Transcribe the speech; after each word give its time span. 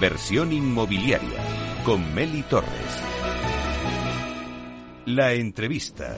Inversión 0.00 0.50
inmobiliaria 0.50 1.44
con 1.84 2.14
Meli 2.14 2.42
Torres. 2.44 2.70
La 5.04 5.34
entrevista. 5.34 6.16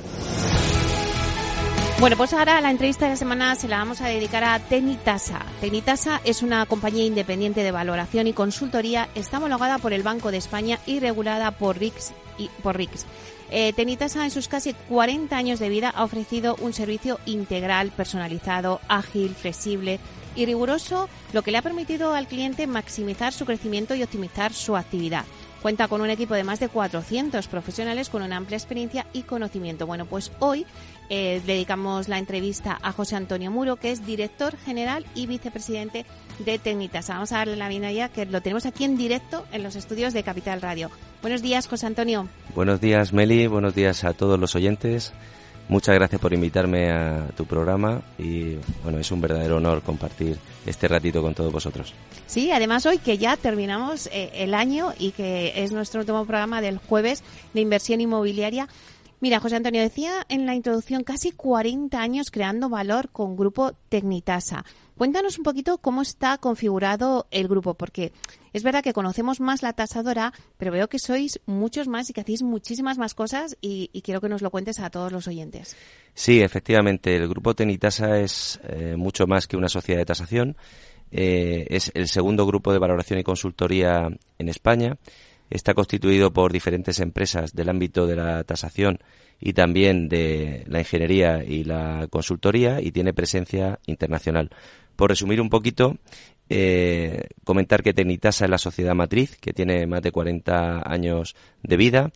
Bueno, 1.98 2.16
pues 2.16 2.32
ahora 2.32 2.60
la 2.60 2.70
entrevista 2.70 3.06
de 3.06 3.10
la 3.10 3.16
semana 3.16 3.56
se 3.56 3.66
la 3.66 3.78
vamos 3.78 4.00
a 4.00 4.06
dedicar 4.06 4.44
a 4.44 4.60
Tenitasa. 4.60 5.44
Tenitasa 5.60 6.20
es 6.22 6.42
una 6.42 6.64
compañía 6.66 7.04
independiente 7.04 7.64
de 7.64 7.72
valoración 7.72 8.28
y 8.28 8.32
consultoría, 8.32 9.08
está 9.16 9.38
homologada 9.38 9.78
por 9.78 9.92
el 9.92 10.04
Banco 10.04 10.30
de 10.30 10.36
España 10.36 10.78
y 10.86 11.00
regulada 11.00 11.50
por 11.50 11.76
RIX. 11.76 12.12
Y, 12.38 12.50
por 12.62 12.76
RIX. 12.76 13.04
Eh, 13.50 13.72
Tenitasa 13.72 14.22
en 14.22 14.30
sus 14.30 14.46
casi 14.46 14.74
40 14.74 15.36
años 15.36 15.58
de 15.58 15.68
vida 15.68 15.90
ha 15.90 16.04
ofrecido 16.04 16.54
un 16.60 16.72
servicio 16.72 17.18
integral, 17.26 17.90
personalizado, 17.90 18.80
ágil, 18.86 19.34
flexible 19.34 19.98
y 20.36 20.46
riguroso, 20.46 21.08
lo 21.32 21.42
que 21.42 21.50
le 21.50 21.58
ha 21.58 21.62
permitido 21.62 22.14
al 22.14 22.26
cliente 22.26 22.66
maximizar 22.66 23.32
su 23.32 23.44
crecimiento 23.44 23.94
y 23.94 24.02
optimizar 24.02 24.52
su 24.52 24.76
actividad. 24.76 25.24
Cuenta 25.62 25.86
con 25.86 26.00
un 26.00 26.10
equipo 26.10 26.34
de 26.34 26.42
más 26.42 26.58
de 26.58 26.68
400 26.68 27.46
profesionales 27.46 28.08
con 28.08 28.22
una 28.22 28.36
amplia 28.36 28.56
experiencia 28.56 29.06
y 29.12 29.22
conocimiento. 29.22 29.86
Bueno, 29.86 30.06
pues 30.06 30.32
hoy 30.40 30.66
eh, 31.08 31.40
dedicamos 31.46 32.08
la 32.08 32.18
entrevista 32.18 32.78
a 32.82 32.90
José 32.90 33.14
Antonio 33.14 33.52
Muro, 33.52 33.76
que 33.76 33.92
es 33.92 34.04
director 34.04 34.56
general 34.56 35.06
y 35.14 35.26
vicepresidente 35.26 36.04
de 36.40 36.58
Tecnitas. 36.58 37.06
Vamos 37.08 37.30
a 37.30 37.38
darle 37.38 37.54
la 37.54 37.68
bienvenida, 37.68 38.08
que 38.08 38.26
lo 38.26 38.40
tenemos 38.40 38.66
aquí 38.66 38.82
en 38.82 38.96
directo 38.96 39.46
en 39.52 39.62
los 39.62 39.76
estudios 39.76 40.12
de 40.12 40.24
Capital 40.24 40.60
Radio. 40.60 40.90
Buenos 41.20 41.42
días, 41.42 41.68
José 41.68 41.86
Antonio. 41.86 42.28
Buenos 42.56 42.80
días, 42.80 43.12
Meli. 43.12 43.46
Buenos 43.46 43.74
días 43.74 44.02
a 44.02 44.14
todos 44.14 44.40
los 44.40 44.56
oyentes. 44.56 45.12
Muchas 45.72 45.94
gracias 45.94 46.20
por 46.20 46.34
invitarme 46.34 46.90
a 46.90 47.28
tu 47.34 47.46
programa 47.46 48.02
y 48.18 48.56
bueno, 48.82 48.98
es 48.98 49.10
un 49.10 49.22
verdadero 49.22 49.56
honor 49.56 49.80
compartir 49.80 50.36
este 50.66 50.86
ratito 50.86 51.22
con 51.22 51.32
todos 51.32 51.50
vosotros. 51.50 51.94
Sí, 52.26 52.50
además 52.50 52.84
hoy 52.84 52.98
que 52.98 53.16
ya 53.16 53.38
terminamos 53.38 54.06
eh, 54.08 54.30
el 54.34 54.52
año 54.52 54.92
y 54.98 55.12
que 55.12 55.64
es 55.64 55.72
nuestro 55.72 56.00
último 56.00 56.26
programa 56.26 56.60
del 56.60 56.76
jueves 56.76 57.24
de 57.54 57.62
inversión 57.62 58.02
inmobiliaria. 58.02 58.68
Mira, 59.20 59.40
José 59.40 59.56
Antonio 59.56 59.80
decía 59.80 60.26
en 60.28 60.44
la 60.44 60.54
introducción 60.54 61.04
casi 61.04 61.32
40 61.32 61.98
años 61.98 62.30
creando 62.30 62.68
valor 62.68 63.08
con 63.08 63.34
Grupo 63.34 63.72
Tecnitasa. 63.88 64.66
Cuéntanos 64.96 65.38
un 65.38 65.44
poquito 65.44 65.78
cómo 65.78 66.02
está 66.02 66.38
configurado 66.38 67.26
el 67.30 67.48
grupo, 67.48 67.74
porque 67.74 68.12
es 68.52 68.62
verdad 68.62 68.82
que 68.82 68.92
conocemos 68.92 69.40
más 69.40 69.62
la 69.62 69.72
tasadora, 69.72 70.32
pero 70.58 70.72
veo 70.72 70.88
que 70.88 70.98
sois 70.98 71.40
muchos 71.46 71.88
más 71.88 72.10
y 72.10 72.12
que 72.12 72.20
hacéis 72.20 72.42
muchísimas 72.42 72.98
más 72.98 73.14
cosas 73.14 73.56
y, 73.60 73.88
quiero 74.02 74.20
que 74.20 74.28
nos 74.28 74.42
lo 74.42 74.50
cuentes 74.50 74.80
a 74.80 74.90
todos 74.90 75.10
los 75.10 75.26
oyentes. 75.26 75.76
Sí, 76.14 76.40
efectivamente, 76.40 77.16
el 77.16 77.28
grupo 77.28 77.54
Tenitasa 77.54 78.20
es 78.20 78.60
eh, 78.64 78.94
mucho 78.96 79.26
más 79.26 79.46
que 79.46 79.56
una 79.56 79.68
sociedad 79.68 80.00
de 80.00 80.06
tasación. 80.06 80.56
Eh, 81.10 81.66
es 81.68 81.90
el 81.94 82.08
segundo 82.08 82.46
grupo 82.46 82.72
de 82.72 82.78
valoración 82.78 83.18
y 83.18 83.22
consultoría 83.22 84.08
en 84.38 84.48
España. 84.48 84.96
Está 85.50 85.74
constituido 85.74 86.32
por 86.32 86.52
diferentes 86.52 86.98
empresas 87.00 87.54
del 87.54 87.68
ámbito 87.68 88.06
de 88.06 88.16
la 88.16 88.42
tasación 88.44 88.98
y 89.38 89.52
también 89.52 90.08
de 90.08 90.64
la 90.66 90.78
ingeniería 90.78 91.44
y 91.44 91.64
la 91.64 92.06
consultoría 92.08 92.80
y 92.80 92.92
tiene 92.92 93.12
presencia 93.12 93.78
internacional. 93.86 94.50
Por 94.96 95.10
resumir 95.10 95.40
un 95.40 95.48
poquito, 95.48 95.96
eh, 96.54 97.28
comentar 97.44 97.82
que 97.82 97.94
Tecnitasa 97.94 98.44
es 98.44 98.50
la 98.50 98.58
sociedad 98.58 98.94
matriz, 98.94 99.38
que 99.40 99.54
tiene 99.54 99.86
más 99.86 100.02
de 100.02 100.12
40 100.12 100.82
años 100.84 101.34
de 101.62 101.76
vida. 101.76 102.10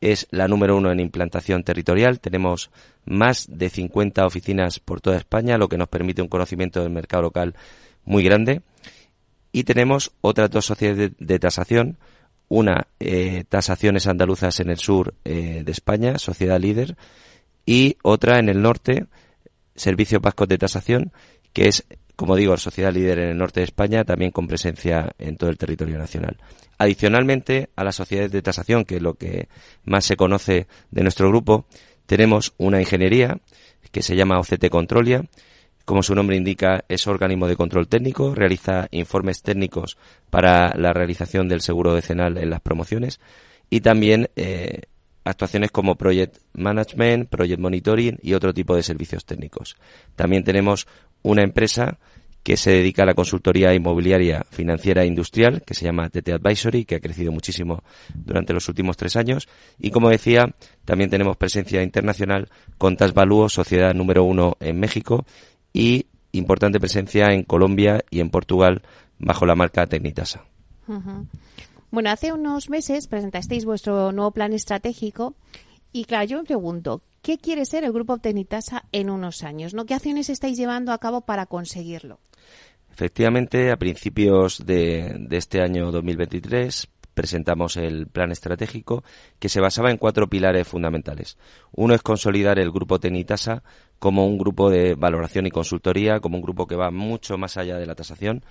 Es 0.00 0.26
la 0.30 0.48
número 0.48 0.76
uno 0.76 0.90
en 0.90 1.00
implantación 1.00 1.64
territorial. 1.64 2.20
Tenemos 2.20 2.70
más 3.04 3.46
de 3.50 3.68
50 3.68 4.24
oficinas 4.24 4.80
por 4.80 5.00
toda 5.00 5.18
España, 5.18 5.58
lo 5.58 5.68
que 5.68 5.76
nos 5.76 5.88
permite 5.88 6.22
un 6.22 6.28
conocimiento 6.28 6.82
del 6.82 6.92
mercado 6.92 7.24
local 7.24 7.54
muy 8.04 8.22
grande. 8.24 8.62
Y 9.52 9.64
tenemos 9.64 10.12
otras 10.20 10.50
dos 10.50 10.64
sociedades 10.64 11.12
de, 11.18 11.38
tasación. 11.38 11.98
Una, 12.48 12.86
eh, 13.00 13.44
Tasaciones 13.48 14.06
Andaluzas 14.06 14.60
en 14.60 14.70
el 14.70 14.78
sur 14.78 15.14
eh, 15.24 15.62
de 15.64 15.72
España, 15.72 16.18
sociedad 16.18 16.58
líder. 16.58 16.96
Y 17.66 17.96
otra 18.02 18.38
en 18.38 18.48
el 18.48 18.62
norte, 18.62 19.06
Servicio 19.74 20.20
Vasco 20.20 20.46
de 20.46 20.58
Tasación, 20.58 21.12
que 21.52 21.68
es 21.68 21.86
como 22.16 22.36
digo, 22.36 22.56
sociedad 22.56 22.92
líder 22.92 23.18
en 23.18 23.30
el 23.30 23.38
norte 23.38 23.60
de 23.60 23.64
España, 23.64 24.04
también 24.04 24.30
con 24.30 24.46
presencia 24.46 25.12
en 25.18 25.36
todo 25.36 25.50
el 25.50 25.58
territorio 25.58 25.98
nacional. 25.98 26.36
Adicionalmente 26.78 27.70
a 27.76 27.84
las 27.84 27.96
sociedades 27.96 28.32
de 28.32 28.42
tasación, 28.42 28.84
que 28.84 28.96
es 28.96 29.02
lo 29.02 29.14
que 29.14 29.48
más 29.84 30.04
se 30.04 30.16
conoce 30.16 30.66
de 30.90 31.02
nuestro 31.02 31.28
grupo, 31.28 31.66
tenemos 32.06 32.54
una 32.58 32.80
ingeniería 32.80 33.38
que 33.90 34.02
se 34.02 34.16
llama 34.16 34.38
OCT 34.38 34.68
Controlia. 34.70 35.24
Como 35.84 36.02
su 36.02 36.14
nombre 36.14 36.36
indica, 36.36 36.84
es 36.88 37.06
organismo 37.06 37.46
de 37.46 37.56
control 37.56 37.88
técnico, 37.88 38.34
realiza 38.34 38.88
informes 38.90 39.42
técnicos 39.42 39.98
para 40.30 40.74
la 40.76 40.92
realización 40.92 41.48
del 41.48 41.60
seguro 41.60 41.94
decenal 41.94 42.38
en 42.38 42.50
las 42.50 42.60
promociones 42.60 43.20
y 43.70 43.80
también 43.80 44.30
eh, 44.36 44.82
actuaciones 45.24 45.70
como 45.70 45.96
Project 45.96 46.38
Management, 46.52 47.28
Project 47.28 47.60
Monitoring 47.60 48.18
y 48.22 48.34
otro 48.34 48.52
tipo 48.52 48.76
de 48.76 48.82
servicios 48.82 49.24
técnicos. 49.24 49.76
También 50.16 50.44
tenemos 50.44 50.86
una 51.22 51.42
empresa 51.42 51.98
que 52.44 52.58
se 52.58 52.70
dedica 52.70 53.02
a 53.02 53.06
la 53.06 53.14
consultoría 53.14 53.74
inmobiliaria 53.74 54.44
financiera 54.50 55.02
e 55.02 55.06
industrial, 55.06 55.62
que 55.62 55.72
se 55.72 55.86
llama 55.86 56.10
TT 56.10 56.28
Advisory, 56.28 56.84
que 56.84 56.96
ha 56.96 57.00
crecido 57.00 57.32
muchísimo 57.32 57.82
durante 58.14 58.52
los 58.52 58.68
últimos 58.68 58.98
tres 58.98 59.16
años. 59.16 59.48
Y 59.78 59.90
como 59.90 60.10
decía, 60.10 60.54
también 60.84 61.08
tenemos 61.08 61.38
presencia 61.38 61.82
internacional 61.82 62.50
con 62.76 62.98
Tasvaluo, 62.98 63.48
sociedad 63.48 63.94
número 63.94 64.24
uno 64.24 64.58
en 64.60 64.78
México, 64.78 65.24
y 65.72 66.06
importante 66.32 66.78
presencia 66.78 67.32
en 67.32 67.44
Colombia 67.44 68.04
y 68.10 68.20
en 68.20 68.28
Portugal 68.28 68.82
bajo 69.18 69.46
la 69.46 69.54
marca 69.54 69.86
Tecnitasa. 69.86 70.44
Bueno, 71.94 72.10
hace 72.10 72.32
unos 72.32 72.70
meses 72.70 73.06
presentasteis 73.06 73.64
vuestro 73.64 74.10
nuevo 74.10 74.32
plan 74.32 74.52
estratégico 74.52 75.36
y 75.92 76.06
claro, 76.06 76.24
yo 76.24 76.38
me 76.38 76.44
pregunto, 76.44 77.02
¿qué 77.22 77.38
quiere 77.38 77.64
ser 77.66 77.84
el 77.84 77.92
Grupo 77.92 78.18
Tecnitasa 78.18 78.82
en 78.90 79.10
unos 79.10 79.44
años? 79.44 79.74
¿no? 79.74 79.86
¿Qué 79.86 79.94
acciones 79.94 80.28
estáis 80.28 80.58
llevando 80.58 80.90
a 80.90 80.98
cabo 80.98 81.20
para 81.20 81.46
conseguirlo? 81.46 82.18
Efectivamente, 82.92 83.70
a 83.70 83.76
principios 83.76 84.66
de, 84.66 85.28
este 85.30 85.60
año 85.60 85.92
2023 85.92 86.88
presentamos 87.14 87.76
el 87.76 88.08
plan 88.08 88.32
estratégico 88.32 89.04
que 89.38 89.48
se 89.48 89.60
basaba 89.60 89.92
en 89.92 89.96
cuatro 89.96 90.28
pilares 90.28 90.66
fundamentales. 90.66 91.38
Uno 91.70 91.94
es 91.94 92.02
consolidar 92.02 92.58
el 92.58 92.72
grupo 92.72 92.98
Tenitasa 92.98 93.62
como 94.00 94.26
un 94.26 94.36
grupo 94.36 94.68
de 94.68 94.96
valoración 94.96 95.46
y 95.46 95.52
consultoría, 95.52 96.18
como 96.18 96.38
un 96.38 96.42
grupo 96.42 96.66
que 96.66 96.74
va 96.74 96.90
mucho 96.90 97.38
más 97.38 97.56
allá 97.56 97.76
de 97.76 97.86
la 97.86 97.94
tasación 97.94 98.42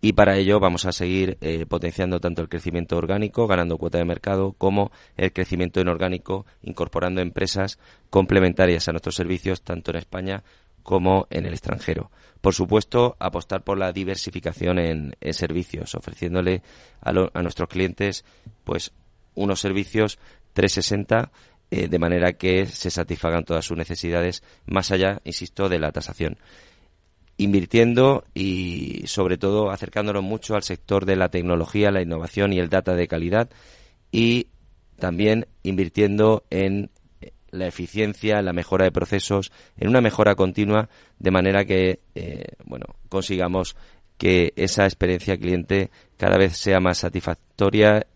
y 0.00 0.12
para 0.12 0.36
ello 0.36 0.60
vamos 0.60 0.84
a 0.84 0.92
seguir 0.92 1.38
eh, 1.40 1.66
potenciando 1.66 2.20
tanto 2.20 2.42
el 2.42 2.48
crecimiento 2.48 2.96
orgánico, 2.96 3.46
ganando 3.46 3.78
cuota 3.78 3.98
de 3.98 4.04
mercado, 4.04 4.52
como 4.52 4.92
el 5.16 5.32
crecimiento 5.32 5.80
inorgánico, 5.80 6.46
incorporando 6.62 7.20
empresas 7.20 7.78
complementarias 8.10 8.88
a 8.88 8.92
nuestros 8.92 9.14
servicios, 9.14 9.62
tanto 9.62 9.90
en 9.90 9.98
España 9.98 10.44
como 10.82 11.26
en 11.30 11.46
el 11.46 11.52
extranjero. 11.52 12.10
Por 12.40 12.54
supuesto, 12.54 13.16
apostar 13.18 13.64
por 13.64 13.78
la 13.78 13.92
diversificación 13.92 14.78
en, 14.78 15.16
servicios, 15.32 15.94
ofreciéndole 15.94 16.62
a, 17.00 17.12
nuestros 17.12 17.68
clientes 17.68 18.24
pues 18.62 18.92
unos 19.34 19.60
servicios 19.60 20.18
360 20.52 21.32
eh, 21.72 21.88
de 21.88 21.98
manera 21.98 22.34
que 22.34 22.66
se 22.66 22.90
satisfagan 22.90 23.44
todas 23.44 23.64
sus 23.64 23.76
necesidades 23.76 24.44
más 24.66 24.92
allá, 24.92 25.20
insisto, 25.24 25.68
de 25.68 25.80
la 25.80 25.90
tasación 25.90 26.38
invirtiendo 27.38 28.24
y 28.34 29.02
sobre 29.06 29.36
todo 29.36 29.70
acercándonos 29.70 30.22
mucho 30.22 30.54
al 30.54 30.62
sector 30.62 31.04
de 31.04 31.16
la 31.16 31.28
tecnología, 31.28 31.90
la 31.90 32.02
innovación 32.02 32.52
y 32.52 32.58
el 32.58 32.68
data 32.68 32.94
de 32.94 33.08
calidad 33.08 33.50
y 34.10 34.48
también 34.98 35.46
invirtiendo 35.62 36.44
en 36.50 36.90
la 37.50 37.66
eficiencia, 37.66 38.42
la 38.42 38.52
mejora 38.52 38.84
de 38.84 38.92
procesos, 38.92 39.52
en 39.76 39.88
una 39.88 40.00
mejora 40.00 40.34
continua, 40.34 40.88
de 41.18 41.30
manera 41.30 41.64
que 41.64 42.00
eh, 42.14 42.44
bueno 42.64 42.86
consigamos 43.08 43.76
que 44.18 44.52
esa 44.56 44.84
experiencia 44.84 45.36
cliente 45.36 45.90
cada 46.16 46.38
vez 46.38 46.56
sea 46.56 46.80
más 46.80 46.98
satisfactoria, 46.98 48.06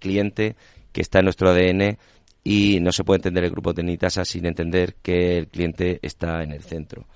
cliente 0.00 0.56
que 0.92 1.00
está 1.00 1.20
en 1.20 1.26
nuestro 1.26 1.50
ADN 1.50 1.96
y 2.42 2.80
no 2.80 2.92
se 2.92 3.04
puede 3.04 3.18
entender 3.18 3.44
el 3.44 3.50
grupo 3.50 3.72
de 3.72 3.84
Nitasa 3.84 4.24
sin 4.24 4.46
entender 4.46 4.96
que 4.96 5.38
el 5.38 5.48
cliente 5.48 6.00
está 6.02 6.42
en 6.42 6.52
el 6.52 6.62
centro 6.62 7.06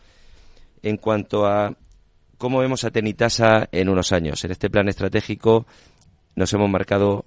en 0.83 0.97
cuanto 0.97 1.47
a 1.47 1.77
cómo 2.37 2.59
vemos 2.59 2.85
a 2.85 2.91
Tenitasa 2.91 3.69
en 3.73 3.89
unos 3.89 4.13
años. 4.13 4.45
En 4.45 4.51
este 4.51 4.71
plan 4.71 4.89
estratégico 4.89 5.67
nos 6.37 6.53
hemos 6.53 6.71
marcado, 6.71 7.25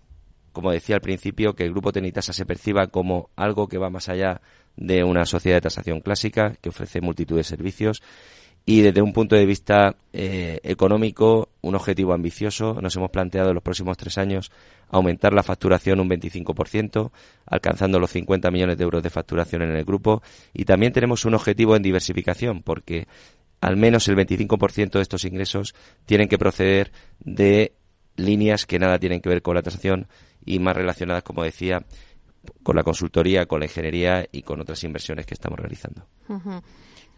como 0.54 0.72
decía 0.72 0.96
al 0.96 1.02
principio, 1.02 1.54
que 1.54 1.66
el 1.66 1.72
grupo 1.72 1.92
Tenitasa 1.92 2.34
se 2.34 2.46
perciba 2.46 2.88
como 2.88 3.30
algo 3.36 3.68
que 3.68 3.78
va 3.78 3.90
más 3.90 4.10
allá 4.10 4.42
de 4.78 5.04
una 5.04 5.26
sociedad 5.26 5.58
de 5.58 5.62
tasación 5.62 6.00
clásica 6.00 6.56
que 6.62 6.70
ofrece 6.70 7.02
multitud 7.02 7.38
de 7.38 7.44
servicios 7.44 8.02
y 8.66 8.82
desde 8.82 9.02
un 9.02 9.12
punto 9.12 9.36
de 9.36 9.46
vista 9.46 9.96
eh, 10.14 10.60
económico, 10.64 11.50
un 11.62 11.76
objetivo 11.76 12.14
ambicioso. 12.14 12.80
Nos 12.80 12.96
hemos 12.96 13.10
planteado 13.10 13.50
en 13.50 13.56
los 13.56 13.64
próximos 13.64 13.98
tres 13.98 14.18
años 14.20 14.52
aumentar 14.90 15.34
la 15.34 15.42
facturación 15.42 16.00
un 16.00 16.10
25%, 16.10 17.12
alcanzando 17.48 18.00
los 18.00 18.12
50 18.12 18.52
millones 18.52 18.78
de 18.78 18.84
euros 18.84 19.02
de 19.02 19.10
facturación 19.10 19.64
en 19.64 19.76
el 19.76 19.84
grupo. 19.84 20.22
Y 20.54 20.66
también 20.66 20.94
tenemos 20.94 21.26
un 21.26 21.34
objetivo 21.34 21.76
en 21.76 21.82
diversificación, 21.82 22.62
porque 22.62 23.08
al 23.62 23.78
menos 23.78 24.08
el 24.08 24.18
25% 24.18 24.92
de 24.92 25.02
estos 25.02 25.24
ingresos 25.24 25.76
tienen 26.06 26.28
que 26.28 26.38
proceder 26.38 26.92
de 27.20 27.74
líneas 28.18 28.66
que 28.66 28.80
nada 28.80 29.00
tienen 29.00 29.22
que 29.22 29.30
ver 29.30 29.42
con 29.42 29.56
la 29.56 29.62
tasación 29.62 30.08
y 30.46 30.60
más 30.60 30.76
relacionadas, 30.76 31.24
como 31.24 31.44
decía, 31.44 31.86
con 32.64 32.76
la 32.76 32.84
consultoría, 32.84 33.46
con 33.46 33.60
la 33.60 33.68
ingeniería 33.68 34.26
y 34.32 34.42
con 34.42 34.60
otras 34.60 34.84
inversiones 34.84 35.26
que 35.26 35.36
estamos 35.36 35.60
realizando. 35.60 36.06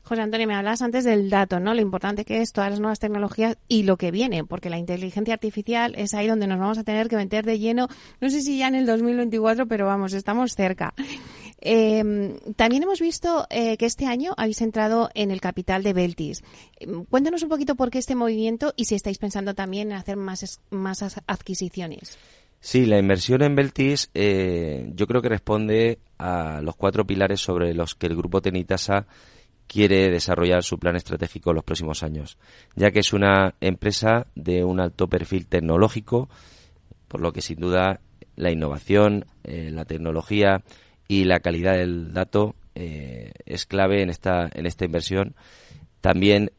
José 0.04 0.22
Antonio, 0.22 0.48
me 0.48 0.56
hablas 0.56 0.81
antes 0.81 1.06
del 1.06 1.30
dato, 1.30 1.62
¿no? 1.62 1.74
Lo 1.74 1.81
importante 1.81 2.25
que 2.25 2.42
es 2.42 2.51
todas 2.51 2.69
las 2.69 2.81
nuevas 2.81 3.00
tecnologías 3.00 3.57
y 3.69 3.84
lo 3.84 3.95
que 3.95 4.12
viene, 4.12 4.44
porque 4.44 4.69
la 4.69 4.78
inteligencia 4.78 5.34
artificial 5.34 5.95
es 5.98 6.13
ahí 6.13 6.28
donde 6.28 6.45
nos 6.45 6.60
vamos 6.60 6.78
a 6.78 6.84
tener 6.84 7.07
que 7.07 7.16
meter 7.16 7.45
de 7.45 7.57
lleno, 7.57 7.88
no 8.19 8.30
sé 8.30 8.42
si 8.42 8.57
ya 8.57 8.68
en 8.68 8.75
el 8.75 8.86
2024, 8.86 9.66
pero 9.66 9.86
vamos, 9.86 10.12
estamos 10.12 10.56
cerca. 10.56 10.94
Em, 11.65 12.36
también 12.57 12.83
hemos 12.83 13.00
visto 13.00 13.48
eh, 13.50 13.77
que 13.77 13.86
este 13.86 14.06
año 14.06 14.33
habéis 14.36 14.62
entrado 14.62 15.10
en 15.13 15.31
el 15.31 15.39
capital 15.39 15.81
de 15.81 15.94
Beltis. 15.94 16.44
Em, 16.77 17.06
cuéntanos 17.06 17.42
un 17.42 17.48
poquito 17.48 17.75
por 17.75 17.89
qué 17.89 18.00
este 18.00 18.15
movimiento 18.15 18.74
y 18.75 18.83
si 18.83 18.95
estáis 18.95 19.18
pensando 19.18 19.54
también 19.54 19.89
en 19.92 19.98
hacer 19.98 20.18
más, 20.18 20.60
adquisiciones. 21.25 22.18
Sí, 22.60 22.86
la 22.86 23.00
inversión 23.00 23.44
en 23.44 23.56
Beltis 23.56 24.10
eh, 24.13 24.92
yo 24.94 25.07
creo 25.07 25.21
que 25.21 25.30
responde 25.30 26.00
a 26.18 26.60
los 26.62 26.75
cuatro 26.75 27.07
pilares 27.07 27.39
sobre 27.39 27.74
los 27.74 27.95
que 27.95 28.07
el 28.07 28.18
grupo 28.18 28.42
Tenitasa 28.42 29.07
quiere 29.66 30.09
desarrollar 30.09 30.63
su 30.63 30.77
plan 30.77 30.98
estratégico 30.98 31.51
en 31.51 31.56
los 31.56 31.63
próximos 31.63 32.04
años, 32.04 32.38
ya 32.75 32.92
que 32.92 33.00
es 33.00 33.13
una 33.13 33.56
empresa 33.62 34.27
de 34.36 34.66
un 34.66 34.81
alto 34.81 35.07
perfil 35.07 35.48
tecnológico, 35.48 36.27
por 37.07 37.21
lo 37.21 37.31
que 37.31 37.42
sin 37.42 37.62
duda 37.62 38.01
la 38.36 38.51
innovación, 38.51 39.25
eh, 39.45 39.69
la 39.71 39.86
tecnología 39.86 40.62
y 41.13 41.25
la 41.25 41.42
calidad 41.42 41.74
del 41.74 42.12
dato 42.12 42.56
eh, 42.74 43.33
es 43.45 43.68
clave 43.68 44.01
en 44.01 44.10
esta, 44.10 44.50
en 44.51 44.65
esta 44.65 44.83
inversión. 44.83 45.36
También 46.01 46.51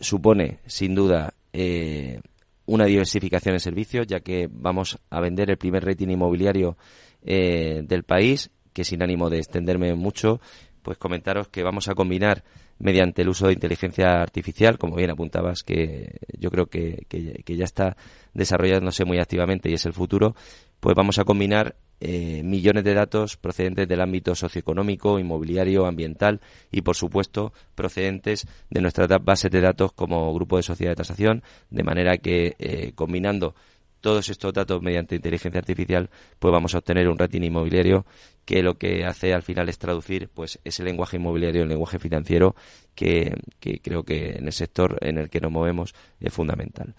supone, 0.00 0.58
sin 0.66 0.96
duda, 0.96 1.34
eh, 1.52 2.20
una 2.66 2.86
diversificación 2.86 3.54
en 3.54 3.60
servicios, 3.60 4.08
ya 4.08 4.18
que 4.18 4.48
vamos 4.50 4.98
a 5.10 5.20
vender 5.20 5.48
el 5.48 5.58
primer 5.58 5.84
rating 5.84 6.08
inmobiliario 6.08 6.76
del 7.22 8.02
país, 8.04 8.50
que 8.72 8.82
sin 8.82 9.02
ánimo 9.02 9.30
de 9.30 9.38
extenderme 9.38 9.94
mucho, 9.94 10.40
pues 10.82 10.98
comentaros 10.98 11.48
que 11.48 11.62
vamos 11.62 11.86
a 11.88 11.94
combinar 11.94 12.42
mediante 12.80 13.22
el 13.22 13.28
uso 13.28 13.46
de 13.46 13.52
inteligencia 13.52 14.20
artificial, 14.20 14.78
como 14.78 14.96
bien 14.96 15.10
apuntabas, 15.10 15.62
que 15.62 16.18
yo 16.36 16.50
creo 16.50 16.66
que, 16.66 17.04
que, 17.08 17.56
ya 17.56 17.64
está 17.64 17.96
desarrollándose 18.34 19.04
muy 19.04 19.18
activamente 19.18 19.70
y 19.70 19.74
es 19.74 19.84
el 19.84 19.92
futuro, 19.92 20.34
pues 20.80 20.96
vamos 20.96 21.18
a 21.18 21.24
combinar 21.24 21.76
eh, 22.00 22.42
millones 22.42 22.82
de 22.84 22.94
datos 22.94 23.36
procedentes 23.36 23.86
del 23.86 24.00
ámbito 24.00 24.34
socioeconómico, 24.34 25.18
inmobiliario, 25.18 25.84
ambiental 25.84 26.40
y, 26.72 26.80
por 26.80 26.96
supuesto, 26.96 27.52
procedentes 27.74 28.46
de 28.70 28.80
nuestras 28.80 29.08
bases 29.22 29.50
de 29.50 29.60
datos 29.60 29.92
como 29.92 30.32
grupo 30.32 30.56
de 30.56 30.62
sociedad 30.62 30.92
de 30.92 30.96
tasación, 30.96 31.42
de 31.68 31.82
manera 31.82 32.16
que, 32.16 32.56
eh, 32.58 32.92
combinando 32.94 33.54
todos 34.00 34.28
estos 34.28 34.52
datos 34.52 34.82
mediante 34.82 35.14
inteligencia 35.14 35.58
artificial, 35.58 36.10
pues 36.38 36.52
vamos 36.52 36.74
a 36.74 36.78
obtener 36.78 37.08
un 37.08 37.18
rating 37.18 37.42
inmobiliario 37.42 38.06
que 38.44 38.62
lo 38.62 38.78
que 38.78 39.04
hace 39.04 39.32
al 39.32 39.42
final 39.42 39.68
es 39.68 39.78
traducir 39.78 40.28
pues 40.32 40.58
ese 40.64 40.82
lenguaje 40.82 41.16
inmobiliario 41.16 41.62
en 41.62 41.68
lenguaje 41.68 41.98
financiero 41.98 42.56
que, 42.94 43.34
creo 43.82 44.02
que 44.02 44.30
en 44.38 44.46
el 44.46 44.52
sector 44.52 44.98
en 45.00 45.18
el 45.18 45.30
que 45.30 45.40
nos 45.40 45.52
movemos 45.52 45.94
es 46.20 46.32
fundamental. 46.32 46.94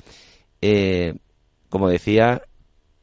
Eh, 0.61 1.15
como 1.69 1.89
decía, 1.89 2.43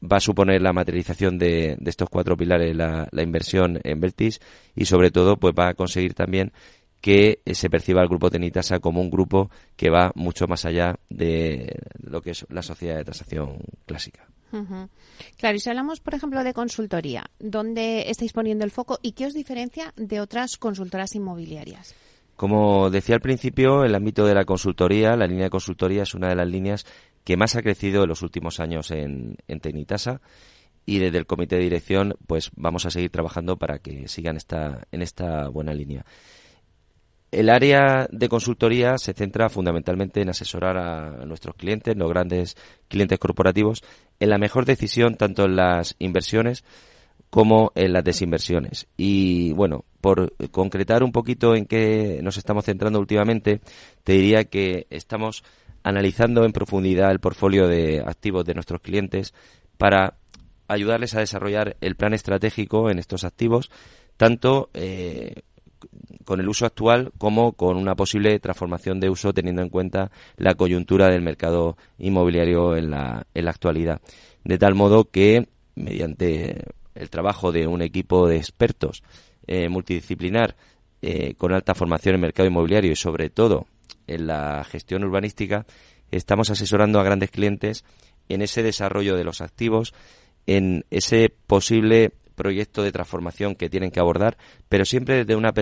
va 0.01 0.17
a 0.17 0.21
suponer 0.21 0.61
la 0.61 0.73
materialización 0.73 1.37
de, 1.37 1.77
estos 1.85 2.09
cuatro 2.09 2.37
pilares 2.37 2.75
la, 2.75 3.07
la, 3.11 3.21
inversión 3.21 3.79
en 3.83 3.99
Beltis 3.99 4.39
y 4.75 4.85
sobre 4.85 5.11
todo 5.11 5.37
pues 5.37 5.53
va 5.57 5.69
a 5.69 5.73
conseguir 5.73 6.13
también 6.13 6.53
que 7.01 7.41
eh, 7.45 7.55
se 7.55 7.69
perciba 7.69 8.01
el 8.01 8.09
grupo 8.09 8.29
Tenitasa 8.29 8.79
como 8.79 9.01
un 9.01 9.09
grupo 9.09 9.49
que 9.75 9.89
va 9.89 10.11
mucho 10.15 10.47
más 10.47 10.65
allá 10.65 10.99
de 11.09 11.79
lo 11.99 12.21
que 12.21 12.31
es 12.31 12.45
la 12.49 12.61
sociedad 12.61 12.97
de 12.97 13.05
tasación 13.05 13.59
clásica. 13.85 14.27
Claro, 15.37 15.57
y 15.57 15.59
si 15.59 15.69
hablamos, 15.69 15.99
por 15.99 16.15
ejemplo, 16.15 16.43
de 16.43 16.53
consultoría, 16.53 17.29
¿dónde 17.39 18.09
estáis 18.09 18.33
poniendo 18.33 18.65
el 18.65 18.71
foco 18.71 18.97
y 19.01 19.11
qué 19.11 19.27
os 19.27 19.33
diferencia 19.33 19.93
de 19.95 20.21
otras 20.21 20.57
consultoras 20.57 21.13
inmobiliarias? 21.13 21.93
Como 22.35 22.89
decía 22.89 23.15
al 23.15 23.21
principio, 23.21 23.83
el 23.83 23.93
ámbito 23.93 24.25
de 24.25 24.33
la 24.33 24.45
consultoría, 24.45 25.15
la 25.15 25.27
línea 25.27 25.45
de 25.45 25.49
consultoría 25.49 26.03
es 26.03 26.15
una 26.15 26.29
de 26.29 26.35
las 26.35 26.47
líneas 26.47 26.85
que 27.23 27.37
más 27.37 27.55
ha 27.55 27.61
crecido 27.61 28.03
en 28.03 28.09
los 28.09 28.21
últimos 28.21 28.59
años 28.59 28.91
en, 28.91 29.35
en 29.47 29.59
Tenitasa 29.59 30.21
y 30.85 30.99
desde 30.99 31.17
el 31.19 31.27
comité 31.27 31.57
de 31.57 31.63
dirección 31.63 32.15
pues 32.25 32.49
vamos 32.55 32.85
a 32.85 32.89
seguir 32.89 33.11
trabajando 33.11 33.57
para 33.57 33.79
que 33.79 34.07
sigan 34.07 34.37
esta, 34.37 34.87
en 34.91 35.01
esta 35.01 35.49
buena 35.49 35.73
línea. 35.73 36.05
El 37.31 37.49
área 37.49 38.07
de 38.11 38.29
consultoría 38.29 38.97
se 38.97 39.13
centra 39.13 39.49
fundamentalmente 39.49 40.21
en 40.21 40.29
asesorar 40.29 40.77
a 40.77 41.25
nuestros 41.25 41.55
clientes, 41.55 41.95
los 41.95 42.09
grandes 42.09 42.57
clientes 42.87 43.19
corporativos, 43.19 43.83
en 44.19 44.29
la 44.29 44.37
mejor 44.37 44.65
decisión 44.65 45.15
tanto 45.15 45.45
en 45.45 45.55
las 45.55 45.95
inversiones 45.99 46.63
como 47.29 47.71
en 47.75 47.93
las 47.93 48.03
desinversiones. 48.03 48.87
Y 48.97 49.53
bueno, 49.53 49.85
por 50.01 50.33
concretar 50.49 51.03
un 51.03 51.11
poquito 51.11 51.55
en 51.55 51.65
qué 51.65 52.19
nos 52.23 52.37
estamos 52.37 52.65
centrando 52.65 52.99
últimamente, 52.99 53.61
te 54.03 54.13
diría 54.13 54.45
que 54.45 54.87
estamos 54.89 55.43
analizando 55.83 56.45
en 56.45 56.51
profundidad 56.51 57.11
el 57.11 57.19
portfolio 57.19 57.67
de 57.67 58.01
activos 58.05 58.45
de 58.45 58.53
nuestros 58.55 58.81
clientes 58.81 59.33
para 59.77 60.15
ayudarles 60.67 61.15
a 61.15 61.19
desarrollar 61.19 61.77
el 61.81 61.95
plan 61.95 62.13
estratégico 62.13 62.89
en 62.89 62.99
estos 62.99 63.23
activos, 63.23 63.71
tanto 64.17 64.69
eh, 64.73 65.41
con 66.25 66.39
el 66.39 66.49
uso 66.49 66.65
actual 66.65 67.11
como 67.17 67.53
con 67.53 67.77
una 67.77 67.95
posible 67.95 68.39
transformación 68.39 68.99
de 68.99 69.09
uso 69.09 69.33
teniendo 69.33 69.61
en 69.61 69.69
cuenta 69.69 70.11
la 70.37 70.55
coyuntura 70.55 71.09
del 71.09 71.21
mercado 71.21 71.77
inmobiliario 71.97 72.75
en 72.75 72.91
la, 72.91 73.25
en 73.33 73.45
la 73.45 73.51
actualidad. 73.51 74.01
De 74.43 74.57
tal 74.57 74.75
modo 74.75 75.05
que, 75.05 75.47
mediante 75.75 76.65
el 76.95 77.09
trabajo 77.09 77.51
de 77.51 77.67
un 77.67 77.81
equipo 77.81 78.27
de 78.27 78.37
expertos 78.37 79.03
eh, 79.47 79.69
multidisciplinar 79.69 80.55
eh, 81.01 81.33
con 81.35 81.53
alta 81.53 81.73
formación 81.73 82.15
en 82.15 82.21
mercado 82.21 82.47
inmobiliario 82.47 82.91
y 82.91 82.95
sobre 82.95 83.29
todo 83.29 83.65
en 84.05 84.27
la 84.27 84.63
gestión 84.63 85.03
urbanística, 85.03 85.65
estamos 86.11 86.49
asesorando 86.49 86.99
a 86.99 87.03
grandes 87.03 87.31
clientes 87.31 87.85
en 88.27 88.41
ese 88.41 88.63
desarrollo 88.63 89.15
de 89.15 89.23
los 89.23 89.41
activos, 89.41 89.93
en 90.45 90.85
ese 90.89 91.33
posible 91.47 92.11
proyecto 92.39 92.83
de 92.83 92.93
transformación 92.93 93.53
que 93.53 93.69
tienen 93.69 93.91
que 93.91 93.99
abordar, 93.99 94.37
pero 94.69 94.85
siempre 94.85 95.17
desde 95.17 95.35
una 95.35 95.53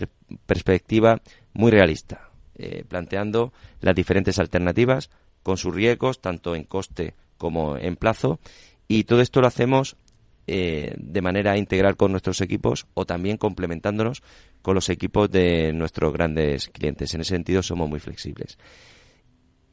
perspectiva 0.45 1.21
muy 1.53 1.71
realista, 1.71 2.29
eh, 2.55 2.83
planteando 2.87 3.51
las 3.81 3.95
diferentes 3.95 4.37
alternativas 4.37 5.09
con 5.41 5.57
sus 5.57 5.73
riesgos, 5.73 6.21
tanto 6.21 6.55
en 6.55 6.65
coste 6.65 7.15
como 7.39 7.77
en 7.77 7.95
plazo, 7.95 8.39
y 8.87 9.05
todo 9.05 9.21
esto 9.21 9.41
lo 9.41 9.47
hacemos 9.47 9.97
eh, 10.45 10.93
de 10.97 11.21
manera 11.21 11.57
integral 11.57 11.97
con 11.97 12.11
nuestros 12.11 12.41
equipos 12.41 12.85
o 12.93 13.05
también 13.05 13.37
complementándonos 13.37 14.21
con 14.61 14.75
los 14.75 14.89
equipos 14.89 15.31
de 15.31 15.73
nuestros 15.73 16.13
grandes 16.13 16.67
clientes. 16.67 17.11
En 17.15 17.21
ese 17.21 17.33
sentido 17.33 17.63
somos 17.63 17.89
muy 17.89 17.99
flexibles. 17.99 18.59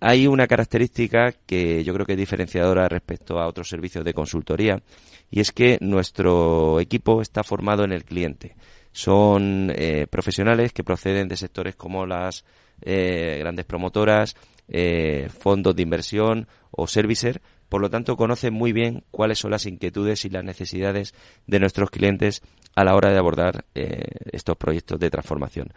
Hay 0.07 0.27
una 0.27 0.47
característica 0.47 1.33
que 1.47 1.83
yo 1.83 1.95
creo 1.95 2.05
que 2.05 2.13
es 2.13 2.19
diferenciadora 2.19 2.87
respecto 2.91 3.39
a 3.39 3.49
otros 3.49 3.71
servicios 3.71 4.05
de 4.05 4.13
consultoría 4.13 4.83
y 5.31 5.41
es 5.41 5.51
que 5.51 5.79
nuestro 5.81 6.79
equipo 6.79 7.23
está 7.23 7.43
formado 7.43 7.85
en 7.85 7.93
el 7.93 8.05
cliente. 8.05 8.55
Son 8.93 9.73
eh, 9.75 10.07
profesionales 10.11 10.75
que 10.75 10.85
proceden 10.85 11.27
de 11.27 11.39
sectores 11.39 11.75
como 11.75 12.05
las 12.05 12.45
eh, 12.83 13.39
grandes 13.41 13.65
promotoras, 13.65 14.37
eh, 14.69 15.31
fondos 15.31 15.75
de 15.75 15.85
inversión 15.85 16.49
o 16.71 16.87
servicer, 16.87 17.41
por 17.71 17.81
lo 17.81 17.89
tanto 17.89 18.15
conocen 18.15 18.53
muy 18.53 18.73
bien 18.73 19.05
cuáles 19.11 19.39
son 19.39 19.53
las 19.53 19.65
inquietudes 19.65 20.27
y 20.27 20.29
las 20.29 20.45
necesidades 20.45 21.15
de 21.47 21.61
nuestros 21.61 21.89
clientes 21.89 22.43
a 22.77 22.85
la 22.85 22.95
hora 22.95 23.11
de 23.11 23.17
abordar 23.17 23.65
estos 23.73 24.59
proyectos 24.59 25.01
de 25.01 25.09
transformación. 25.09 25.73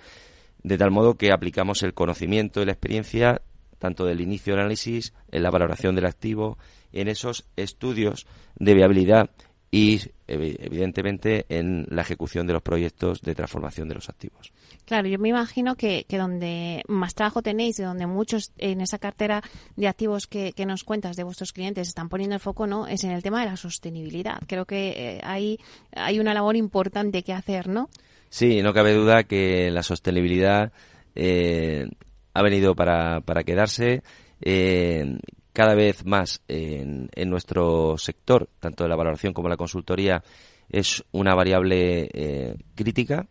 De 0.64 0.78
tal 0.78 0.92
modo 0.92 1.14
que 1.14 1.32
aplicamos 1.32 1.82
el 1.84 1.94
conocimiento 1.94 2.62
y 2.62 2.66
la 2.66 2.74
experiencia 2.74 3.42
tanto 3.80 4.06
del 4.06 4.22
inicio 4.22 4.54
del 4.54 4.62
análisis, 4.62 5.14
en 5.32 5.44
la 5.44 5.52
valoración 5.52 5.96
del 5.96 6.06
activo, 6.06 6.58
en 6.92 7.08
esos 7.08 7.46
estudios 7.56 8.26
de 8.56 8.74
viabilidad 8.74 9.30
y 9.70 10.00
evidentemente 10.28 11.46
en 11.50 11.86
la 11.90 12.02
ejecución 12.02 12.48
de 12.48 12.54
los 12.54 12.62
proyectos 12.62 13.22
de 13.22 13.36
transformación 13.36 13.88
de 13.90 13.96
los 13.96 14.10
activos. 14.10 14.54
Claro, 14.86 15.10
yo 15.10 15.20
me 15.20 15.30
imagino 15.30 15.76
que, 15.76 16.06
donde 16.10 16.82
más 16.88 17.14
trabajo 17.14 17.42
tenéis 17.42 17.78
y 17.80 17.84
donde 17.84 18.08
muchos 18.08 18.54
en 18.58 18.80
esa 18.80 18.98
cartera 18.98 19.44
de 19.76 19.88
activos 19.88 20.28
que, 20.28 20.54
nos 20.66 20.84
cuentas 20.84 21.18
de 21.18 21.24
vuestros 21.24 21.52
clientes 21.52 21.90
están 21.90 22.08
poniendo 22.08 22.36
el 22.36 22.42
foco 22.42 22.66
no 22.68 22.88
es 22.88 23.04
en 23.04 23.12
el 23.12 23.22
tema 23.22 23.42
de 23.42 23.48
la 23.48 23.58
sostenibilidad. 23.58 24.40
Creo 24.48 24.66
que 24.66 25.20
hay, 25.24 25.54
eh, 25.54 25.58
hay 25.92 26.20
una 26.20 26.34
labor 26.34 26.56
importante 26.56 27.24
que 27.24 27.34
hacer, 27.34 27.68
¿no? 27.68 27.90
Sí, 28.30 28.62
no 28.62 28.74
cabe 28.74 28.94
duda 28.94 29.24
que 29.24 29.70
la 29.72 29.84
sostenibilidad 29.84 30.72
eh, 31.16 31.90
ha 32.38 32.44
venido 32.44 32.76
para, 32.76 33.22
para 33.22 33.44
quedarse. 33.44 34.04
Eh, 34.42 35.18
cada 35.54 35.74
vez 35.74 36.06
más 36.06 36.44
en, 36.48 37.10
en, 37.16 37.30
nuestro 37.32 37.98
sector, 37.98 38.48
tanto 38.60 38.84
de 38.84 38.90
la 38.90 38.96
valoración 38.96 39.34
como 39.34 39.50
la 39.50 39.58
consultoría, 39.58 40.24
es 40.70 41.04
una 41.12 41.34
variable 41.34 42.10
eh, 42.14 42.56
crítica 42.76 43.26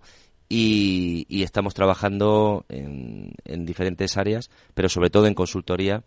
y, 0.48 1.24
estamos 1.44 1.72
trabajando 1.72 2.64
en, 2.68 3.32
en, 3.44 3.64
diferentes 3.64 4.16
áreas, 4.16 4.50
pero 4.74 4.88
sobre 4.88 5.10
todo 5.10 5.28
en 5.28 5.34
consultoría, 5.34 6.02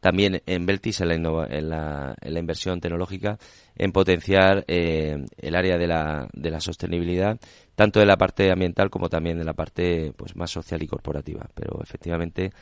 también 0.00 0.42
en 0.44 0.66
Beltis, 0.66 1.00
en 1.00 1.22
la, 1.22 2.16
inversión 2.22 2.80
tecnológica, 2.80 3.38
en 3.76 3.92
potenciar 3.92 4.64
eh, 4.68 5.24
el 5.38 5.54
área 5.54 5.78
la, 5.78 6.28
de 6.34 6.50
la 6.50 6.60
sostenibilidad, 6.60 7.38
tanto 7.82 7.98
de 7.98 8.06
la 8.06 8.16
parte 8.16 8.52
ambiental 8.52 8.90
como 8.90 9.08
también 9.08 9.36
de 9.38 9.44
la 9.44 9.54
parte 9.54 10.12
pues 10.16 10.36
más 10.36 10.52
social 10.52 10.80
y 10.84 10.86
corporativa. 10.86 11.48
Pero 11.52 11.80
efectivamente 11.82 12.52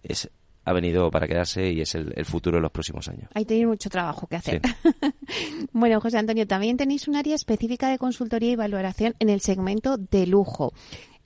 es 0.00 0.30
ha 0.64 0.72
venido 0.72 1.10
para 1.10 1.26
quedarse 1.26 1.72
y 1.72 1.80
es 1.80 1.96
el, 1.96 2.24
futuro 2.24 2.58
de 2.58 2.62
los 2.62 2.70
próximos 2.70 3.08
años. 3.08 3.28
Ahí 3.34 3.44
tenéis 3.44 3.66
mucho 3.66 3.90
trabajo 3.90 4.28
que 4.28 4.36
hacer. 4.36 4.62
bueno, 5.72 6.00
José 6.00 6.18
Antonio, 6.18 6.46
también 6.46 6.76
tenéis 6.76 7.08
un 7.08 7.16
área 7.16 7.34
específica 7.34 7.88
de 7.88 7.98
consultoría 7.98 8.52
y 8.52 8.56
valoración 8.56 9.16
en 9.18 9.28
el 9.28 9.40
segmento 9.40 9.96
de 9.96 10.28
lujo. 10.28 10.72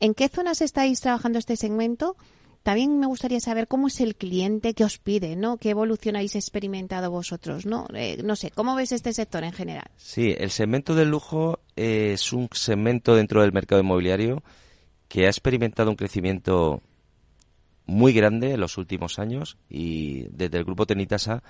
¿En 0.00 0.14
qué 0.14 0.30
zonas 0.30 0.62
estáis 0.62 1.00
trabajando 1.00 1.38
este 1.38 1.56
segmento? 1.56 2.16
También 2.64 2.98
me 2.98 3.06
gustaría 3.06 3.40
saber 3.40 3.68
cómo 3.68 3.88
es 3.88 4.00
el 4.00 4.16
cliente 4.16 4.72
que 4.72 4.84
os 4.84 4.96
pide, 4.96 5.36
¿no? 5.36 5.58
¿Qué 5.58 5.68
evolución 5.68 6.16
habéis 6.16 6.34
experimentado 6.34 7.10
vosotros, 7.10 7.66
no? 7.66 7.86
Eh, 7.94 8.22
no 8.24 8.36
sé, 8.36 8.50
¿cómo 8.50 8.74
ves 8.74 8.90
este 8.90 9.12
sector 9.12 9.44
en 9.44 9.52
general? 9.52 9.84
Sí, 9.98 10.34
el 10.38 10.50
segmento 10.50 10.94
del 10.94 11.10
lujo 11.10 11.60
es 11.76 12.32
un 12.32 12.48
segmento 12.52 13.14
dentro 13.14 13.42
del 13.42 13.52
mercado 13.52 13.82
inmobiliario 13.82 14.42
que 15.08 15.26
ha 15.26 15.28
experimentado 15.28 15.90
un 15.90 15.96
crecimiento 15.96 16.80
muy 17.84 18.14
grande 18.14 18.52
en 18.52 18.60
los 18.60 18.78
últimos 18.78 19.18
años 19.18 19.58
y 19.68 20.24
desde 20.30 20.56
el 20.56 20.64
grupo 20.64 20.86
Tenitasa 20.86 21.42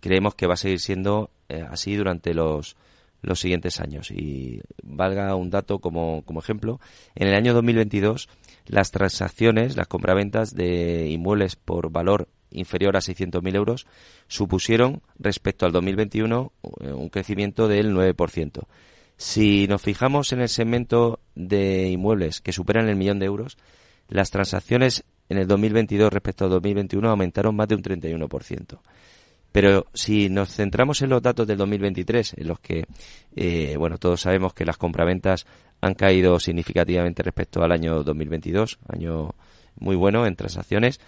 creemos 0.00 0.34
que 0.34 0.46
va 0.46 0.54
a 0.54 0.56
seguir 0.56 0.80
siendo 0.80 1.28
eh, 1.50 1.62
así 1.68 1.94
durante 1.94 2.32
los, 2.32 2.74
los 3.20 3.38
siguientes 3.38 3.80
años. 3.80 4.10
Y 4.10 4.62
valga 4.82 5.34
un 5.34 5.50
dato 5.50 5.78
como, 5.78 6.22
como 6.24 6.40
ejemplo, 6.40 6.80
en 7.14 7.28
el 7.28 7.34
año 7.34 7.52
2022 7.52 8.30
las 8.66 8.90
transacciones, 8.90 9.76
las 9.76 9.88
compraventas 9.88 10.54
de 10.54 11.08
inmuebles 11.08 11.56
por 11.56 11.90
valor 11.90 12.28
inferior 12.50 12.96
a 12.96 13.00
600.000 13.00 13.54
euros 13.54 13.86
supusieron 14.28 15.02
respecto 15.18 15.66
al 15.66 15.72
2021 15.72 16.52
eh, 16.80 16.92
un 16.92 17.08
crecimiento 17.08 17.68
del 17.68 17.94
9%. 17.94 18.62
Si 19.16 19.66
nos 19.68 19.82
fijamos 19.82 20.32
en 20.32 20.40
el 20.40 20.48
segmento 20.48 21.20
de 21.34 21.88
inmuebles 21.88 22.40
que 22.40 22.52
superan 22.52 22.88
el 22.88 22.96
millón 22.96 23.18
de 23.18 23.26
euros, 23.26 23.58
las 24.08 24.30
transacciones 24.30 25.04
en 25.28 25.38
el 25.38 25.46
2022 25.46 26.12
respecto 26.12 26.44
al 26.44 26.50
2021 26.50 27.08
aumentaron 27.08 27.56
más 27.56 27.68
de 27.68 27.74
un 27.76 27.82
31%. 27.82 28.78
Pero 29.54 29.86
si 29.94 30.28
nos 30.30 30.52
centramos 30.52 31.00
en 31.02 31.10
los 31.10 31.22
datos 31.22 31.46
del 31.46 31.56
2023, 31.58 32.34
en 32.38 32.48
los 32.48 32.58
que, 32.58 32.86
eh, 33.36 33.76
bueno, 33.78 33.98
todos 33.98 34.22
sabemos 34.22 34.52
que 34.52 34.64
las 34.64 34.78
compraventas 34.78 35.46
han 35.80 35.94
caído 35.94 36.40
significativamente 36.40 37.22
respecto 37.22 37.62
al 37.62 37.70
año 37.70 38.02
2022, 38.02 38.80
año 38.88 39.30
muy 39.76 39.94
bueno 39.94 40.26
en 40.26 40.34
transacciones. 40.34 40.98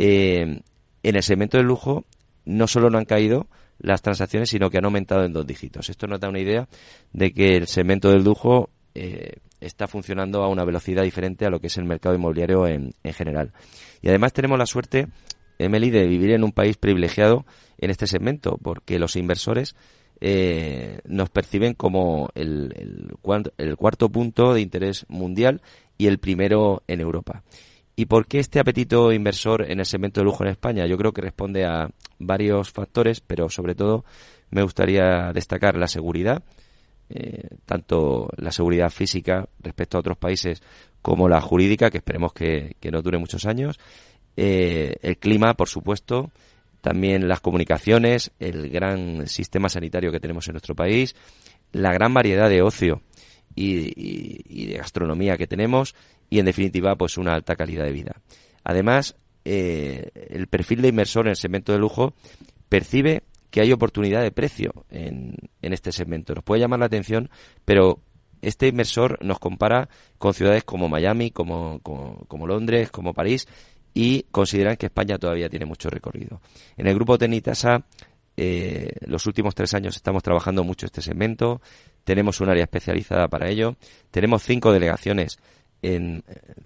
Eh, 0.00 0.60
en 1.04 1.16
el 1.16 1.22
segmento 1.22 1.56
del 1.56 1.68
lujo 1.68 2.04
no 2.44 2.66
solo 2.66 2.90
no 2.90 2.98
han 2.98 3.04
caído 3.04 3.46
las 3.78 4.02
transacciones, 4.02 4.48
sino 4.48 4.70
que 4.70 4.78
han 4.78 4.86
aumentado 4.86 5.24
en 5.24 5.32
dos 5.32 5.46
dígitos. 5.46 5.88
Esto 5.88 6.08
nos 6.08 6.18
da 6.18 6.28
una 6.28 6.40
idea 6.40 6.66
de 7.12 7.32
que 7.32 7.54
el 7.54 7.68
segmento 7.68 8.10
del 8.10 8.24
lujo 8.24 8.70
eh, 8.96 9.34
está 9.60 9.86
funcionando 9.86 10.42
a 10.42 10.48
una 10.48 10.64
velocidad 10.64 11.04
diferente 11.04 11.46
a 11.46 11.50
lo 11.50 11.60
que 11.60 11.68
es 11.68 11.78
el 11.78 11.84
mercado 11.84 12.16
inmobiliario 12.16 12.66
en, 12.66 12.92
en 13.04 13.12
general. 13.12 13.52
Y 14.02 14.08
además 14.08 14.32
tenemos 14.32 14.58
la 14.58 14.66
suerte, 14.66 15.06
Emily, 15.58 15.90
de 15.90 16.06
vivir 16.06 16.30
en 16.30 16.44
un 16.44 16.52
país 16.52 16.76
privilegiado 16.76 17.44
en 17.78 17.90
este 17.90 18.06
segmento, 18.06 18.58
porque 18.62 18.98
los 18.98 19.16
inversores 19.16 19.74
eh, 20.20 21.00
nos 21.04 21.28
perciben 21.30 21.74
como 21.74 22.30
el, 22.34 22.72
cuarto 23.20 24.08
punto 24.08 24.54
de 24.54 24.60
interés 24.60 25.06
mundial 25.08 25.60
y 25.98 26.06
el 26.06 26.18
primero 26.18 26.82
en 26.86 27.00
Europa. 27.00 27.42
¿Y 27.96 28.06
por 28.06 28.26
qué 28.26 28.40
este 28.40 28.58
apetito 28.58 29.12
inversor 29.12 29.70
en 29.70 29.78
el 29.78 29.86
segmento 29.86 30.20
de 30.20 30.24
lujo 30.24 30.42
en 30.42 30.50
España? 30.50 30.86
Yo 30.86 30.96
creo 30.96 31.12
que 31.12 31.22
responde 31.22 31.64
a 31.64 31.90
varios 32.18 32.70
factores, 32.70 33.20
pero 33.20 33.48
sobre 33.48 33.74
todo 33.74 34.04
me 34.50 34.62
gustaría 34.62 35.32
destacar 35.32 35.76
la 35.76 35.86
seguridad, 35.86 36.42
eh, 37.10 37.48
tanto 37.66 38.30
la 38.36 38.50
seguridad 38.50 38.90
física 38.90 39.48
respecto 39.60 39.96
a 39.96 40.00
otros 40.00 40.16
países 40.16 40.62
como 41.02 41.28
la 41.28 41.40
jurídica, 41.40 41.90
que 41.90 41.98
esperemos 41.98 42.32
que, 42.32 42.76
no 42.90 43.02
dure 43.02 43.18
muchos 43.18 43.44
años, 43.44 43.78
eh, 44.36 44.96
el 45.02 45.18
clima, 45.18 45.54
por 45.54 45.68
supuesto, 45.68 46.30
también 46.80 47.28
las 47.28 47.40
comunicaciones, 47.40 48.32
el 48.38 48.68
gran 48.68 49.26
sistema 49.26 49.68
sanitario 49.68 50.12
que 50.12 50.20
tenemos 50.20 50.46
en 50.48 50.52
nuestro 50.52 50.74
país, 50.74 51.16
la 51.72 51.92
gran 51.92 52.12
variedad 52.12 52.48
de 52.48 52.62
ocio 52.62 53.00
y, 53.54 54.66
de 54.66 54.76
gastronomía 54.76 55.36
que 55.36 55.46
tenemos 55.46 55.94
y, 56.28 56.40
en 56.40 56.44
definitiva, 56.44 56.94
pues 56.96 57.16
una 57.16 57.32
alta 57.32 57.56
calidad 57.56 57.84
de 57.84 57.92
vida. 57.92 58.20
Además, 58.64 59.16
eh, 59.44 60.10
el 60.28 60.46
perfil 60.46 60.82
de 60.82 60.88
inversor 60.88 61.26
en 61.26 61.30
el 61.30 61.36
segmento 61.36 61.72
de 61.72 61.78
lujo 61.78 62.14
percibe 62.68 63.22
que 63.50 63.60
hay 63.60 63.72
oportunidad 63.72 64.22
de 64.22 64.32
precio 64.32 64.84
en, 64.90 65.36
este 65.62 65.92
segmento. 65.92 66.34
Nos 66.34 66.44
puede 66.44 66.60
llamar 66.60 66.80
la 66.80 66.86
atención, 66.86 67.30
pero 67.64 68.00
este 68.42 68.66
inversor 68.66 69.18
nos 69.24 69.38
compara 69.38 69.88
con 70.18 70.34
ciudades 70.34 70.64
como 70.64 70.88
Miami, 70.88 71.30
como, 71.30 71.78
como 71.80 72.46
Londres, 72.46 72.90
como 72.90 73.14
París, 73.14 73.46
y 73.94 74.24
consideran 74.30 74.76
que 74.76 74.86
España 74.86 75.18
todavía 75.18 75.48
tiene 75.48 75.64
mucho 75.64 75.88
recorrido. 75.88 76.40
En 76.76 76.86
el 76.86 76.94
grupo 76.94 77.16
Tenitasa, 77.16 77.86
eh, 78.36 78.92
los 79.06 79.24
últimos 79.26 79.54
tres 79.54 79.72
años 79.74 79.96
estamos 79.96 80.22
trabajando 80.22 80.64
mucho 80.64 80.86
este 80.86 81.00
segmento, 81.00 81.62
tenemos 82.02 82.40
un 82.40 82.50
área 82.50 82.64
especializada 82.64 83.28
para 83.28 83.48
ello, 83.48 83.76
tenemos 84.10 84.42
cinco 84.42 84.72
delegaciones 84.72 85.38
en, 85.82 86.24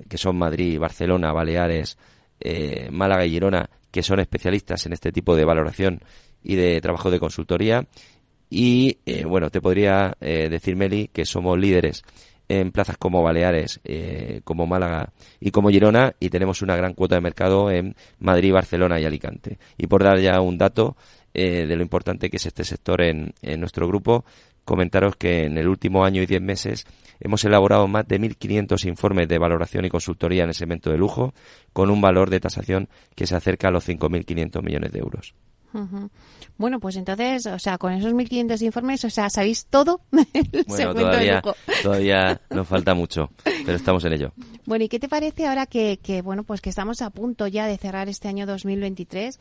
que 0.09 0.19
son 0.19 0.37
Madrid, 0.37 0.79
Barcelona, 0.79 1.33
Baleares, 1.33 1.99
eh, 2.41 2.89
Málaga 2.91 3.27
y 3.27 3.31
Girona, 3.31 3.69
que 3.91 4.03
son 4.03 4.21
especialistas 4.21 4.87
en 4.87 4.93
este 4.93 5.13
tipo 5.13 5.37
de 5.37 5.45
valoración 5.45 6.01
y 6.43 6.55
de 6.55 6.81
trabajo 6.81 7.11
de 7.11 7.21
consultoría. 7.21 7.87
Y 8.51 8.99
eh, 9.05 9.25
bueno, 9.25 9.51
te 9.51 9.61
podría 9.61 10.17
eh, 10.21 10.49
decir, 10.49 10.77
Meli, 10.77 11.09
que 11.09 11.27
somos 11.27 11.59
líderes 11.59 12.03
en 12.49 12.73
plazas 12.73 12.97
como 12.97 13.23
Baleares, 13.23 13.81
eh, 13.85 14.41
como 14.45 14.67
Málaga 14.67 15.13
y 15.41 15.51
como 15.51 15.71
Girona 15.71 16.15
y 16.19 16.31
tenemos 16.31 16.63
una 16.63 16.77
gran 16.77 16.95
cuota 16.95 17.17
de 17.17 17.21
mercado 17.21 17.71
en 17.71 17.95
Madrid, 18.19 18.53
Barcelona 18.53 18.99
y 19.01 19.05
Alicante. 19.05 19.59
Y 19.77 19.87
por 19.87 20.03
dar 20.03 20.19
ya 20.19 20.41
un 20.41 20.59
dato 20.59 20.97
eh, 21.35 21.67
de 21.67 21.77
lo 21.77 21.83
importante 21.83 22.31
que 22.31 22.39
es 22.39 22.47
este 22.47 22.65
sector 22.65 23.03
en, 23.03 23.35
en, 23.43 23.61
nuestro 23.61 23.87
grupo, 23.87 24.25
comentaros 24.65 25.17
que 25.17 25.45
en 25.45 25.59
el 25.59 25.69
último 25.69 26.05
año 26.05 26.23
y 26.23 26.27
diez 26.27 26.41
meses 26.41 26.87
hemos 27.21 27.45
elaborado 27.45 27.87
más 27.87 28.09
de 28.09 28.19
1.500 28.19 28.87
informes 28.89 29.29
de 29.29 29.39
valoración 29.39 29.85
y 29.85 29.91
consultoría 29.91 30.45
en 30.45 30.51
el 30.51 30.55
segmento 30.55 30.91
de 30.91 30.99
lujo 30.99 31.35
con 31.73 31.91
un 31.91 32.01
valor 32.01 32.31
de 32.31 32.41
tasación 32.41 32.89
que 33.15 33.27
se 33.27 33.37
acerca 33.37 33.69
a 33.69 33.71
los 33.71 33.87
5.500 33.87 34.63
millones 34.63 34.93
de 34.93 34.99
euros. 35.01 35.35
Bueno, 36.57 36.81
pues 36.81 36.97
entonces, 36.97 37.47
o 37.47 37.59
sea, 37.59 37.79
con 37.79 37.93
esos 37.93 38.13
1.500 38.13 38.63
informes, 38.63 39.05
o 39.05 39.11
sea, 39.11 39.31
sabéis 39.31 39.67
todo 39.67 40.01
bueno, 40.67 40.95
todavía, 40.95 41.43
todavía 41.83 42.41
nos 42.51 42.67
falta 42.67 42.95
mucho, 42.95 43.31
pero 43.45 43.75
estamos 43.75 44.05
en 44.05 44.15
ello. 44.15 44.33
Bueno, 44.67 44.85
¿y 44.85 44.89
qué 44.89 44.99
te 44.99 45.09
parece 45.09 45.47
ahora 45.47 45.67
que, 45.67 45.99
que, 46.03 46.23
bueno, 46.23 46.43
pues 46.43 46.61
que 46.61 46.71
estamos 46.71 47.03
a 47.03 47.11
punto 47.11 47.47
ya 47.47 47.67
de 47.67 47.79
cerrar 47.79 48.09
este 48.09 48.29
año 48.29 48.47
2023? 48.47 49.39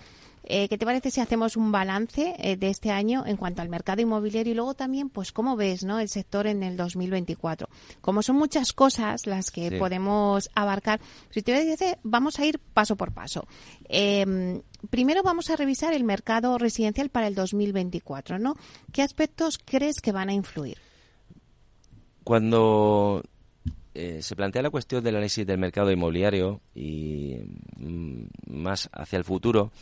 Eh, 0.49 0.69
¿Qué 0.69 0.77
te 0.77 0.85
parece 0.85 1.11
si 1.11 1.19
hacemos 1.19 1.57
un 1.57 1.73
balance 1.73 2.33
eh, 2.39 2.55
de 2.55 2.69
este 2.69 2.89
año 2.89 3.25
en 3.25 3.35
cuanto 3.35 3.61
al 3.61 3.67
mercado 3.67 4.01
inmobiliario 4.01 4.53
y 4.53 4.55
luego 4.55 4.75
también, 4.75 5.09
pues, 5.09 5.33
cómo 5.33 5.57
ves, 5.57 5.83
¿no? 5.83 5.99
El 5.99 6.07
sector 6.07 6.47
en 6.47 6.63
el 6.63 6.77
2024. 6.77 7.67
Como 7.99 8.23
son 8.23 8.37
muchas 8.37 8.71
cosas 8.71 9.27
las 9.27 9.51
que 9.51 9.73
podemos 9.73 10.49
abarcar, 10.55 11.01
si 11.31 11.41
te 11.41 11.51
decir, 11.51 11.97
vamos 12.03 12.39
a 12.39 12.45
ir 12.45 12.59
paso 12.59 12.95
por 12.95 13.13
paso. 13.13 13.45
Em, 13.89 14.61
primero 14.89 15.21
vamos 15.21 15.49
a 15.49 15.57
revisar 15.57 15.93
el 15.93 16.05
mercado 16.05 16.57
residencial 16.57 17.09
para 17.09 17.27
el 17.27 17.35
2024, 17.35 18.39
¿no? 18.39 18.55
¿Qué 18.93 19.01
aspectos 19.01 19.57
crees 19.57 19.99
que 19.99 20.13
van 20.13 20.29
a 20.29 20.33
influir? 20.33 20.77
Cuando 22.23 23.21
eh, 23.93 24.21
se 24.21 24.35
plantea 24.37 24.61
la 24.61 24.69
cuestión 24.69 25.03
del 25.03 25.15
análisis 25.15 25.45
del 25.45 25.57
mercado 25.57 25.91
inmobiliario 25.91 26.61
y 26.73 27.35
mm, 27.75 28.27
más 28.47 28.89
hacia 28.93 29.17
el 29.17 29.25
futuro, 29.25 29.73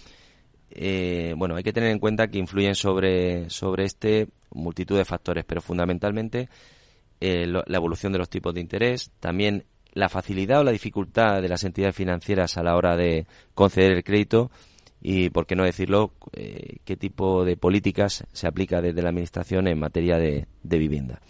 eh, 0.72 1.34
bueno, 1.38 1.55
hay 1.55 1.63
que 1.63 1.74
tener 1.74 1.91
en 1.91 2.00
cuenta 2.00 2.27
que 2.27 2.38
influyen 2.38 2.75
sobre, 2.75 3.50
sobre 3.50 3.86
este 3.86 4.27
multitud 4.51 4.98
de 4.98 5.05
factores, 5.05 5.45
pero 5.45 5.62
fundamentalmente 5.62 6.50
eh, 7.19 7.48
la 7.48 7.77
evolución 7.77 8.12
de 8.12 8.19
los 8.19 8.29
tipos 8.29 8.53
de 8.53 8.62
interés, 8.62 9.12
también 9.19 9.65
la 9.93 10.10
facilidad 10.10 10.60
o 10.60 10.63
la 10.63 10.72
dificultad 10.72 11.41
de 11.41 11.50
las 11.50 11.63
entidades 11.63 11.95
financieras 11.95 12.57
a 12.57 12.63
la 12.63 12.75
hora 12.75 12.95
de 12.95 13.25
conceder 13.53 13.93
el 13.93 14.03
crédito 14.03 14.51
y, 15.01 15.29
por 15.29 15.45
qué 15.45 15.55
no 15.55 15.63
decirlo, 15.63 16.13
eh, 16.34 16.77
qué 16.84 16.98
tipo 16.98 17.45
de 17.45 17.57
políticas 17.57 18.25
se 18.34 18.48
aplica 18.48 18.81
desde 18.81 19.01
la 19.01 19.10
Administración 19.10 19.67
en 19.67 19.79
materia 19.79 20.17
de, 20.17 20.48
de 20.63 20.77
vivienda. 20.77 21.22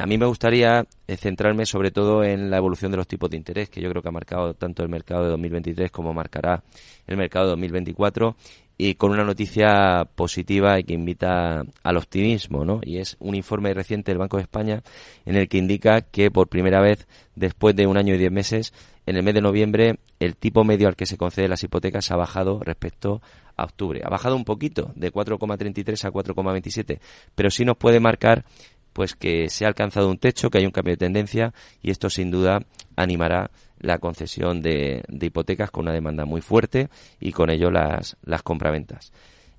A 0.00 0.06
mí 0.06 0.18
me 0.18 0.26
gustaría 0.26 0.84
centrarme 1.16 1.66
sobre 1.66 1.90
todo 1.90 2.22
en 2.24 2.50
la 2.50 2.56
evolución 2.56 2.90
de 2.90 2.96
los 2.96 3.08
tipos 3.08 3.30
de 3.30 3.36
interés, 3.36 3.68
que 3.68 3.80
yo 3.80 3.90
creo 3.90 4.02
que 4.02 4.08
ha 4.08 4.12
marcado 4.12 4.54
tanto 4.54 4.82
el 4.82 4.88
mercado 4.88 5.24
de 5.24 5.30
2023 5.30 5.90
como 5.90 6.12
marcará 6.12 6.62
el 7.06 7.16
mercado 7.16 7.46
de 7.46 7.50
2024 7.50 8.36
y 8.78 8.94
con 8.94 9.12
una 9.12 9.24
noticia 9.24 10.04
positiva 10.14 10.78
y 10.80 10.84
que 10.84 10.94
invita 10.94 11.62
al 11.82 11.96
optimismo, 11.96 12.64
¿no? 12.64 12.80
Y 12.82 12.98
es 12.98 13.16
un 13.20 13.34
informe 13.34 13.72
reciente 13.74 14.10
del 14.10 14.18
Banco 14.18 14.38
de 14.38 14.42
España 14.42 14.82
en 15.24 15.36
el 15.36 15.48
que 15.48 15.58
indica 15.58 16.00
que 16.00 16.30
por 16.30 16.48
primera 16.48 16.80
vez, 16.80 17.06
después 17.36 17.76
de 17.76 17.86
un 17.86 17.96
año 17.96 18.14
y 18.14 18.18
diez 18.18 18.32
meses, 18.32 18.72
en 19.06 19.16
el 19.16 19.22
mes 19.22 19.34
de 19.34 19.40
noviembre 19.40 19.98
el 20.20 20.36
tipo 20.36 20.64
medio 20.64 20.88
al 20.88 20.96
que 20.96 21.06
se 21.06 21.16
conceden 21.16 21.50
las 21.50 21.62
hipotecas 21.62 22.10
ha 22.10 22.16
bajado 22.16 22.60
respecto 22.60 23.20
a 23.56 23.64
octubre. 23.64 24.00
Ha 24.04 24.08
bajado 24.08 24.36
un 24.36 24.44
poquito, 24.44 24.92
de 24.96 25.12
4,33 25.12 26.04
a 26.04 26.10
4,27, 26.10 27.00
pero 27.34 27.50
sí 27.50 27.64
nos 27.64 27.76
puede 27.76 28.00
marcar 28.00 28.44
pues 28.92 29.14
que 29.14 29.48
se 29.48 29.64
ha 29.64 29.68
alcanzado 29.68 30.08
un 30.08 30.18
techo, 30.18 30.50
que 30.50 30.58
hay 30.58 30.66
un 30.66 30.70
cambio 30.70 30.92
de 30.92 30.98
tendencia 30.98 31.52
y 31.82 31.90
esto 31.90 32.10
sin 32.10 32.30
duda 32.30 32.60
animará 32.96 33.50
la 33.78 33.98
concesión 33.98 34.62
de, 34.62 35.02
hipotecas 35.20 35.70
con 35.70 35.84
una 35.84 35.92
demanda 35.92 36.24
muy 36.24 36.40
fuerte 36.40 36.88
y 37.20 37.32
con 37.32 37.50
ello 37.50 37.70
las, 37.70 38.16
compraventas. 38.44 39.12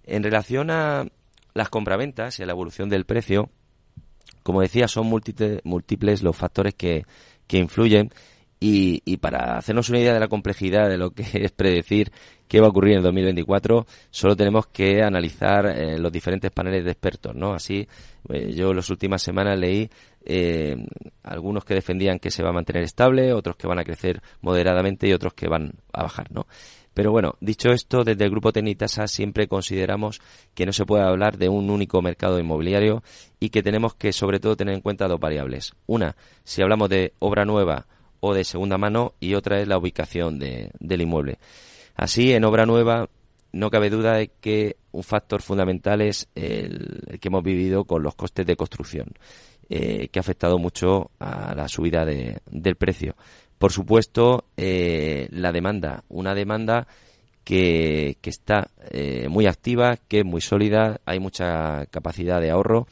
En 0.06 0.24
relación 0.24 0.72
a 0.72 1.06
las 1.54 1.70
compraventas 1.70 2.40
y 2.40 2.44
a 2.44 2.46
la 2.46 2.54
evolución 2.54 2.90
del 2.90 3.06
precio, 3.06 3.50
como 4.44 4.62
decía, 4.62 4.88
son 4.88 5.08
múltiples, 5.08 6.24
los 6.24 6.36
factores 6.36 6.74
que 6.76 7.06
influyen 7.50 8.12
y, 8.64 9.02
y, 9.04 9.18
para 9.18 9.58
hacernos 9.58 9.90
una 9.90 10.00
idea 10.00 10.14
de 10.14 10.22
la 10.22 10.30
complejidad 10.30 10.88
de 10.88 10.98
lo 10.98 11.12
que 11.12 11.24
es 11.34 11.52
predecir 11.52 12.14
qué 12.48 12.62
va 12.62 12.68
a 12.68 12.70
ocurrir 12.70 12.94
en 12.94 12.98
el 13.00 13.04
2024, 13.04 13.86
solo 14.10 14.38
tenemos 14.38 14.68
que 14.68 15.04
analizar 15.04 15.66
eh, 15.66 16.00
los 16.00 16.10
diferentes 16.14 16.50
paneles 16.50 16.86
de 16.86 16.92
expertos, 16.92 17.36
¿no? 17.36 17.54
Así, 17.54 17.86
eh, 18.30 18.54
yo 18.54 18.70
en 18.70 18.78
las 18.78 18.90
últimas 18.90 19.22
semanas 19.22 19.60
leí 19.60 19.90
eh, 20.24 20.78
algunos 21.24 21.66
que 21.66 21.74
defendían 21.74 22.20
que 22.20 22.32
se 22.32 22.42
va 22.42 22.52
a 22.52 22.54
mantener 22.54 22.84
estable, 22.84 23.34
otros 23.34 23.58
que 23.58 23.68
van 23.68 23.80
a 23.80 23.84
crecer 23.84 24.22
moderadamente 24.40 25.10
y 25.10 25.14
otros 25.14 25.34
que 25.34 25.50
van 25.50 25.74
a 25.92 26.04
bajar, 26.04 26.32
¿no? 26.32 26.48
Pero 26.94 27.12
bueno, 27.12 27.36
dicho 27.42 27.72
esto, 27.72 28.06
desde 28.06 28.24
el 28.24 28.32
grupo 28.32 28.54
Tenitasa 28.54 29.08
siempre 29.08 29.48
consideramos 29.50 30.22
que 30.54 30.66
no 30.66 30.72
se 30.72 30.86
puede 30.86 31.04
hablar 31.04 31.38
de 31.38 31.50
un 31.50 31.70
único 31.70 32.02
mercado 32.02 32.40
inmobiliario 32.40 33.04
y 33.42 33.50
que 33.50 33.64
tenemos 33.64 33.96
que 33.96 34.14
sobre 34.14 34.40
todo 34.40 34.56
tener 34.56 34.76
en 34.76 34.82
cuenta 34.82 35.10
dos 35.10 35.20
variables. 35.20 35.74
Una, 35.86 36.16
si 36.46 36.62
hablamos 36.62 36.90
de 36.90 37.14
obra 37.20 37.44
nueva 37.44 37.88
o 38.26 38.34
de 38.34 38.46
segunda 38.46 38.78
mano 38.78 39.16
y 39.20 39.34
otra 39.34 39.60
es 39.60 39.68
la 39.68 39.78
ubicación 39.78 40.40
del 40.40 41.02
inmueble. 41.02 41.40
Así, 41.94 42.32
en 42.32 42.46
obra 42.46 42.66
nueva 42.66 43.10
no 43.52 43.70
cabe 43.70 43.90
duda 43.90 44.14
de 44.14 44.32
que 44.40 44.78
un 44.94 45.04
factor 45.04 45.42
fundamental 45.42 46.00
es 46.00 46.30
el, 46.34 47.20
que 47.20 47.28
hemos 47.28 47.44
vivido 47.44 47.84
con 47.84 48.02
los 48.02 48.16
costes 48.16 48.46
de 48.46 48.56
construcción, 48.56 49.10
eh, 49.70 50.08
que 50.08 50.20
ha 50.20 50.22
afectado 50.22 50.58
mucho 50.58 51.12
a 51.20 51.54
la 51.54 51.68
subida 51.68 52.06
del 52.06 52.76
precio. 52.78 53.18
Por 53.58 53.74
supuesto, 53.74 54.46
eh, 54.56 55.28
la 55.32 55.52
demanda, 55.52 56.06
una 56.08 56.34
demanda 56.34 56.88
que, 57.44 58.16
está 58.24 58.70
eh, 58.90 59.28
muy 59.28 59.48
activa, 59.48 59.98
que 60.08 60.20
es 60.20 60.26
muy 60.26 60.40
sólida, 60.40 61.02
hay 61.06 61.20
mucha 61.20 61.88
capacidad 61.88 62.40
de 62.40 62.52
ahorro 62.52 62.88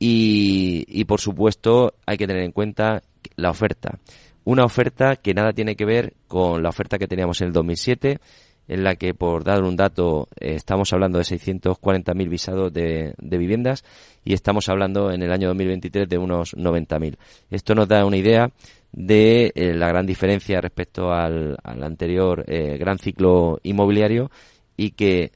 y, 0.00 0.84
y, 0.88 1.04
por 1.04 1.20
supuesto, 1.20 1.94
hay 2.04 2.16
que 2.16 2.26
tener 2.26 2.42
en 2.42 2.50
cuenta 2.50 3.04
la 3.36 3.50
oferta. 3.50 4.00
Una 4.46 4.64
oferta 4.64 5.16
que 5.16 5.34
nada 5.34 5.52
tiene 5.52 5.74
que 5.74 5.84
ver 5.84 6.14
con 6.28 6.62
la 6.62 6.68
oferta 6.68 6.98
que 6.98 7.08
teníamos 7.08 7.40
en 7.40 7.48
el 7.48 7.52
2007, 7.52 8.20
en 8.68 8.84
la 8.84 8.94
que, 8.94 9.12
por 9.12 9.42
dar 9.42 9.64
un 9.64 9.74
dato, 9.74 10.28
eh, 10.38 10.54
estamos 10.54 10.92
hablando 10.92 11.18
de 11.18 11.24
640.000 11.24 12.28
visados 12.28 12.72
de, 12.72 13.12
viviendas 13.18 13.84
y 14.24 14.34
estamos 14.34 14.68
hablando 14.68 15.10
en 15.10 15.24
el 15.24 15.32
año 15.32 15.48
2023 15.48 16.08
de 16.08 16.18
unos 16.18 16.56
90.000. 16.56 17.16
Esto 17.50 17.74
nos 17.74 17.88
da 17.88 18.06
una 18.06 18.18
idea 18.18 18.52
de 18.92 19.50
eh, 19.56 19.74
la 19.74 19.88
gran 19.88 20.06
diferencia 20.06 20.60
respecto 20.60 21.10
al, 21.10 21.56
anterior 21.64 22.44
eh, 22.46 22.76
gran 22.78 23.00
ciclo 23.00 23.58
inmobiliario 23.64 24.30
y 24.76 24.92
que, 24.92 25.32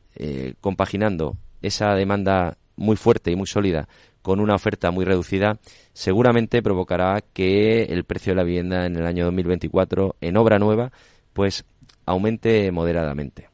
compaginando 0.61 1.37
esa 1.62 1.94
demanda 1.94 2.58
muy 2.80 2.96
fuerte 2.96 3.30
y 3.30 3.36
muy 3.36 3.46
sólida 3.46 3.86
con 4.22 4.40
una 4.40 4.54
oferta 4.54 4.90
muy 4.90 5.04
reducida, 5.04 5.58
seguramente 5.92 6.62
provocará 6.62 7.22
que 7.32 7.84
el 7.84 8.04
precio 8.04 8.32
de 8.32 8.36
la 8.36 8.42
vivienda 8.42 8.86
en 8.86 8.96
el 8.96 9.06
año 9.06 9.26
2024 9.26 10.16
en 10.20 10.36
obra 10.36 10.58
nueva 10.58 10.90
pues 11.32 11.64
aumente 12.06 12.70
moderadamente. 12.72 13.48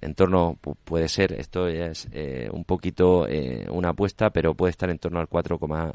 En 0.00 0.14
torno, 0.14 0.58
puede 0.84 1.08
ser, 1.08 1.32
esto 1.32 1.68
es 1.68 2.08
eh, 2.12 2.48
un 2.52 2.64
poquito 2.64 3.26
eh, 3.28 3.66
una 3.70 3.90
apuesta, 3.90 4.30
pero 4.30 4.54
puede 4.54 4.72
estar 4.72 4.90
en 4.90 4.98
torno 4.98 5.20
al 5.20 5.28
4,4 5.28 5.94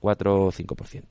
o 0.00 0.50
5%. 0.50 1.02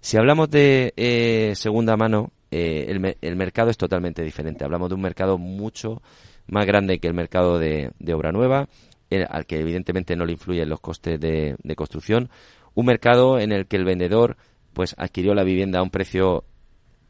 Si 0.00 0.16
hablamos 0.16 0.50
de 0.50 0.92
eh, 0.96 1.52
segunda 1.54 1.96
mano, 1.96 2.32
el, 2.50 3.16
el, 3.20 3.36
mercado 3.36 3.70
es 3.70 3.76
totalmente 3.76 4.24
diferente. 4.24 4.64
Hablamos 4.64 4.88
de 4.88 4.96
un 4.96 5.02
mercado 5.02 5.38
mucho 5.38 6.02
más 6.50 6.66
grande 6.66 6.98
que 6.98 7.06
el 7.06 7.14
mercado 7.14 7.58
de, 7.58 7.92
obra 8.12 8.32
nueva, 8.32 8.68
al 9.28 9.46
que 9.46 9.58
evidentemente 9.58 10.16
no 10.16 10.24
le 10.24 10.32
influyen 10.32 10.68
los 10.68 10.80
costes 10.80 11.20
de, 11.20 11.56
construcción. 11.76 12.30
Un 12.74 12.86
mercado 12.86 13.38
en 13.38 13.52
el 13.52 13.66
que 13.66 13.76
el 13.76 13.84
vendedor 13.84 14.36
pues 14.72 14.94
adquirió 14.98 15.34
la 15.34 15.44
vivienda 15.44 15.80
a 15.80 15.82
un 15.82 15.90
precio 15.90 16.44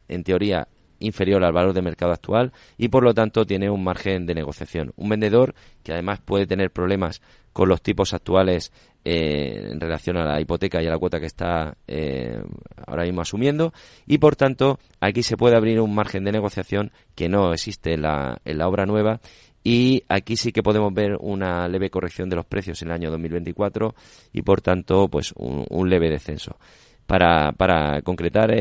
en 0.07 0.23
teoría 0.23 0.67
inferior 0.99 1.43
al 1.43 1.53
valor 1.53 1.73
de 1.73 1.81
mercado 1.81 2.11
actual 2.11 2.51
y 2.77 2.89
por 2.89 3.03
lo 3.03 3.13
tanto 3.13 3.45
tiene 3.45 3.69
un 3.69 3.83
margen 3.83 4.25
de 4.25 4.35
negociación. 4.35 4.93
Un 4.95 5.09
vendedor 5.09 5.55
que 5.83 5.93
además 5.93 6.19
puede 6.21 6.45
tener 6.45 6.71
problemas 6.71 7.21
con 7.53 7.69
los 7.69 7.81
tipos 7.81 8.13
actuales 8.13 8.71
eh, 9.03 9.69
en 9.71 9.79
relación 9.79 10.17
a 10.17 10.25
la 10.25 10.39
hipoteca 10.39 10.81
y 10.81 10.87
a 10.87 10.91
la 10.91 10.97
cuota 10.97 11.19
que 11.19 11.25
está 11.25 11.75
eh, 11.87 12.39
ahora 12.85 13.03
mismo 13.03 13.21
asumiendo 13.21 13.73
y 14.05 14.19
por 14.19 14.35
tanto 14.35 14.79
aquí 14.99 15.23
se 15.23 15.37
puede 15.37 15.57
abrir 15.57 15.79
un 15.81 15.93
margen 15.93 16.23
de 16.23 16.31
negociación 16.31 16.91
que 17.15 17.29
no 17.29 17.51
existe 17.51 17.93
en 17.93 18.03
la, 18.03 18.39
en 18.45 18.57
la 18.59 18.67
obra 18.67 18.85
nueva 18.85 19.19
y 19.63 20.03
aquí 20.09 20.35
sí 20.35 20.51
que 20.51 20.63
podemos 20.63 20.93
ver 20.93 21.17
una 21.19 21.67
leve 21.67 21.89
corrección 21.89 22.29
de 22.29 22.35
los 22.35 22.45
precios 22.45 22.81
en 22.81 22.89
el 22.89 22.93
año 22.95 23.11
2024 23.11 23.93
y 24.33 24.41
por 24.41 24.61
tanto 24.61 25.07
pues 25.07 25.33
un 25.35 25.89
leve 25.89 26.09
descenso. 26.09 26.57
Para, 27.05 27.51
para 27.51 28.01
concretar 28.03 28.51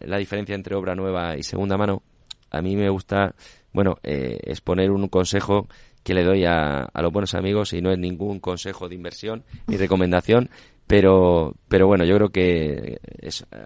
la 0.00 0.18
diferencia 0.18 0.54
entre 0.54 0.74
obra 0.74 0.96
nueva 0.96 1.36
y 1.36 1.42
segunda 1.44 1.76
mano, 1.76 2.02
a 2.50 2.60
mí 2.60 2.74
me 2.74 2.88
gusta, 2.88 3.34
bueno, 3.72 3.98
eh, 4.02 4.38
exponer 4.42 4.90
un 4.90 5.08
consejo 5.08 5.68
que 6.02 6.14
le 6.14 6.24
doy 6.24 6.44
a, 6.44 6.80
a, 6.82 7.02
los 7.02 7.12
buenos 7.12 7.34
amigos 7.34 7.72
y 7.72 7.80
no 7.80 7.92
es 7.92 7.98
ningún 7.98 8.40
consejo 8.40 8.88
de 8.88 8.96
inversión 8.96 9.44
ni 9.68 9.76
recomendación, 9.76 10.50
pero, 10.90 11.54
pero 11.68 11.86
bueno, 11.86 12.04
yo 12.04 12.16
creo 12.16 12.30
que 12.30 12.98
es, 13.20 13.42
eh, 13.52 13.56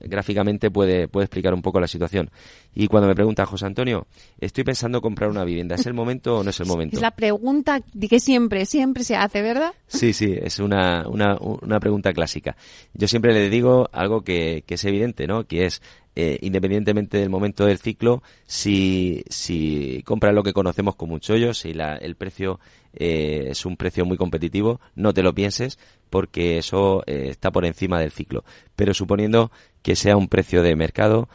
gráficamente 0.00 0.68
puede, 0.68 1.06
puede 1.06 1.26
explicar 1.26 1.54
un 1.54 1.62
poco 1.62 1.78
la 1.78 1.86
situación. 1.86 2.28
Y 2.74 2.88
cuando 2.88 3.06
me 3.06 3.14
pregunta 3.14 3.46
José 3.46 3.66
Antonio, 3.66 4.08
estoy 4.40 4.64
pensando 4.64 5.00
comprar 5.00 5.30
una 5.30 5.44
vivienda, 5.44 5.76
¿es 5.76 5.86
el 5.86 5.94
momento 5.94 6.38
o 6.38 6.42
no 6.42 6.50
es 6.50 6.58
el 6.58 6.66
momento? 6.66 6.96
Es 6.96 7.00
la 7.00 7.12
pregunta 7.12 7.80
que 8.10 8.18
siempre, 8.18 8.66
siempre 8.66 9.04
se 9.04 9.14
hace, 9.14 9.42
¿verdad? 9.42 9.72
Sí, 9.86 10.12
sí, 10.12 10.34
es 10.36 10.58
una, 10.58 11.06
una, 11.06 11.36
una 11.38 11.78
pregunta 11.78 12.12
clásica. 12.12 12.56
Yo 12.94 13.06
siempre 13.06 13.32
le 13.32 13.48
digo 13.48 13.88
algo 13.92 14.22
que, 14.22 14.64
que 14.66 14.74
es 14.74 14.84
evidente, 14.84 15.28
¿no? 15.28 15.44
Que 15.44 15.66
es, 15.66 15.82
eh, 16.14 16.38
independientemente 16.42 17.16
del 17.16 17.30
momento 17.30 17.64
del 17.64 17.78
ciclo, 17.78 18.22
si, 18.46 19.24
si 19.28 20.02
compras 20.04 20.34
lo 20.34 20.42
que 20.42 20.52
conocemos 20.52 20.94
como 20.94 21.14
un 21.14 21.20
chollo, 21.20 21.54
si 21.54 21.72
la, 21.72 21.96
el 21.96 22.16
precio 22.16 22.60
eh, 22.92 23.46
es 23.50 23.64
un 23.64 23.78
precio 23.78 24.04
muy 24.04 24.18
competitivo, 24.18 24.80
no 24.94 25.14
te 25.14 25.22
lo 25.22 25.34
pienses 25.34 25.78
porque 26.10 26.58
eso 26.58 27.02
eh, 27.06 27.28
está 27.30 27.50
por 27.50 27.64
encima 27.64 27.98
del 27.98 28.12
ciclo. 28.12 28.44
Pero 28.76 28.92
suponiendo 28.92 29.50
que 29.82 29.96
sea 29.96 30.16
un 30.16 30.28
precio 30.28 30.62
de 30.62 30.76
mercado, 30.76 31.28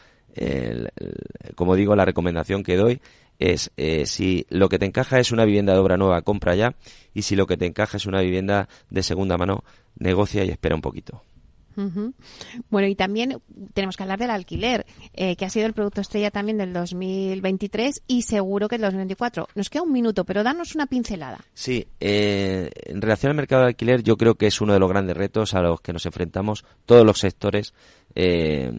como 1.56 1.74
digo, 1.74 1.96
la 1.96 2.04
recomendación 2.04 2.62
que 2.62 2.76
doy 2.76 3.00
es 3.40 3.72
si 4.04 4.46
lo 4.50 4.68
que 4.68 4.78
te 4.78 4.86
encaja 4.86 5.18
es 5.18 5.32
una 5.32 5.44
vivienda 5.44 5.72
de 5.72 5.80
obra 5.80 5.96
nueva, 5.96 6.22
compra 6.22 6.54
ya, 6.54 6.76
y 7.12 7.22
si 7.22 7.34
lo 7.34 7.48
que 7.48 7.56
te 7.56 7.66
encaja 7.66 7.96
es 7.96 8.06
una 8.06 8.20
vivienda 8.20 8.68
de 8.88 9.02
segunda 9.02 9.36
mano, 9.36 9.64
negocia 9.98 10.44
y 10.44 10.50
espera 10.50 10.76
un 10.76 10.80
poquito. 10.80 11.24
Bueno, 12.70 12.88
y 12.88 12.94
también 12.94 13.40
tenemos 13.72 13.96
que 13.96 14.02
hablar 14.02 14.18
del 14.18 14.30
alquiler, 14.30 14.86
eh, 15.14 15.36
que 15.36 15.44
ha 15.44 15.50
sido 15.50 15.66
el 15.66 15.74
producto 15.74 16.00
estrella 16.00 16.30
también 16.30 16.58
del 16.58 16.72
2023 16.72 18.02
y 18.08 18.22
seguro 18.22 18.68
que 18.68 18.76
el 18.76 18.82
2024. 18.82 19.48
Nos 19.54 19.70
queda 19.70 19.82
un 19.82 19.92
minuto, 19.92 20.24
pero 20.24 20.42
danos 20.42 20.74
una 20.74 20.86
pincelada. 20.86 21.38
Sí, 21.54 21.86
eh, 22.00 22.70
en 22.86 23.00
relación 23.00 23.30
al 23.30 23.36
mercado 23.36 23.62
de 23.62 23.68
alquiler, 23.68 24.02
yo 24.02 24.16
creo 24.16 24.34
que 24.34 24.46
es 24.46 24.60
uno 24.60 24.72
de 24.72 24.80
los 24.80 24.88
grandes 24.88 25.16
retos 25.16 25.54
a 25.54 25.60
los 25.60 25.80
que 25.80 25.92
nos 25.92 26.04
enfrentamos 26.06 26.64
todos 26.84 27.04
los 27.04 27.18
sectores, 27.18 27.74
eh, 28.14 28.70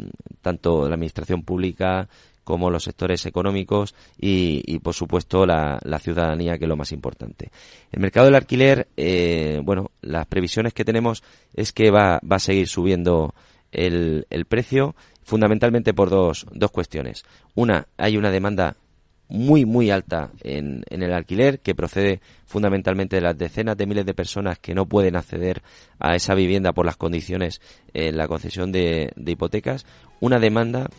tanto 0.42 0.88
la 0.88 0.96
administración 0.96 1.44
pública, 1.44 2.10
como 2.50 2.72
los 2.72 2.86
sectores 2.86 3.28
económicos 3.28 3.94
y, 4.20 4.80
por 4.80 4.96
supuesto, 4.96 5.46
la, 5.46 6.00
ciudadanía, 6.00 6.58
que 6.58 6.66
es 6.66 6.68
lo 6.68 6.76
más 6.76 6.92
importante. 6.92 7.52
El 7.92 8.00
mercado 8.00 8.26
del 8.26 8.34
alquiler, 8.34 8.88
eh, 8.98 9.62
bueno, 9.64 9.92
las 10.02 10.26
previsiones 10.26 10.74
que 10.74 10.84
tenemos 10.84 11.22
es 11.54 11.72
que 11.72 11.92
va, 11.92 12.20
va 12.26 12.38
a 12.38 12.40
seguir 12.40 12.68
subiendo 12.68 13.36
el, 13.72 14.26
el 14.32 14.46
precio, 14.46 14.96
fundamentalmente 15.22 15.94
por 15.94 16.10
dos, 16.10 16.48
dos 16.52 16.72
cuestiones. 16.72 17.24
Una, 17.54 17.88
hay 17.98 18.18
una 18.18 18.32
demanda 18.32 18.76
muy, 19.28 19.66
muy 19.66 19.92
alta 19.92 20.32
en, 20.42 20.84
en, 20.90 21.04
el 21.04 21.14
alquiler, 21.14 21.60
que 21.60 21.76
procede 21.76 22.20
fundamentalmente 22.48 23.18
de 23.18 23.22
las 23.22 23.38
decenas 23.38 23.78
de 23.78 23.86
miles 23.86 24.08
de 24.08 24.16
personas 24.16 24.58
que 24.58 24.74
no 24.74 24.88
pueden 24.88 25.16
acceder 25.16 25.62
a 26.00 26.16
esa 26.16 26.34
vivienda 26.34 26.74
por 26.74 26.88
las 26.88 26.98
condiciones 26.98 27.62
en 27.94 28.18
la 28.18 28.28
concesión 28.28 28.72
de 28.72 29.14
hipotecas. 29.24 29.86
Una 30.20 30.40
demanda 30.40 30.90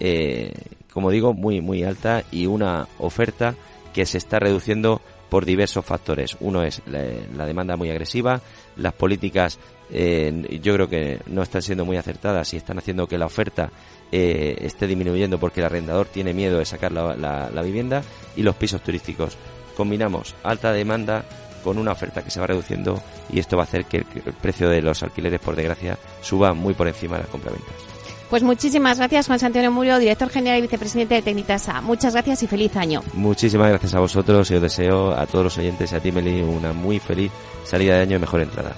eh, 0.00 0.52
como 0.92 1.10
digo, 1.10 1.34
muy, 1.34 1.60
muy 1.60 1.84
alta 1.84 2.24
y 2.32 2.46
una 2.46 2.88
oferta 2.98 3.54
que 3.92 4.06
se 4.06 4.18
está 4.18 4.38
reduciendo 4.38 5.00
por 5.28 5.44
diversos 5.44 5.84
factores. 5.84 6.36
Uno 6.40 6.62
es 6.62 6.82
la, 6.86 7.46
demanda 7.46 7.76
muy 7.76 7.90
agresiva, 7.90 8.40
las 8.76 8.92
políticas 8.92 9.58
eh, 9.92 10.60
yo 10.62 10.74
creo 10.74 10.88
que 10.88 11.20
no 11.26 11.42
están 11.42 11.62
siendo 11.62 11.84
muy 11.84 11.96
acertadas 11.96 12.52
y 12.52 12.56
están 12.56 12.78
haciendo 12.78 13.06
que 13.06 13.18
la 13.18 13.26
oferta 13.26 13.70
eh, 14.12 14.56
esté 14.60 14.86
disminuyendo 14.86 15.38
porque 15.38 15.60
el 15.60 15.66
arrendador 15.66 16.06
tiene 16.06 16.34
miedo 16.34 16.58
de 16.58 16.64
sacar 16.64 16.92
la, 16.92 17.16
la, 17.16 17.62
vivienda 17.62 18.02
y 18.36 18.42
los 18.42 18.56
pisos 18.56 18.82
turísticos. 18.82 19.36
Combinamos 19.76 20.34
alta 20.42 20.72
demanda 20.72 21.24
con 21.62 21.78
una 21.78 21.92
oferta 21.92 22.22
que 22.22 22.30
se 22.30 22.40
va 22.40 22.46
reduciendo 22.46 23.00
y 23.32 23.38
esto 23.38 23.56
va 23.56 23.64
a 23.64 23.66
hacer 23.66 23.84
que 23.84 23.98
el, 23.98 24.34
precio 24.40 24.68
de 24.68 24.82
los 24.82 25.02
alquileres, 25.02 25.40
por 25.40 25.56
desgracia, 25.56 25.98
suba 26.22 26.54
muy 26.54 26.74
por 26.74 26.88
encima 26.88 27.16
de 27.16 27.22
las 27.22 27.30
compraventas. 27.30 27.99
Pues 28.30 28.44
muchísimas 28.44 28.98
gracias, 28.98 29.26
Juan 29.26 29.40
Antonio 29.42 29.72
Murio, 29.72 29.98
director 29.98 30.30
general 30.30 30.60
y 30.60 30.62
vicepresidente 30.62 31.16
de 31.16 31.22
Tecnitasa. 31.22 31.80
Muchas 31.80 32.12
gracias 32.12 32.44
y 32.44 32.46
feliz 32.46 32.76
año. 32.76 33.02
Muchísimas 33.12 33.68
gracias 33.70 33.92
a 33.94 33.98
vosotros 33.98 34.48
y 34.52 34.54
os 34.54 34.62
deseo 34.62 35.10
a 35.10 35.26
todos 35.26 35.44
los 35.44 35.58
oyentes 35.58 35.90
y 35.90 35.96
a 35.96 36.00
ti, 36.00 36.12
Meli, 36.12 36.40
una 36.40 36.72
muy 36.72 37.00
feliz 37.00 37.32
salida 37.64 37.96
de 37.96 38.02
año 38.02 38.16
y 38.16 38.20
mejor 38.20 38.40
entrada. 38.40 38.72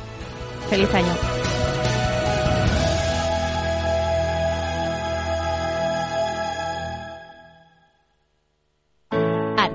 Feliz 0.71 0.93
año. 0.95 1.42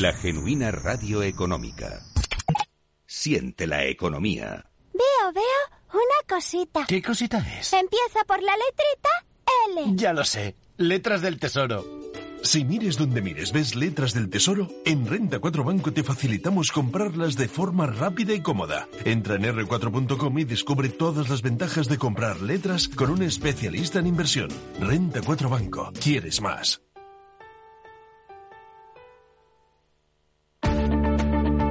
la 0.00 0.12
genuina 0.12 0.70
radio 0.70 1.22
económica. 1.22 2.02
Siente 3.06 3.66
la 3.66 3.84
economía. 3.84 4.66
Veo, 4.92 5.32
veo 5.32 5.42
una 5.92 6.28
cosita. 6.36 6.84
¿Qué 6.86 7.00
cosita 7.00 7.38
es? 7.38 7.72
Empieza 7.72 8.24
por 8.26 8.42
la 8.42 8.52
letrita 8.56 9.08
L. 9.70 9.96
Ya 9.96 10.12
lo 10.12 10.24
sé. 10.24 10.56
Letras 10.78 11.22
del 11.22 11.38
Tesoro. 11.38 11.84
Si 12.42 12.64
mires 12.64 12.98
donde 12.98 13.22
mires, 13.22 13.52
ves 13.52 13.74
letras 13.74 14.12
del 14.12 14.28
tesoro, 14.28 14.68
en 14.84 15.06
Renta 15.06 15.38
4 15.38 15.64
Banco 15.64 15.94
te 15.94 16.02
facilitamos 16.02 16.72
comprarlas 16.72 17.36
de 17.36 17.48
forma 17.48 17.86
rápida 17.86 18.34
y 18.34 18.42
cómoda. 18.42 18.86
Entra 19.06 19.36
en 19.36 19.44
r4.com 19.44 20.38
y 20.40 20.44
descubre 20.44 20.90
todas 20.90 21.30
las 21.30 21.40
ventajas 21.40 21.88
de 21.88 21.96
comprar 21.96 22.42
letras 22.42 22.88
con 22.88 23.08
un 23.08 23.22
especialista 23.22 24.00
en 24.00 24.08
inversión. 24.08 24.50
Renta 24.78 25.22
4 25.24 25.48
Banco. 25.48 25.90
¿Quieres 26.02 26.42
más? 26.42 26.82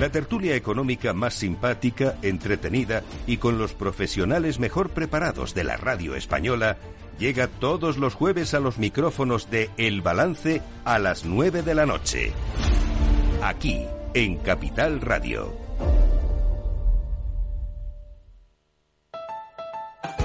La 0.00 0.08
tertulia 0.08 0.56
económica 0.56 1.12
más 1.12 1.34
simpática, 1.34 2.16
entretenida 2.22 3.02
y 3.26 3.36
con 3.36 3.58
los 3.58 3.74
profesionales 3.74 4.58
mejor 4.58 4.88
preparados 4.88 5.52
de 5.52 5.62
la 5.62 5.76
radio 5.76 6.14
española 6.14 6.78
llega 7.18 7.48
todos 7.48 7.98
los 7.98 8.14
jueves 8.14 8.54
a 8.54 8.60
los 8.60 8.78
micrófonos 8.78 9.50
de 9.50 9.68
El 9.76 10.00
Balance 10.00 10.62
a 10.86 10.98
las 10.98 11.26
9 11.26 11.60
de 11.60 11.74
la 11.74 11.84
noche. 11.84 12.32
Aquí, 13.42 13.84
en 14.14 14.38
Capital 14.38 15.02
Radio. 15.02 15.52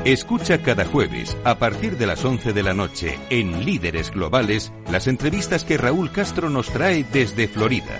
Escucha 0.05 0.61
cada 0.61 0.85
jueves, 0.85 1.35
a 1.43 1.55
partir 1.55 1.97
de 1.97 2.07
las 2.07 2.23
11 2.23 2.53
de 2.53 2.63
la 2.63 2.73
noche, 2.73 3.19
en 3.29 3.65
Líderes 3.65 4.11
Globales, 4.11 4.71
las 4.89 5.07
entrevistas 5.07 5.65
que 5.65 5.77
Raúl 5.77 6.13
Castro 6.13 6.49
nos 6.49 6.69
trae 6.69 7.03
desde 7.11 7.49
Florida 7.49 7.99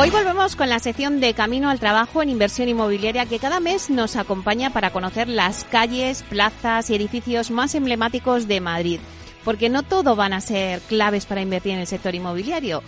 Hoy 0.00 0.10
volvemos 0.10 0.54
con 0.54 0.68
la 0.68 0.78
sección 0.78 1.18
de 1.18 1.34
Camino 1.34 1.68
al 1.68 1.80
Trabajo 1.80 2.22
en 2.22 2.28
Inversión 2.28 2.68
Inmobiliaria 2.68 3.26
que 3.26 3.40
cada 3.40 3.58
mes 3.58 3.90
nos 3.90 4.14
acompaña 4.14 4.72
para 4.72 4.92
conocer 4.92 5.26
las 5.28 5.64
calles, 5.64 6.22
plazas 6.22 6.88
y 6.88 6.94
edificios 6.94 7.50
más 7.50 7.74
emblemáticos 7.74 8.46
de 8.46 8.60
Madrid. 8.60 9.00
Porque 9.44 9.68
no 9.68 9.82
todo 9.82 10.14
van 10.14 10.34
a 10.34 10.40
ser 10.40 10.78
claves 10.82 11.26
para 11.26 11.40
invertir 11.40 11.72
en 11.72 11.80
el 11.80 11.88
sector 11.88 12.14
inmobiliario. 12.14 12.84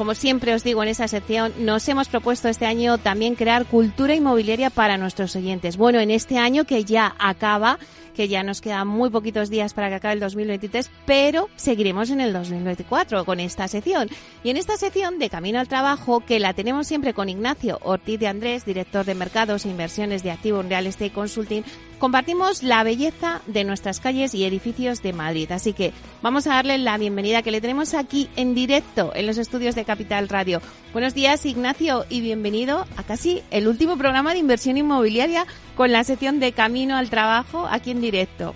Como 0.00 0.14
siempre 0.14 0.54
os 0.54 0.64
digo 0.64 0.82
en 0.82 0.88
esa 0.88 1.08
sección, 1.08 1.52
nos 1.58 1.86
hemos 1.86 2.08
propuesto 2.08 2.48
este 2.48 2.64
año 2.64 2.96
también 2.96 3.34
crear 3.34 3.66
cultura 3.66 4.14
inmobiliaria 4.14 4.70
para 4.70 4.96
nuestros 4.96 5.36
oyentes. 5.36 5.76
Bueno, 5.76 6.00
en 6.00 6.10
este 6.10 6.38
año 6.38 6.64
que 6.64 6.86
ya 6.86 7.14
acaba, 7.18 7.78
que 8.14 8.26
ya 8.26 8.42
nos 8.42 8.62
quedan 8.62 8.88
muy 8.88 9.10
poquitos 9.10 9.50
días 9.50 9.74
para 9.74 9.90
que 9.90 9.96
acabe 9.96 10.14
el 10.14 10.20
2023, 10.20 10.90
pero 11.04 11.50
seguiremos 11.56 12.08
en 12.08 12.22
el 12.22 12.32
2024 12.32 13.26
con 13.26 13.40
esta 13.40 13.68
sección. 13.68 14.08
Y 14.42 14.48
en 14.48 14.56
esta 14.56 14.78
sección 14.78 15.18
de 15.18 15.28
Camino 15.28 15.60
al 15.60 15.68
Trabajo, 15.68 16.20
que 16.20 16.40
la 16.40 16.54
tenemos 16.54 16.86
siempre 16.86 17.12
con 17.12 17.28
Ignacio 17.28 17.78
Ortiz 17.82 18.18
de 18.18 18.28
Andrés, 18.28 18.64
director 18.64 19.04
de 19.04 19.14
mercados 19.14 19.66
e 19.66 19.68
inversiones 19.68 20.22
de 20.22 20.30
activo 20.30 20.62
en 20.62 20.70
Real 20.70 20.86
Estate 20.86 21.12
Consulting, 21.12 21.62
compartimos 21.98 22.62
la 22.62 22.82
belleza 22.82 23.42
de 23.46 23.64
nuestras 23.64 24.00
calles 24.00 24.34
y 24.34 24.44
edificios 24.44 25.02
de 25.02 25.12
Madrid. 25.12 25.52
Así 25.52 25.74
que 25.74 25.92
vamos 26.22 26.46
a 26.46 26.54
darle 26.54 26.78
la 26.78 26.96
bienvenida 26.96 27.42
que 27.42 27.50
le 27.50 27.60
tenemos 27.60 27.94
aquí 27.94 28.28
en 28.36 28.54
directo 28.54 29.12
en 29.14 29.26
los 29.26 29.38
estudios 29.38 29.74
de 29.74 29.84
Capital 29.90 30.28
Radio. 30.28 30.62
Buenos 30.92 31.14
días, 31.14 31.44
Ignacio, 31.44 32.06
y 32.08 32.20
bienvenido 32.20 32.86
a 32.96 33.02
casi 33.02 33.42
el 33.50 33.66
último 33.66 33.98
programa 33.98 34.32
de 34.32 34.38
inversión 34.38 34.76
inmobiliaria 34.76 35.46
con 35.74 35.90
la 35.90 36.04
sección 36.04 36.38
de 36.38 36.52
Camino 36.52 36.96
al 36.96 37.10
Trabajo 37.10 37.66
aquí 37.68 37.90
en 37.90 38.00
directo. 38.00 38.54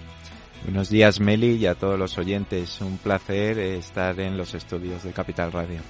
Buenos 0.62 0.90
días, 0.90 1.18
Meli, 1.18 1.56
y 1.56 1.66
a 1.66 1.74
todos 1.74 1.98
los 1.98 2.16
oyentes. 2.18 2.80
Un 2.80 2.98
placer 2.98 3.58
estar 3.58 4.20
en 4.20 4.36
los 4.36 4.54
estudios 4.54 5.02
de 5.02 5.10
Capital 5.10 5.50
Radio. 5.50 5.80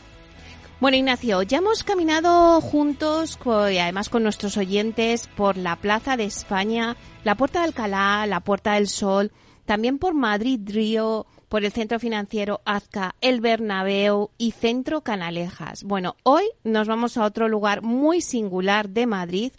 Bueno, 0.81 0.97
Ignacio, 0.97 1.43
ya 1.43 1.59
hemos 1.59 1.85
caminado 1.85 2.63
juntos 2.63 3.39
y 3.71 3.77
además 3.77 4.09
con 4.09 4.23
nuestros 4.23 4.57
oyentes 4.57 5.29
por 5.37 5.59
la 5.59 5.77
Plaza 5.77 6.17
de 6.17 6.25
España, 6.25 6.97
la 7.23 7.35
Puerta 7.35 7.59
de 7.59 7.67
Alcalá, 7.67 8.27
la 8.27 8.41
Puerta 8.41 8.73
del 8.77 8.89
Sol, 8.89 9.31
también 9.67 9.99
por 9.99 10.15
Madrid 10.15 10.59
Río, 10.65 11.27
por 11.55 11.65
el 11.65 11.71
Centro 11.71 12.01
Financiero 12.01 12.63
Azca, 12.65 13.15
el 13.21 13.41
Bernabéu 13.41 14.31
y 14.39 14.51
Centro 14.51 15.03
Canalejas. 15.03 15.85
Bueno, 15.85 16.17
hoy 16.25 16.43
nos 16.65 16.89
vamos 16.89 17.17
a 17.17 17.25
otro 17.25 17.47
lugar 17.47 17.81
muy 17.81 18.23
singular 18.23 18.89
de 18.89 19.07
Madrid. 19.07 19.53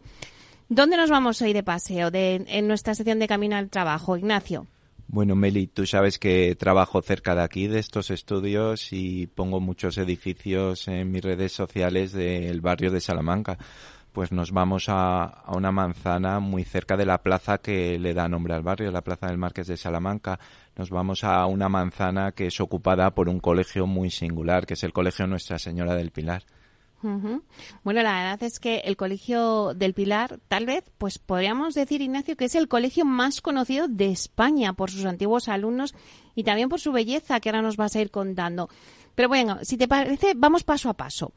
¿Dónde 0.67 0.97
nos 0.97 1.09
vamos 1.09 1.41
hoy 1.41 1.53
de 1.53 1.63
paseo 1.63 2.11
de, 2.11 2.43
en 2.49 2.67
nuestra 2.67 2.95
sección 2.95 3.19
de 3.19 3.29
Camino 3.29 3.55
al 3.55 3.69
Trabajo, 3.69 4.17
Ignacio? 4.17 4.67
Bueno, 5.07 5.35
Meli, 5.35 5.67
tú 5.67 5.85
sabes 5.85 6.19
que 6.19 6.53
trabajo 6.55 7.01
cerca 7.01 7.33
de 7.33 7.43
aquí, 7.43 7.67
de 7.67 7.79
estos 7.79 8.11
estudios, 8.11 8.91
y 8.91 9.27
pongo 9.27 9.61
muchos 9.61 9.97
edificios 9.97 10.89
en 10.89 11.09
mis 11.09 11.23
redes 11.23 11.53
sociales 11.53 12.11
del 12.11 12.59
barrio 12.59 12.91
de 12.91 12.99
Salamanca. 12.99 13.57
Pues 14.15 14.31
nos 14.31 14.53
vamos 14.53 14.85
a, 14.87 15.43
una 15.49 15.73
manzana 15.73 16.39
muy 16.39 16.63
cerca 16.63 16.95
de 16.95 17.05
la 17.05 17.17
plaza 17.17 17.57
que 17.57 17.99
le 17.99 18.13
da 18.13 18.29
nombre 18.29 18.53
al 18.53 18.63
barrio, 18.63 18.89
la 18.89 19.01
Plaza 19.01 19.27
del 19.27 19.37
Marqués 19.37 19.67
de 19.67 19.75
Salamanca. 19.75 20.39
Nos 20.77 20.89
vamos 20.89 21.25
a 21.25 21.45
una 21.47 21.67
manzana 21.67 22.31
que 22.31 22.47
es 22.47 22.61
ocupada 22.61 23.13
por 23.13 23.27
un 23.27 23.41
colegio 23.41 23.87
muy 23.87 24.09
singular, 24.09 24.65
que 24.65 24.75
es 24.75 24.85
el 24.85 24.93
Colegio 24.93 25.27
Nuestra 25.27 25.59
Señora 25.59 25.95
del 25.95 26.11
Pilar. 26.11 26.43
Bueno, 27.83 28.01
la 28.01 28.13
verdad 28.13 28.43
es 28.43 28.61
que 28.61 28.77
el 28.85 28.95
Colegio 28.95 29.73
del 29.75 29.93
Pilar, 29.93 30.39
tal 30.47 30.65
vez, 30.65 30.85
pues 30.97 31.19
podríamos 31.19 31.73
decir, 31.73 32.01
Ignacio, 32.01 32.37
que 32.37 32.45
es 32.45 32.55
el 32.55 32.69
colegio 32.69 33.03
más 33.03 33.41
conocido 33.41 33.89
de 33.89 34.11
España 34.11 34.71
por 34.71 34.91
sus 34.91 35.03
antiguos 35.03 35.49
alumnos 35.49 35.93
y 36.35 36.45
también 36.45 36.69
por 36.69 36.79
su 36.79 36.93
belleza, 36.93 37.41
que 37.41 37.49
ahora 37.49 37.61
nos 37.61 37.75
vas 37.75 37.97
a 37.97 38.01
ir 38.01 38.11
contando. 38.11 38.69
Pero 39.13 39.27
bueno, 39.27 39.59
si 39.63 39.77
te 39.77 39.89
parece, 39.89 40.33
vamos 40.35 40.63
paso 40.63 40.89
a 40.89 40.93
paso. 40.93 41.33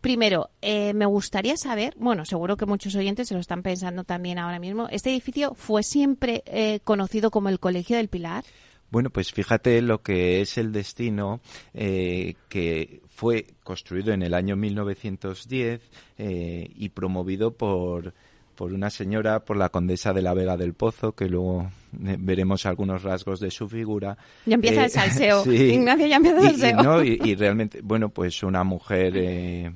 Primero, 0.00 0.48
eh, 0.62 0.94
me 0.94 1.04
gustaría 1.04 1.56
saber, 1.56 1.94
bueno, 1.98 2.24
seguro 2.24 2.56
que 2.56 2.66
muchos 2.66 2.94
oyentes 2.94 3.28
se 3.28 3.34
lo 3.34 3.40
están 3.40 3.62
pensando 3.62 4.04
también 4.04 4.38
ahora 4.38 4.58
mismo, 4.58 4.88
¿este 4.90 5.10
edificio 5.10 5.54
fue 5.54 5.82
siempre 5.82 6.42
eh, 6.46 6.80
conocido 6.84 7.30
como 7.30 7.50
el 7.50 7.60
Colegio 7.60 7.96
del 7.96 8.08
Pilar? 8.08 8.44
Bueno, 8.90 9.10
pues 9.10 9.32
fíjate 9.32 9.82
lo 9.82 10.02
que 10.02 10.40
es 10.40 10.58
el 10.58 10.72
destino 10.72 11.40
eh, 11.74 12.34
que 12.48 13.02
fue 13.08 13.46
construido 13.62 14.12
en 14.12 14.22
el 14.22 14.34
año 14.34 14.56
1910 14.56 15.80
eh, 16.18 16.70
y 16.74 16.88
promovido 16.88 17.52
por, 17.52 18.14
por 18.60 18.74
una 18.74 18.90
señora, 18.90 19.40
por 19.40 19.56
la 19.56 19.70
condesa 19.70 20.12
de 20.12 20.20
la 20.20 20.34
Vega 20.34 20.54
del 20.58 20.74
Pozo, 20.74 21.12
que 21.12 21.30
luego 21.30 21.70
eh, 22.04 22.16
veremos 22.18 22.66
algunos 22.66 23.02
rasgos 23.02 23.40
de 23.40 23.50
su 23.50 23.66
figura. 23.70 24.18
Ya 24.44 24.56
empieza 24.56 24.84
el 24.84 24.90
salseo. 24.90 25.50
Ignacio 25.50 26.06
ya 26.06 26.16
empieza 26.16 26.50
el 26.50 26.56
salseo. 26.58 27.02
Y, 27.02 27.18
y, 27.24 27.34
realmente, 27.36 27.80
bueno, 27.82 28.10
pues 28.10 28.42
una 28.42 28.62
mujer, 28.62 29.72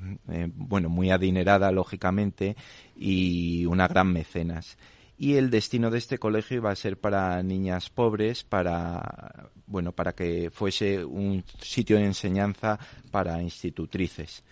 bueno, 0.55 0.90
muy 0.90 1.11
adinerada, 1.11 1.73
lógicamente, 1.73 2.57
y 2.94 3.64
una 3.64 3.88
gran 3.88 4.12
mecenas 4.12 4.77
y 5.16 5.37
el 5.37 5.49
destino 5.49 5.90
de 5.90 5.97
este 5.97 6.18
colegio 6.18 6.59
iba 6.59 6.70
a 6.70 6.77
ser 6.77 6.99
para 6.99 7.42
niñas 7.42 7.88
pobres, 7.88 8.44
para 8.44 9.49
bueno, 9.66 9.92
para 9.92 10.12
que 10.12 10.51
fuese 10.51 11.03
un 11.03 11.42
sitio 11.59 11.97
de 11.97 12.05
enseñanza 12.05 12.79
para 13.11 13.40
institutrices 13.40 14.42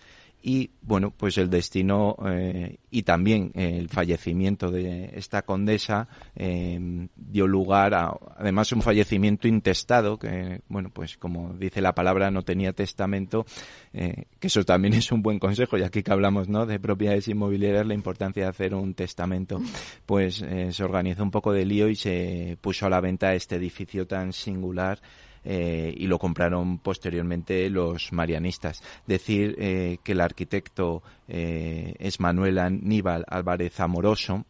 y 0.45 0.71
bueno 0.81 1.11
pues 1.11 1.37
el 1.37 1.49
destino 1.49 2.17
eh, 2.27 2.77
y 2.91 3.03
también 3.03 3.51
el 3.55 3.87
fallecimiento 3.87 4.69
de 4.69 5.11
esta 5.15 5.43
condesa 5.43 6.09
eh, 6.35 7.07
dio 7.15 7.47
lugar 7.47 7.93
a 7.93 8.13
además 8.37 8.73
un 8.73 8.81
fallecimiento 8.81 9.47
intestado 9.47 10.19
que 10.19 10.61
bueno 10.67 10.89
pues 10.89 11.17
como 11.17 11.53
dice 11.53 11.81
la 11.81 11.95
palabra 11.95 12.29
no 12.29 12.43
tenía 12.43 12.73
testamento 12.73 13.45
eh, 13.93 14.25
que 14.37 14.47
eso 14.47 14.65
también 14.65 14.93
es 14.95 15.13
un 15.13 15.21
buen 15.21 15.39
consejo 15.39 15.77
y 15.77 15.83
aquí 15.83 16.03
que 16.03 16.11
hablamos 16.11 16.49
no 16.49 16.65
de 16.65 16.77
propiedades 16.77 17.29
inmobiliarias 17.29 17.87
la 17.87 17.93
importancia 17.93 18.43
de 18.43 18.49
hacer 18.49 18.75
un 18.75 18.93
testamento. 18.93 19.61
Pues 20.05 20.43
se 20.69 20.83
organizó 20.83 21.23
un 21.23 21.31
poco 21.31 21.53
de 21.53 21.65
lío 21.65 21.87
y 21.87 21.95
se 21.95 22.57
puso 22.59 22.85
a 22.85 22.89
la 22.89 22.99
venta 22.99 23.33
este 23.33 23.55
edificio 23.55 24.05
tan 24.05 24.33
singular 24.33 24.99
eh, 25.45 25.93
y 25.95 26.07
lo 26.07 26.19
compraron 26.19 26.79
posteriormente 26.79 27.69
los 27.69 28.13
marianistas. 28.13 28.81
Decir 29.05 29.55
eh, 29.59 29.97
que 30.03 30.13
el 30.13 30.21
arquitecto 30.21 31.03
eh, 31.27 31.93
es 31.99 32.19
Manuel 32.19 32.59
Aníbal 32.59 33.25
Álvarez 33.27 33.79
Amoroso 33.79 34.45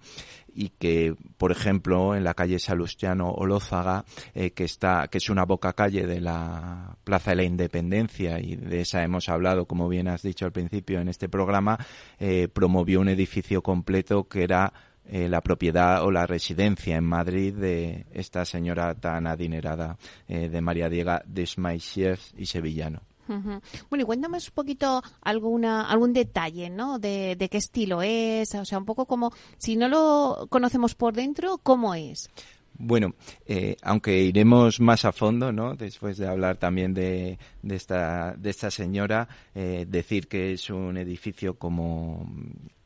y 0.56 0.70
que, 0.70 1.16
por 1.38 1.52
ejemplo, 1.52 2.16
en 2.16 2.24
la 2.24 2.36
calle 2.36 2.60
Salustiano 2.60 3.32
Olózaga, 3.32 4.06
que 4.34 4.64
está, 4.64 5.08
que 5.08 5.18
es 5.18 5.32
una 5.32 5.46
boca 5.46 5.74
calle 5.74 6.06
de 6.06 6.22
la 6.22 6.96
Plaza 7.04 7.32
de 7.32 7.38
la 7.38 7.44
Independencia 7.44 8.40
y 8.40 8.56
de 8.56 8.82
esa 8.82 9.04
hemos 9.04 9.30
hablado, 9.30 9.66
como 9.66 9.90
bien 9.90 10.08
has 10.08 10.22
dicho 10.22 10.46
al 10.46 10.52
principio 10.52 11.00
en 11.00 11.08
este 11.10 11.28
programa, 11.28 11.80
promovió 12.54 13.02
un 13.02 13.10
edificio 13.10 13.64
completo 13.64 14.28
que 14.28 14.44
era 14.44 14.72
eh, 15.06 15.28
la 15.28 15.42
propiedad 15.42 16.04
o 16.04 16.12
la 16.12 16.26
residencia 16.26 16.96
en 16.96 17.04
Madrid 17.04 17.54
de 17.54 18.06
esta 18.14 18.46
señora 18.46 18.96
tan 18.96 19.28
adinerada 19.28 19.98
eh, 20.28 20.50
de 20.50 20.62
María 20.62 20.90
Diega 20.90 21.22
de 21.26 21.44
y 22.38 22.46
Sevillano. 22.46 23.02
Bueno, 23.28 24.04
y 24.04 24.06
cuéntame 24.06 24.38
un 24.38 24.44
poquito 24.54 25.02
alguna, 25.22 25.90
algún 25.90 26.12
detalle, 26.14 26.70
¿no? 26.70 27.00
De, 27.00 27.36
de, 27.38 27.50
qué 27.50 27.58
estilo 27.58 28.02
es, 28.02 28.54
o 28.56 28.66
sea, 28.66 28.78
un 28.78 28.86
poco 28.86 29.06
como, 29.06 29.32
si 29.58 29.78
no 29.78 29.88
lo 29.88 30.48
conocemos 30.50 30.94
por 30.94 31.14
dentro, 31.14 31.58
¿cómo 31.58 31.96
es? 31.96 32.30
Bueno, 32.76 33.14
eh, 33.46 33.78
aunque 33.84 34.20
iremos 34.24 34.80
más 34.80 35.06
a 35.06 35.12
fondo, 35.12 35.52
¿no? 35.52 35.76
Después 35.76 36.18
de 36.18 36.28
hablar 36.28 36.58
también 36.58 36.94
de, 36.94 37.38
de 37.62 37.76
esta, 37.76 38.34
de 38.36 38.50
esta 38.50 38.72
señora, 38.72 39.28
eh, 39.54 39.86
decir 39.88 40.28
que 40.28 40.54
es 40.54 40.70
un 40.72 40.98
edificio 40.98 41.54
como, 41.54 42.28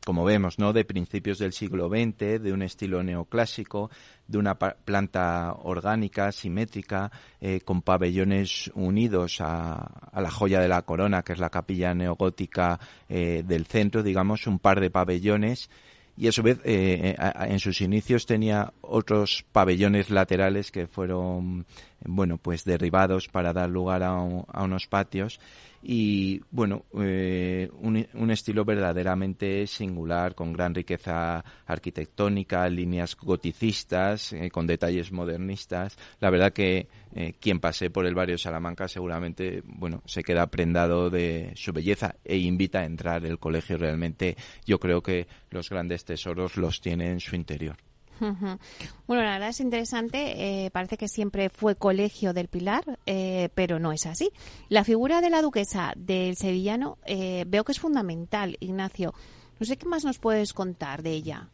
como 0.04 0.24
vemos, 0.24 0.58
¿no? 0.58 0.74
De 0.74 0.84
principios 0.84 1.38
del 1.38 1.54
siglo 1.54 1.88
XX, 1.88 2.42
de 2.42 2.52
un 2.52 2.62
estilo 2.62 3.02
neoclásico, 3.02 3.90
de 4.26 4.36
una 4.36 4.58
planta 4.58 5.54
orgánica, 5.54 6.32
simétrica, 6.32 7.10
eh, 7.40 7.62
con 7.62 7.80
pabellones 7.80 8.70
unidos 8.74 9.40
a, 9.40 9.72
a, 10.12 10.20
la 10.20 10.30
joya 10.30 10.60
de 10.60 10.68
la 10.68 10.82
corona, 10.82 11.22
que 11.22 11.32
es 11.32 11.38
la 11.38 11.50
capilla 11.50 11.94
neogótica 11.94 12.78
del 13.08 13.64
centro, 13.64 14.02
digamos, 14.02 14.46
un 14.46 14.58
par 14.58 14.80
de 14.80 14.90
pabellones 14.90 15.70
y 16.18 16.26
a 16.26 16.32
su 16.32 16.42
vez 16.42 16.58
eh, 16.64 17.14
eh, 17.16 17.32
en 17.48 17.60
sus 17.60 17.80
inicios 17.80 18.26
tenía 18.26 18.72
otros 18.80 19.44
pabellones 19.52 20.10
laterales 20.10 20.72
que 20.72 20.88
fueron 20.88 21.64
bueno 22.04 22.38
pues 22.38 22.64
derribados 22.64 23.28
para 23.28 23.52
dar 23.52 23.70
lugar 23.70 24.02
a, 24.02 24.14
unos 24.14 24.88
patios 24.88 25.38
y 25.82 26.40
bueno, 26.50 26.84
eh, 27.00 27.70
un, 27.80 28.30
estilo 28.30 28.64
verdaderamente 28.64 29.66
singular, 29.66 30.34
con 30.34 30.52
gran 30.52 30.74
riqueza 30.74 31.44
arquitectónica, 31.66 32.68
líneas 32.68 33.16
goticistas, 33.16 34.32
eh, 34.32 34.50
con 34.50 34.66
detalles 34.66 35.12
modernistas. 35.12 35.96
La 36.20 36.30
verdad 36.30 36.52
que 36.52 36.88
eh, 37.14 37.34
quien 37.40 37.60
pase 37.60 37.90
por 37.90 38.06
el 38.06 38.14
barrio 38.14 38.38
Salamanca 38.38 38.88
seguramente, 38.88 39.62
bueno, 39.64 40.02
se 40.04 40.22
queda 40.22 40.48
prendado 40.48 41.10
de 41.10 41.52
su 41.54 41.72
belleza 41.72 42.16
e 42.24 42.38
invita 42.38 42.80
a 42.80 42.84
entrar. 42.84 43.24
El 43.24 43.38
colegio 43.38 43.78
realmente, 43.78 44.36
yo 44.66 44.78
creo 44.80 45.02
que 45.02 45.28
los 45.50 45.70
grandes 45.70 46.04
tesoros 46.04 46.56
los 46.56 46.80
tiene 46.80 47.10
en 47.10 47.20
su 47.20 47.36
interior. 47.36 47.76
Bueno, 48.20 49.22
la 49.22 49.32
verdad 49.32 49.48
es 49.48 49.60
interesante. 49.60 50.64
Eh, 50.66 50.70
parece 50.70 50.96
que 50.96 51.08
siempre 51.08 51.48
fue 51.48 51.76
colegio 51.76 52.32
del 52.32 52.48
Pilar, 52.48 52.98
eh, 53.06 53.48
pero 53.54 53.78
no 53.78 53.92
es 53.92 54.06
así. 54.06 54.30
La 54.68 54.84
figura 54.84 55.20
de 55.20 55.30
la 55.30 55.42
duquesa 55.42 55.92
del 55.96 56.36
sevillano 56.36 56.98
eh, 57.06 57.44
veo 57.46 57.64
que 57.64 57.72
es 57.72 57.80
fundamental, 57.80 58.56
Ignacio. 58.60 59.14
No 59.58 59.66
sé 59.66 59.76
qué 59.76 59.86
más 59.86 60.04
nos 60.04 60.18
puedes 60.18 60.52
contar 60.52 61.02
de 61.02 61.12
ella. 61.12 61.48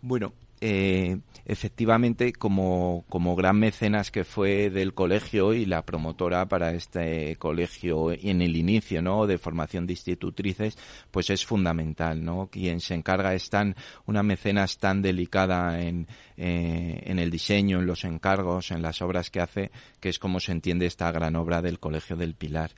Bueno, 0.00 0.32
eh, 0.60 1.18
efectivamente, 1.44 2.32
como, 2.32 3.04
como 3.08 3.34
gran 3.36 3.58
mecenas 3.58 4.10
que 4.10 4.24
fue 4.24 4.70
del 4.70 4.94
colegio 4.94 5.54
y 5.54 5.66
la 5.66 5.84
promotora 5.84 6.46
para 6.46 6.72
este 6.72 7.36
colegio 7.36 8.12
en 8.12 8.42
el 8.42 8.56
inicio, 8.56 9.02
¿no? 9.02 9.26
De 9.26 9.38
formación 9.38 9.86
de 9.86 9.94
institutrices, 9.94 10.76
pues 11.10 11.30
es 11.30 11.44
fundamental, 11.44 12.24
¿no? 12.24 12.48
Quien 12.50 12.80
se 12.80 12.94
encarga 12.94 13.34
es 13.34 13.50
tan, 13.50 13.76
una 14.06 14.22
mecenas 14.22 14.78
tan 14.78 15.02
delicada 15.02 15.82
en, 15.82 16.06
eh, 16.36 17.02
en 17.04 17.18
el 17.18 17.30
diseño, 17.30 17.80
en 17.80 17.86
los 17.86 18.04
encargos, 18.04 18.70
en 18.70 18.82
las 18.82 19.02
obras 19.02 19.30
que 19.30 19.40
hace, 19.40 19.70
que 20.00 20.08
es 20.08 20.18
como 20.18 20.40
se 20.40 20.52
entiende 20.52 20.86
esta 20.86 21.10
gran 21.12 21.36
obra 21.36 21.62
del 21.62 21.78
Colegio 21.78 22.16
del 22.16 22.34
Pilar. 22.34 22.72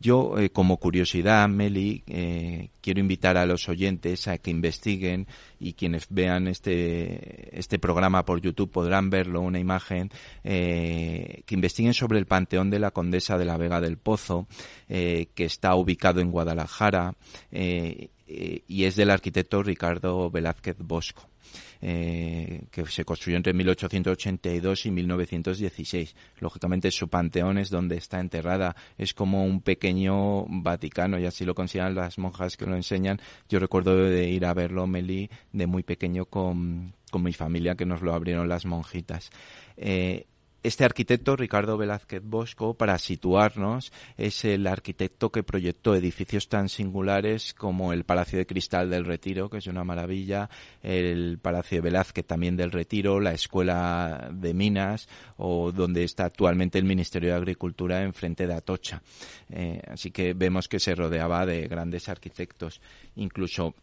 Yo, 0.00 0.38
eh, 0.38 0.50
como 0.50 0.76
curiosidad, 0.76 1.48
Meli, 1.48 2.02
eh, 2.06 2.68
quiero 2.82 3.00
invitar 3.00 3.38
a 3.38 3.46
los 3.46 3.68
oyentes 3.68 4.28
a 4.28 4.36
que 4.38 4.50
investiguen 4.50 5.26
y 5.58 5.72
quienes 5.72 6.06
vean 6.10 6.46
este, 6.46 7.58
este 7.58 7.78
programa 7.78 8.24
por 8.24 8.40
YouTube 8.40 8.70
podrán 8.70 9.08
verlo, 9.08 9.40
una 9.40 9.58
imagen, 9.58 10.10
eh, 10.42 11.42
que 11.46 11.54
investiguen 11.54 11.94
sobre 11.94 12.18
el 12.18 12.26
Panteón 12.26 12.68
de 12.68 12.80
la 12.80 12.90
Condesa 12.90 13.38
de 13.38 13.46
la 13.46 13.56
Vega 13.56 13.80
del 13.80 13.96
Pozo, 13.96 14.46
que 14.88 15.32
está 15.36 15.74
ubicado 15.74 16.20
en 16.20 16.30
Guadalajara 16.30 17.14
y 17.50 18.84
es 18.84 18.96
del 18.96 19.10
arquitecto 19.10 19.62
Ricardo 19.62 20.30
Velázquez 20.30 20.76
Bosco. 20.78 21.28
Eh, 21.86 22.62
que 22.70 22.86
se 22.86 23.04
construyó 23.04 23.36
entre 23.36 23.52
1882 23.52 24.86
y 24.86 24.90
1916. 24.90 26.16
Lógicamente 26.38 26.90
su 26.90 27.08
panteón 27.08 27.58
es 27.58 27.68
donde 27.68 27.98
está 27.98 28.20
enterrada, 28.20 28.74
es 28.96 29.12
como 29.12 29.44
un 29.44 29.60
pequeño 29.60 30.46
Vaticano 30.48 31.18
y 31.18 31.26
así 31.26 31.44
lo 31.44 31.54
consideran 31.54 31.94
las 31.94 32.16
monjas 32.16 32.56
que 32.56 32.64
lo 32.64 32.74
enseñan. 32.74 33.20
Yo 33.50 33.58
recuerdo 33.58 33.96
de 33.96 34.30
ir 34.30 34.46
a 34.46 34.54
verlo, 34.54 34.86
Meli, 34.86 35.28
de 35.52 35.66
muy 35.66 35.82
pequeño 35.82 36.24
con, 36.24 36.94
con 37.10 37.22
mi 37.22 37.34
familia 37.34 37.74
que 37.74 37.84
nos 37.84 38.00
lo 38.00 38.14
abrieron 38.14 38.48
las 38.48 38.64
monjitas. 38.64 39.28
Eh, 39.76 40.24
este 40.64 40.84
arquitecto, 40.84 41.36
Ricardo 41.36 41.76
Velázquez 41.76 42.22
Bosco, 42.24 42.72
para 42.72 42.98
situarnos, 42.98 43.92
es 44.16 44.46
el 44.46 44.66
arquitecto 44.66 45.30
que 45.30 45.42
proyectó 45.42 45.94
edificios 45.94 46.48
tan 46.48 46.70
singulares 46.70 47.52
como 47.52 47.92
el 47.92 48.04
Palacio 48.04 48.38
de 48.38 48.46
Cristal 48.46 48.88
del 48.88 49.04
Retiro, 49.04 49.50
que 49.50 49.58
es 49.58 49.66
una 49.66 49.84
maravilla, 49.84 50.48
el 50.82 51.38
Palacio 51.38 51.76
de 51.76 51.82
Velázquez 51.82 52.24
también 52.26 52.56
del 52.56 52.72
Retiro, 52.72 53.20
la 53.20 53.34
Escuela 53.34 54.30
de 54.32 54.54
Minas 54.54 55.06
o 55.36 55.70
donde 55.70 56.02
está 56.02 56.24
actualmente 56.24 56.78
el 56.78 56.86
Ministerio 56.86 57.28
de 57.28 57.36
Agricultura 57.36 58.02
enfrente 58.02 58.46
de 58.46 58.54
Atocha. 58.54 59.02
Eh, 59.50 59.82
así 59.86 60.10
que 60.10 60.32
vemos 60.32 60.66
que 60.66 60.80
se 60.80 60.94
rodeaba 60.94 61.44
de 61.44 61.68
grandes 61.68 62.08
arquitectos. 62.08 62.80
Incluso 63.16 63.74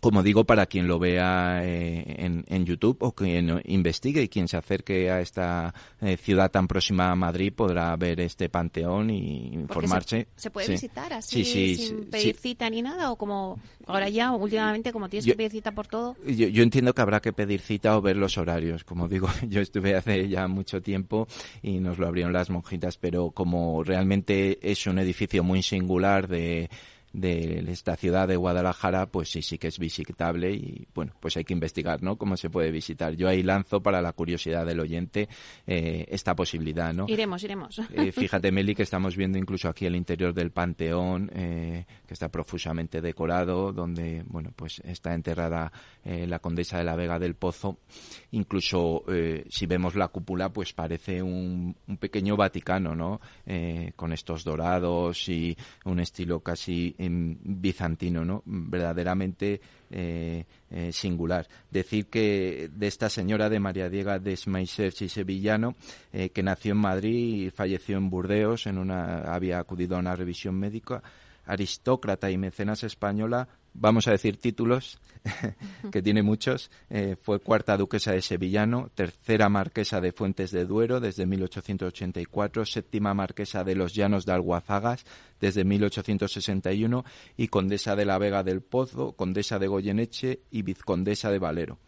como 0.00 0.22
digo, 0.22 0.44
para 0.44 0.66
quien 0.66 0.86
lo 0.88 0.98
vea 0.98 1.60
eh, 1.64 2.16
en, 2.18 2.44
en, 2.48 2.64
YouTube 2.64 2.96
o 3.00 3.12
quien 3.12 3.60
investigue 3.66 4.22
y 4.22 4.28
quien 4.28 4.48
se 4.48 4.56
acerque 4.56 5.10
a 5.10 5.20
esta 5.20 5.74
eh, 6.00 6.16
ciudad 6.16 6.50
tan 6.50 6.66
próxima 6.66 7.10
a 7.10 7.16
Madrid 7.16 7.52
podrá 7.52 7.94
ver 7.96 8.20
este 8.20 8.48
panteón 8.48 9.10
y 9.10 9.48
informarse. 9.52 10.28
Se, 10.36 10.50
puede 10.50 10.68
visitar 10.68 11.12
así 11.12 11.44
sin 11.44 12.06
pedir 12.06 12.36
cita 12.36 12.68
ni 12.70 12.82
nada 12.82 13.10
o 13.12 13.16
como 13.16 13.58
ahora 13.86 14.08
ya 14.08 14.32
últimamente 14.32 14.92
como 14.92 15.08
tienes 15.08 15.26
que 15.26 15.34
pedir 15.34 15.50
cita 15.50 15.72
por 15.72 15.86
todo. 15.86 16.16
Yo, 16.26 16.48
yo, 16.48 16.62
entiendo 16.62 16.94
que 16.94 17.02
habrá 17.02 17.20
que 17.20 17.32
pedir 17.32 17.60
cita 17.60 17.96
o 17.96 18.00
ver 18.00 18.16
los 18.16 18.38
horarios. 18.38 18.84
Como 18.84 19.08
digo, 19.08 19.28
yo 19.48 19.60
estuve 19.60 19.94
hace 19.96 20.28
ya 20.28 20.48
mucho 20.48 20.80
tiempo 20.80 21.26
y 21.62 21.80
nos 21.80 21.98
lo 21.98 22.06
abrieron 22.06 22.32
las 22.32 22.50
monjitas, 22.50 22.96
pero 22.96 23.30
como 23.30 23.84
realmente 23.84 24.58
es 24.62 24.86
un 24.86 24.98
edificio 24.98 25.44
muy 25.44 25.62
singular 25.62 26.28
de 26.28 26.70
de 27.12 27.64
esta 27.68 27.96
ciudad 27.96 28.28
de 28.28 28.36
Guadalajara, 28.36 29.06
pues 29.06 29.30
sí, 29.30 29.42
sí 29.42 29.58
que 29.58 29.68
es 29.68 29.78
visitable 29.78 30.52
y 30.52 30.86
bueno, 30.94 31.12
pues 31.20 31.36
hay 31.36 31.44
que 31.44 31.52
investigar, 31.52 32.02
¿no? 32.02 32.16
Cómo 32.16 32.36
se 32.36 32.50
puede 32.50 32.70
visitar. 32.70 33.14
Yo 33.14 33.28
ahí 33.28 33.42
lanzo 33.42 33.82
para 33.82 34.00
la 34.00 34.12
curiosidad 34.12 34.64
del 34.64 34.80
oyente 34.80 35.28
eh, 35.66 36.06
esta 36.08 36.36
posibilidad, 36.36 36.92
¿no? 36.92 37.06
Iremos, 37.08 37.42
iremos. 37.42 37.80
Eh, 37.92 38.12
fíjate, 38.12 38.52
Meli, 38.52 38.74
que 38.74 38.84
estamos 38.84 39.16
viendo 39.16 39.38
incluso 39.38 39.68
aquí 39.68 39.86
el 39.86 39.96
interior 39.96 40.32
del 40.32 40.52
Panteón, 40.52 41.30
eh, 41.34 41.84
que 42.06 42.14
está 42.14 42.28
profusamente 42.28 43.00
decorado, 43.00 43.72
donde, 43.72 44.22
bueno, 44.26 44.52
pues 44.54 44.80
está 44.84 45.14
enterrada 45.14 45.72
la 46.04 46.38
condesa 46.38 46.78
de 46.78 46.84
la 46.84 46.96
Vega 46.96 47.18
del 47.18 47.34
Pozo. 47.34 47.78
Incluso 48.32 49.04
si 49.48 49.66
vemos 49.66 49.94
la 49.94 50.08
cúpula, 50.08 50.52
pues 50.52 50.72
parece 50.72 51.22
un, 51.22 51.76
un 51.86 51.96
pequeño 51.98 52.36
Vaticano, 52.36 52.94
¿no? 52.94 53.20
con 53.96 54.12
estos 54.12 54.44
dorados 54.44 55.28
y 55.28 55.56
un 55.84 56.00
estilo 56.00 56.40
casi 56.40 56.94
bizantino, 57.08 58.24
¿no? 58.24 58.42
Verdaderamente 58.44 59.60
eh, 59.90 60.44
eh, 60.70 60.92
singular. 60.92 61.48
Decir 61.70 62.06
que 62.06 62.70
de 62.72 62.86
esta 62.86 63.08
señora 63.08 63.48
de 63.48 63.60
María 63.60 63.88
Diega 63.88 64.18
de 64.18 64.36
Smaisers 64.36 65.02
y 65.02 65.08
Sevillano, 65.08 65.76
eh, 66.12 66.30
que 66.30 66.42
nació 66.42 66.72
en 66.72 66.78
Madrid 66.78 67.46
y 67.46 67.50
falleció 67.50 67.96
en 67.96 68.10
Burdeos, 68.10 68.66
en 68.66 68.78
una, 68.78 69.22
había 69.22 69.58
acudido 69.58 69.96
a 69.96 70.00
una 70.00 70.14
revisión 70.14 70.56
médica, 70.56 71.02
aristócrata 71.46 72.30
y 72.30 72.38
mecenas 72.38 72.84
española, 72.84 73.48
vamos 73.74 74.08
a 74.08 74.12
decir 74.12 74.36
títulos, 74.38 74.98
que 75.92 76.02
tiene 76.02 76.22
muchos. 76.22 76.70
Eh, 76.88 77.16
fue 77.20 77.40
cuarta 77.40 77.76
duquesa 77.76 78.12
de 78.12 78.22
Sevillano, 78.22 78.90
tercera 78.94 79.48
marquesa 79.48 80.00
de 80.00 80.12
Fuentes 80.12 80.50
de 80.50 80.64
Duero 80.64 81.00
desde 81.00 81.26
1884, 81.26 82.64
séptima 82.64 83.14
marquesa 83.14 83.64
de 83.64 83.74
los 83.74 83.94
Llanos 83.94 84.26
de 84.26 84.32
Alguazagas 84.32 85.04
desde 85.40 85.64
1861 85.64 87.04
y 87.36 87.48
condesa 87.48 87.96
de 87.96 88.04
la 88.04 88.18
Vega 88.18 88.42
del 88.42 88.62
Pozo, 88.62 89.12
condesa 89.12 89.58
de 89.58 89.68
Goyeneche 89.68 90.40
y 90.50 90.62
vizcondesa 90.62 91.30
de 91.30 91.38
Valero. 91.38 91.78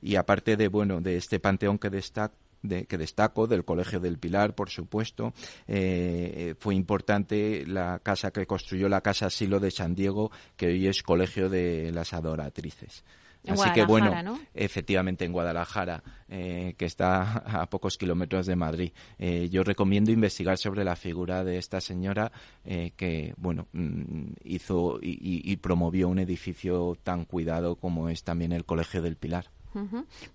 Y 0.00 0.16
aparte 0.16 0.56
de 0.56 0.68
bueno 0.68 1.00
de 1.00 1.16
este 1.16 1.40
panteón 1.40 1.78
que 1.78 1.88
destaca 1.88 2.34
que 2.68 2.98
destaco, 2.98 3.46
del 3.46 3.64
Colegio 3.64 4.00
del 4.00 4.18
Pilar, 4.18 4.54
por 4.54 4.70
supuesto. 4.70 5.32
Eh, 5.66 6.54
fue 6.58 6.74
importante 6.74 7.64
la 7.66 7.98
casa 8.00 8.30
que 8.30 8.46
construyó 8.46 8.88
la 8.88 9.00
Casa 9.00 9.30
Silo 9.30 9.60
de 9.60 9.70
San 9.70 9.94
Diego, 9.94 10.30
que 10.56 10.66
hoy 10.66 10.86
es 10.86 11.02
Colegio 11.02 11.48
de 11.48 11.90
las 11.92 12.12
Adoratrices. 12.12 13.04
Así 13.46 13.70
que 13.74 13.84
bueno, 13.84 14.38
efectivamente 14.54 15.26
en 15.26 15.32
Guadalajara, 15.32 16.02
eh, 16.30 16.74
que 16.78 16.86
está 16.86 17.22
a 17.62 17.68
pocos 17.68 17.98
kilómetros 17.98 18.46
de 18.46 18.56
Madrid. 18.56 18.92
Eh, 19.18 19.50
yo 19.50 19.62
recomiendo 19.62 20.10
investigar 20.10 20.56
sobre 20.56 20.82
la 20.82 20.96
figura 20.96 21.44
de 21.44 21.58
esta 21.58 21.82
señora 21.82 22.32
que, 22.64 23.34
bueno, 23.36 23.68
mm, 23.72 24.32
hizo 24.44 24.98
y 25.02 25.54
promovió 25.58 26.08
un 26.08 26.18
edificio 26.18 26.96
tan 27.02 27.26
cuidado 27.26 27.76
como 27.76 28.08
es 28.08 28.24
también 28.24 28.52
el 28.52 28.64
Colegio 28.64 29.02
del 29.02 29.16
Pilar. 29.16 29.50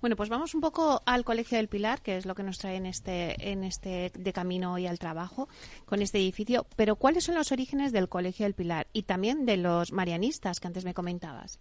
Bueno, 0.02 0.16
pues 0.16 0.30
vamos 0.30 0.54
un 0.54 0.62
poco 0.62 1.02
al 1.06 1.24
Colegio 1.24 1.58
del 1.58 1.68
Pilar, 1.68 2.02
que 2.02 2.18
es 2.18 2.26
lo 2.26 2.36
que 2.36 2.44
nos 2.44 2.58
trae 2.58 2.76
en 2.76 2.86
este, 2.86 3.52
en 3.52 3.64
este 3.64 4.12
de 4.18 4.34
camino 4.34 4.78
y 4.78 4.88
al 4.88 5.00
trabajo 5.00 5.48
con 5.86 6.02
este 6.02 6.18
edificio. 6.18 6.66
Pero 6.76 6.96
¿cuáles 6.96 7.24
son 7.24 7.36
los 7.36 7.52
orígenes 7.52 7.92
del 7.92 8.10
Colegio 8.10 8.46
del 8.46 8.54
Pilar 8.54 8.88
y 8.94 9.04
también 9.04 9.46
de 9.46 9.58
los 9.58 9.92
marianistas 9.92 10.60
que 10.60 10.68
antes 10.68 10.86
me 10.86 10.94
comentabas? 10.94 11.60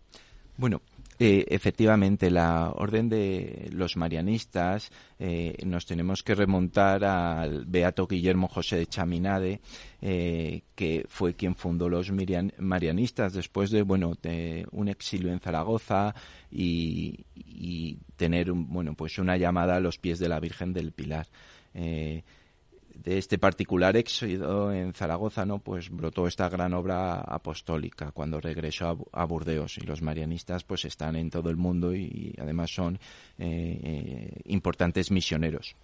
Bueno, 0.59 0.82
eh, 1.20 1.46
efectivamente, 1.48 2.32
la 2.32 2.70
orden 2.70 3.09
de 3.09 3.70
los 3.72 3.96
marianistas 3.96 4.90
eh, 5.20 5.56
nos 5.64 5.86
tenemos 5.86 6.24
que 6.24 6.34
remontar 6.34 7.04
al 7.04 7.64
Beato 7.64 8.09
Guillermo 8.09 8.48
José 8.48 8.76
de 8.76 8.86
Chaminade, 8.86 9.61
eh, 10.02 10.62
que 10.74 11.06
fue 11.09 11.34
quien 11.34 11.54
fundó 11.54 11.88
los 11.88 12.11
marianistas 12.59 13.34
después 13.34 13.70
de 13.70 13.82
bueno 13.82 14.14
un 14.72 14.88
exilio 14.88 15.32
en 15.32 15.38
Zaragoza 15.38 16.12
y, 16.50 17.24
tener 18.16 18.50
bueno 18.52 18.94
pues 18.94 19.18
una 19.18 19.36
llamada 19.36 19.76
a 19.76 19.80
los 19.80 19.98
pies 19.98 20.18
de 20.18 20.28
la 20.28 20.40
Virgen 20.40 20.72
del 20.72 20.90
Pilar 20.90 21.28
de 23.03 23.18
este 23.18 23.38
particular 23.38 23.96
éxodo 23.96 24.72
en 24.72 24.92
Zaragoza, 24.92 25.46
¿no? 25.46 25.59
Pues 25.61 25.90
brotó 25.90 26.26
esta 26.26 26.49
gran 26.49 26.74
obra 26.74 27.20
apostólica 27.20 28.11
cuando 28.12 28.40
regresó 28.40 29.07
a, 29.12 29.24
Burdeos 29.24 29.78
y 29.78 29.82
los 29.82 30.03
marianistas 30.03 30.64
pues 30.64 30.84
están 30.84 31.16
en 31.16 31.30
todo 31.30 31.51
el 31.51 31.57
mundo 31.57 31.94
y, 31.94 32.34
además 32.38 32.70
son 32.70 32.99
eh, 33.38 33.80
eh, 33.82 34.40
importantes 34.46 35.11
misioneros. 35.11 35.76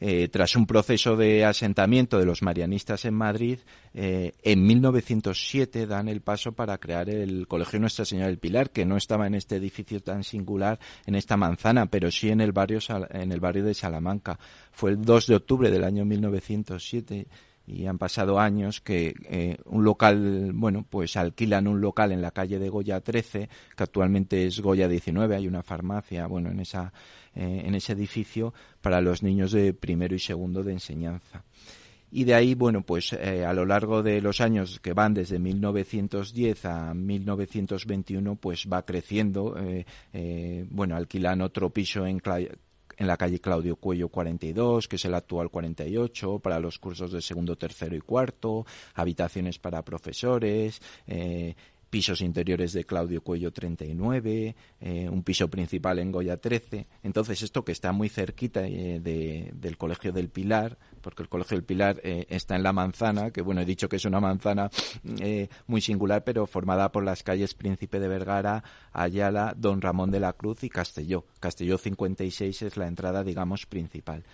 Eh, 0.00 0.28
tras 0.28 0.56
un 0.56 0.66
proceso 0.66 1.16
de 1.16 1.44
asentamiento 1.44 2.18
de 2.18 2.26
los 2.26 2.42
marianistas 2.42 3.04
en 3.04 3.14
Madrid, 3.14 3.58
eh, 3.94 4.32
en 4.42 4.66
1907 4.66 5.86
dan 5.86 6.08
el 6.08 6.20
paso 6.20 6.52
para 6.52 6.78
crear 6.78 7.08
el 7.08 7.46
Colegio 7.46 7.80
Nuestra 7.80 8.04
Señora 8.04 8.26
del 8.28 8.38
Pilar, 8.38 8.70
que 8.70 8.84
no 8.84 8.96
estaba 8.96 9.26
en 9.26 9.34
este 9.34 9.56
edificio 9.56 10.00
tan 10.00 10.24
singular, 10.24 10.78
en 11.06 11.14
esta 11.14 11.36
manzana, 11.36 11.86
pero 11.86 12.10
sí 12.10 12.30
en 12.30 12.40
el 12.40 12.52
barrio, 12.52 12.80
en 13.10 13.32
el 13.32 13.40
barrio 13.40 13.64
de 13.64 13.74
Salamanca. 13.74 14.38
Fue 14.72 14.90
el 14.90 15.02
2 15.02 15.28
de 15.28 15.36
octubre 15.36 15.70
del 15.70 15.84
año 15.84 16.04
1907 16.04 17.26
y 17.66 17.86
han 17.86 17.98
pasado 17.98 18.38
años 18.38 18.80
que 18.80 19.14
eh, 19.24 19.56
un 19.64 19.84
local, 19.84 20.52
bueno, 20.54 20.84
pues 20.88 21.16
alquilan 21.16 21.66
un 21.66 21.80
local 21.80 22.12
en 22.12 22.20
la 22.20 22.30
calle 22.30 22.58
de 22.58 22.68
Goya 22.68 23.00
13, 23.00 23.48
que 23.76 23.82
actualmente 23.82 24.46
es 24.46 24.60
Goya 24.60 24.86
19, 24.86 25.36
hay 25.36 25.48
una 25.48 25.62
farmacia, 25.62 26.26
bueno, 26.26 26.50
en 26.50 26.60
esa 26.60 26.92
eh, 27.34 27.62
en 27.64 27.74
ese 27.74 27.92
edificio 27.92 28.54
para 28.80 29.00
los 29.00 29.22
niños 29.22 29.52
de 29.52 29.74
primero 29.74 30.14
y 30.14 30.18
segundo 30.18 30.62
de 30.62 30.72
enseñanza. 30.72 31.44
Y 32.10 32.24
de 32.24 32.34
ahí, 32.34 32.54
bueno, 32.54 32.82
pues 32.82 33.12
eh, 33.12 33.44
a 33.44 33.52
lo 33.52 33.66
largo 33.66 34.02
de 34.02 34.20
los 34.20 34.40
años 34.40 34.78
que 34.80 34.92
van 34.92 35.14
desde 35.14 35.40
1910 35.40 36.64
a 36.64 36.94
1921, 36.94 38.36
pues 38.36 38.68
va 38.72 38.84
creciendo. 38.84 39.56
bueno, 40.70 40.94
alquilan 40.94 41.40
otro 41.40 41.70
piso 41.70 42.06
en, 42.06 42.20
la 42.98 43.16
calle 43.16 43.40
Claudio 43.40 43.76
Cuello 43.76 44.08
42, 44.08 44.86
que 44.86 44.96
es 44.96 45.04
el 45.04 45.14
actual 45.14 45.50
48, 45.50 46.38
para 46.38 46.60
los 46.60 46.78
cursos 46.78 47.12
de 47.12 47.20
segundo, 47.20 47.56
tercero 47.56 47.96
y 47.96 48.00
cuarto, 48.00 48.64
habitaciones 48.94 49.58
para 49.58 49.82
profesores, 49.82 50.80
eh, 51.06 51.54
pisos 51.94 52.22
interiores 52.22 52.72
de 52.72 52.82
Claudio 52.82 53.22
Cuello 53.22 53.52
39, 53.52 54.56
eh, 54.80 55.08
un 55.08 55.22
piso 55.22 55.48
principal 55.48 56.00
en 56.00 56.10
Goya 56.10 56.38
13. 56.38 56.88
Entonces, 57.04 57.40
esto 57.42 57.64
que 57.64 57.70
está 57.70 57.92
muy 57.92 58.08
cerquita 58.08 58.66
eh, 58.66 58.98
del 59.00 59.76
Colegio 59.76 60.10
del 60.10 60.28
Pilar, 60.28 60.76
porque 61.00 61.22
el 61.22 61.28
Colegio 61.28 61.56
del 61.56 61.64
Pilar 61.64 62.00
eh, 62.02 62.26
está 62.30 62.56
en 62.56 62.64
la 62.64 62.72
manzana, 62.72 63.30
que 63.30 63.42
bueno, 63.42 63.60
he 63.60 63.64
dicho 63.64 63.88
que 63.88 63.94
es 63.94 64.04
una 64.06 64.18
manzana 64.18 64.72
muy 65.68 65.80
singular, 65.80 66.24
pero 66.24 66.48
formada 66.48 66.90
por 66.90 67.04
las 67.04 67.22
calles 67.22 67.54
Príncipe 67.54 68.00
de 68.00 68.08
Vergara, 68.08 68.64
Ayala, 68.92 69.54
Don 69.56 69.80
Ramón 69.80 70.10
de 70.10 70.18
la 70.18 70.32
Cruz 70.32 70.64
y 70.64 70.70
Castelló. 70.70 71.24
Castelló 71.38 71.78
56 71.78 72.62
es 72.62 72.76
la 72.76 72.88
entrada, 72.88 73.22
digamos, 73.22 73.66
principal. 73.66 74.24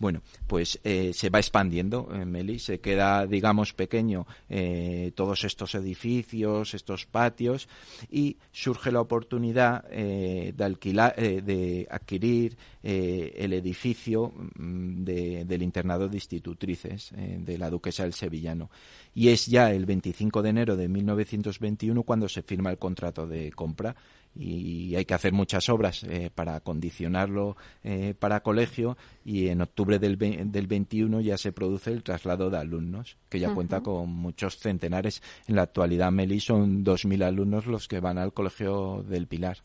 Bueno, 0.00 0.22
pues 0.46 0.80
eh, 0.82 1.12
se 1.12 1.28
va 1.28 1.40
expandiendo, 1.40 2.08
en 2.10 2.22
eh, 2.22 2.24
Meli, 2.24 2.58
se 2.58 2.80
queda, 2.80 3.26
digamos, 3.26 3.74
pequeño 3.74 4.26
eh, 4.48 5.12
todos 5.14 5.44
estos 5.44 5.74
edificios, 5.74 6.72
estos 6.72 7.04
patios, 7.04 7.68
y 8.10 8.38
surge 8.50 8.92
la 8.92 9.02
oportunidad 9.02 9.84
de, 9.90 10.54
alquilar, 10.58 11.14
de 11.16 11.86
adquirir 11.90 12.56
el 12.82 13.52
edificio 13.52 14.32
mm, 14.56 15.04
del 15.04 15.62
internado 15.62 16.08
de 16.08 16.16
institutrices 16.16 17.12
de 17.14 17.58
la 17.58 17.68
duquesa 17.68 18.04
del 18.04 18.14
Sevillano. 18.14 18.70
Y 19.14 19.28
es 19.28 19.48
ya 19.48 19.70
el 19.70 19.84
25 19.84 20.40
de 20.40 20.48
enero 20.48 20.76
de 20.76 20.88
1921 20.88 22.02
cuando 22.04 22.26
se 22.26 22.40
firma 22.40 22.70
el 22.70 22.78
contrato 22.78 23.26
de 23.26 23.52
compra 23.52 23.94
y 24.34 24.94
hay 24.94 25.04
que 25.04 25.14
hacer 25.14 25.32
muchas 25.32 25.68
obras 25.68 26.04
eh, 26.04 26.30
para 26.34 26.60
condicionarlo 26.60 27.56
eh, 27.82 28.14
para 28.18 28.42
colegio 28.42 28.96
y 29.24 29.48
en 29.48 29.60
octubre 29.60 29.98
del, 29.98 30.16
del 30.18 30.66
21 30.66 31.20
ya 31.20 31.36
se 31.36 31.52
produce 31.52 31.90
el 31.90 32.02
traslado 32.02 32.50
de 32.50 32.58
alumnos, 32.58 33.16
que 33.28 33.40
ya 33.40 33.52
cuenta 33.52 33.80
con 33.80 34.10
muchos 34.10 34.58
centenares. 34.58 35.22
En 35.46 35.56
la 35.56 35.62
actualidad, 35.62 36.12
Meli, 36.12 36.40
son 36.40 36.84
2.000 36.84 37.24
alumnos 37.24 37.66
los 37.66 37.88
que 37.88 38.00
van 38.00 38.18
al 38.18 38.32
Colegio 38.32 39.02
del 39.02 39.26
Pilar. 39.26 39.58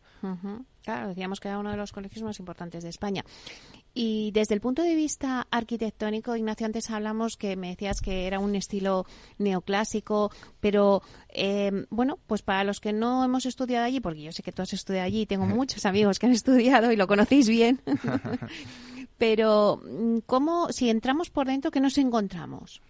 Claro, 0.84 1.10
decíamos 1.10 1.40
que 1.40 1.48
era 1.48 1.60
uno 1.60 1.72
de 1.72 1.78
los 1.78 1.92
colegios 1.92 2.24
más 2.24 2.40
importantes 2.40 2.84
de 2.84 2.90
España. 2.90 3.24
Y 3.98 4.32
desde 4.32 4.54
el 4.54 4.60
punto 4.60 4.82
de 4.84 4.94
vista 4.94 5.48
arquitectónico, 5.50 6.36
Ignacio, 6.36 6.66
antes 6.66 6.90
hablamos 6.90 7.38
que 7.38 7.56
me 7.56 7.70
decías 7.70 8.02
que 8.02 8.28
era 8.28 8.40
un 8.40 8.54
estilo 8.54 9.06
neoclásico, 9.38 10.32
pero 10.60 11.02
eh, 11.30 11.86
bueno, 11.90 12.20
pues 12.28 12.42
para 12.42 12.66
los 12.66 12.82
que 12.82 12.92
no 12.92 13.24
hemos 13.24 13.46
estudiado 13.46 13.86
allí, 13.86 14.02
porque 14.02 14.22
yo 14.22 14.34
sé 14.34 14.44
que 14.44 14.52
tú 14.52 14.62
has 14.62 14.74
estudiado 14.74 15.06
allí 15.08 15.22
y 15.22 15.26
tengo 15.26 15.46
muchos 15.46 15.86
amigos 15.86 16.20
que 16.20 16.26
han 16.26 16.34
estudiado 16.34 16.92
y 16.92 16.98
lo 16.98 17.08
conocéis 17.08 17.48
bien, 17.48 17.82
pero 19.18 19.82
mm, 19.82 20.18
¿cómo, 20.26 20.74
si 20.74 20.90
entramos 20.90 21.30
por 21.30 21.48
dentro, 21.48 21.72
qué 21.72 21.80
nos 21.80 21.98
encontramos? 21.98 22.82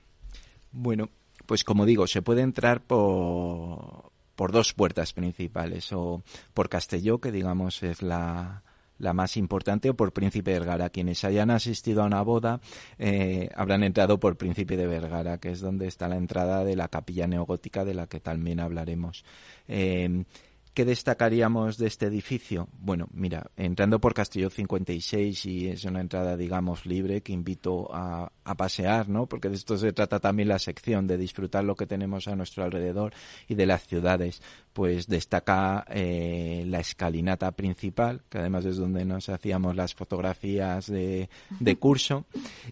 Bueno, 0.72 1.12
pues 1.46 1.64
como 1.64 1.86
digo, 1.86 2.08
se 2.08 2.24
puede 2.24 2.42
entrar 2.42 2.82
por, 2.82 4.12
por 4.36 4.52
dos 4.52 4.74
puertas 4.74 5.14
principales, 5.14 5.94
o 5.94 6.24
por 6.56 6.68
Castelló, 6.68 7.20
que 7.20 7.32
digamos 7.32 7.84
es 7.84 8.02
la, 8.02 8.64
la 8.98 9.14
más 9.14 9.38
importante, 9.38 9.90
o 9.90 9.96
por 9.96 10.14
Príncipe 10.14 10.52
de 10.52 10.60
Vergara. 10.60 10.90
Quienes 10.90 11.24
hayan 11.24 11.52
asistido 11.52 12.04
a 12.04 12.06
una 12.06 12.22
boda 12.22 12.62
eh, 12.98 13.50
habrán 13.56 13.84
entrado 13.84 14.20
por 14.20 14.38
Príncipe 14.38 14.78
de 14.78 14.88
Vergara, 14.88 15.38
que 15.40 15.52
es 15.52 15.62
donde 15.62 15.88
está 15.88 16.08
la 16.08 16.18
entrada 16.18 16.64
de 16.64 16.76
la 16.76 16.88
capilla 16.88 17.28
neogótica 17.28 17.86
de 17.86 17.94
la 17.94 18.08
que 18.08 18.20
también 18.20 18.60
hablaremos. 18.60 19.26
Eh, 19.68 20.24
¿Qué 20.76 20.84
destacaríamos 20.84 21.78
de 21.78 21.88
este 21.88 22.08
edificio? 22.08 22.68
Bueno, 22.82 23.08
mira, 23.14 23.50
entrando 23.56 24.02
por 24.02 24.14
Castillo 24.14 24.50
56 24.50 25.46
y 25.46 25.70
es 25.70 25.86
una 25.86 26.02
entrada, 26.02 26.36
digamos, 26.36 26.86
libre 26.86 27.22
que 27.22 27.32
invito 27.32 27.88
a, 27.94 28.30
pasear, 28.58 29.08
¿no? 29.08 29.26
Porque 29.26 29.48
de 29.48 29.56
esto 29.56 29.78
se 29.78 29.94
trata 29.94 30.20
también 30.20 30.50
la 30.50 30.60
sección, 30.60 31.08
de 31.08 31.18
disfrutar 31.18 31.64
lo 31.64 31.78
que 31.78 31.88
tenemos 31.88 32.28
a 32.28 32.36
nuestro 32.36 32.66
alrededor 32.66 33.14
y 33.48 33.56
de 33.56 33.66
las 33.66 33.88
ciudades. 33.88 34.42
Pues 34.74 35.08
destaca 35.08 35.86
eh, 35.90 36.66
la 36.68 36.82
escalinata 36.82 37.54
principal, 37.54 38.24
que 38.28 38.40
además 38.40 38.66
es 38.66 38.76
donde 38.76 39.06
nos 39.06 39.30
hacíamos 39.30 39.78
las 39.78 39.96
fotografías 39.96 40.88
de, 40.88 41.30
de 41.58 41.76
curso 41.78 42.26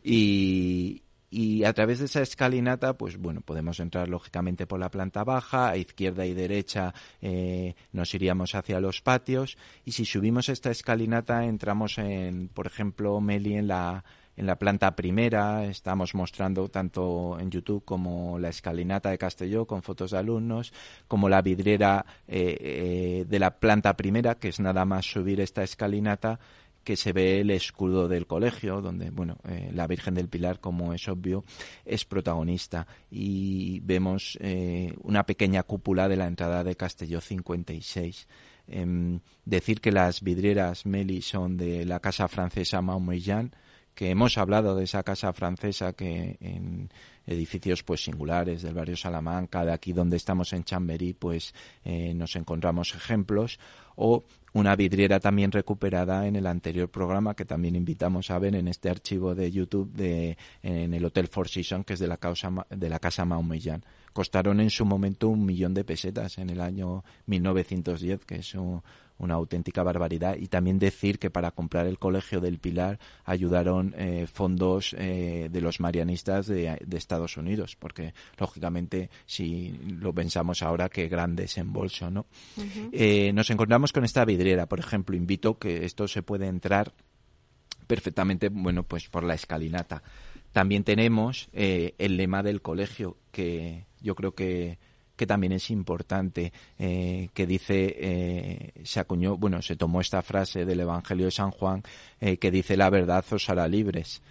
y, 0.03 1.03
y 1.33 1.63
a 1.63 1.73
través 1.73 1.97
de 1.97 2.05
esa 2.05 2.21
escalinata, 2.21 2.95
pues 2.95 3.17
bueno, 3.17 3.41
podemos 3.41 3.79
entrar 3.79 4.07
lógicamente 4.07 4.67
por 4.67 4.79
la 4.79 4.91
planta 4.91 5.23
baja, 5.23 5.69
a 5.69 5.77
izquierda 5.77 6.27
y 6.27 6.35
derecha 6.35 6.93
eh, 7.23 7.73
nos 7.91 8.13
iríamos 8.13 8.53
hacia 8.53 8.79
los 8.79 9.01
patios 9.01 9.57
y 9.83 9.93
si 9.93 10.05
subimos 10.05 10.47
esta 10.49 10.69
escalinata 10.69 11.45
entramos 11.45 11.97
en, 11.97 12.49
por 12.49 12.67
ejemplo, 12.67 13.19
Meli 13.19 13.55
en 13.55 13.67
la 13.67 14.03
en 14.35 14.47
la 14.47 14.57
planta 14.57 14.95
primera, 14.95 15.65
estamos 15.65 16.15
mostrando 16.15 16.67
tanto 16.67 17.37
en 17.39 17.51
YouTube 17.51 17.85
como 17.85 18.39
la 18.39 18.49
escalinata 18.49 19.11
de 19.11 19.17
Castelló 19.17 19.65
con 19.65 19.83
fotos 19.83 20.11
de 20.11 20.17
alumnos, 20.17 20.73
como 21.07 21.29
la 21.29 21.41
vidriera 21.41 22.03
eh, 22.27 22.57
eh, 22.59 23.25
de 23.27 23.39
la 23.39 23.59
planta 23.59 23.95
primera, 23.95 24.35
que 24.35 24.47
es 24.49 24.59
nada 24.59 24.85
más 24.85 25.05
subir 25.05 25.39
esta 25.39 25.63
escalinata 25.63 26.39
que 26.83 26.95
se 26.95 27.13
ve 27.13 27.39
el 27.41 27.51
escudo 27.51 28.07
del 28.07 28.27
colegio, 28.27 28.81
donde, 28.81 29.09
bueno, 29.09 29.37
eh, 29.47 29.71
la 29.73 29.87
Virgen 29.87 30.13
del 30.13 30.29
Pilar, 30.29 30.59
como 30.59 30.93
es 30.93 31.07
obvio, 31.07 31.43
es 31.85 32.05
protagonista. 32.05 32.87
Y 33.09 33.79
vemos 33.81 34.37
eh, 34.41 34.93
una 35.01 35.25
pequeña 35.25 35.63
cúpula 35.63 36.07
de 36.07 36.17
la 36.17 36.27
entrada 36.27 36.63
de 36.63 36.75
Castelló 36.75 37.21
56. 37.21 38.27
Em, 38.67 39.19
decir 39.43 39.81
que 39.81 39.91
las 39.91 40.21
vidrieras 40.21 40.85
Meli 40.85 41.21
son 41.21 41.57
de 41.57 41.85
la 41.85 41.99
casa 41.99 42.27
francesa 42.27 42.81
Maumillán, 42.81 43.51
que 43.93 44.09
hemos 44.09 44.37
hablado 44.37 44.75
de 44.75 44.85
esa 44.85 45.03
casa 45.03 45.33
francesa 45.33 45.93
que 45.93 46.37
en 46.39 46.89
edificios 47.25 47.83
pues 47.83 48.03
singulares 48.03 48.61
del 48.61 48.73
barrio 48.73 48.97
Salamanca, 48.97 49.65
de 49.65 49.73
aquí 49.73 49.93
donde 49.93 50.17
estamos 50.17 50.51
en 50.53 50.63
Chamberí, 50.63 51.13
pues 51.13 51.53
eh, 51.83 52.13
nos 52.13 52.35
encontramos 52.35 52.95
ejemplos, 52.95 53.59
o 53.95 54.23
una 54.53 54.75
vidriera 54.75 55.19
también 55.19 55.51
recuperada 55.51 56.27
en 56.27 56.35
el 56.35 56.47
anterior 56.47 56.89
programa 56.89 57.35
que 57.35 57.45
también 57.45 57.75
invitamos 57.75 58.29
a 58.31 58.39
ver 58.39 58.55
en 58.55 58.67
este 58.67 58.89
archivo 58.89 59.35
de 59.35 59.51
YouTube 59.51 59.91
de 59.93 60.37
en 60.61 60.93
el 60.93 61.03
Hotel 61.05 61.27
Four 61.27 61.49
Seasons 61.49 61.85
que 61.85 61.93
es 61.93 61.99
de 61.99 62.07
la 62.07 62.17
causa 62.17 62.51
de 62.69 62.89
la 62.89 62.99
casa 62.99 63.25
Maumillán. 63.25 63.83
Costaron 64.13 64.59
en 64.59 64.69
su 64.69 64.85
momento 64.85 65.29
un 65.29 65.45
millón 65.45 65.73
de 65.73 65.83
pesetas 65.83 66.37
en 66.37 66.49
el 66.49 66.61
año 66.61 67.03
1910, 67.25 68.25
que 68.25 68.35
es 68.35 68.53
un, 68.55 68.81
una 69.17 69.35
auténtica 69.35 69.83
barbaridad. 69.83 70.35
Y 70.37 70.47
también 70.47 70.79
decir 70.79 71.19
que 71.19 71.29
para 71.29 71.51
comprar 71.51 71.87
el 71.87 71.99
Colegio 71.99 72.39
del 72.39 72.59
Pilar 72.59 72.99
ayudaron 73.25 73.93
eh, 73.97 74.27
fondos 74.31 74.95
eh, 74.97 75.49
de 75.51 75.61
los 75.61 75.79
marianistas 75.79 76.47
de, 76.47 76.77
Estados 76.93 77.37
Unidos, 77.37 77.75
porque 77.75 78.13
lógicamente 78.37 79.09
si 79.25 79.71
lo 79.99 80.13
pensamos 80.13 80.61
ahora, 80.61 80.89
qué 80.89 81.07
gran 81.07 81.35
desembolso, 81.35 82.09
¿no? 82.09 82.27
Eh, 82.91 83.31
nos 83.33 83.49
encontramos 83.49 83.91
con 83.91 84.05
esta 84.05 84.23
vidriera, 84.23 84.67
por 84.67 84.79
ejemplo, 84.79 85.15
invito 85.15 85.57
que 85.57 85.83
esto 85.85 86.07
se 86.07 86.23
puede 86.23 86.47
entrar 86.47 86.93
perfectamente, 87.87 88.49
bueno, 88.49 88.83
pues 88.83 89.09
por 89.09 89.23
la 89.23 89.33
escalinata. 89.33 90.01
También 90.53 90.83
tenemos 90.83 91.49
el 91.51 92.15
lema 92.15 92.43
del 92.43 92.61
colegio, 92.61 93.17
que 93.31 93.85
yo 94.03 94.13
creo 94.13 94.35
que 94.35 94.77
que 95.15 95.27
también 95.27 95.53
es 95.53 95.69
importante, 95.69 96.51
eh, 96.79 97.29
que 97.33 97.45
dice, 97.45 97.95
eh, 97.97 98.71
se 98.83 98.99
acuñó, 98.99 99.37
bueno, 99.37 99.61
se 99.61 99.75
tomó 99.75 100.01
esta 100.01 100.21
frase 100.21 100.65
del 100.65 100.79
Evangelio 100.79 101.25
de 101.25 101.31
San 101.31 101.51
Juan, 101.51 101.83
eh, 102.19 102.37
que 102.37 102.51
dice 102.51 102.77
la 102.77 102.89
verdad 102.89 103.23
os 103.31 103.49
hará 103.49 103.67
libres. 103.67 104.21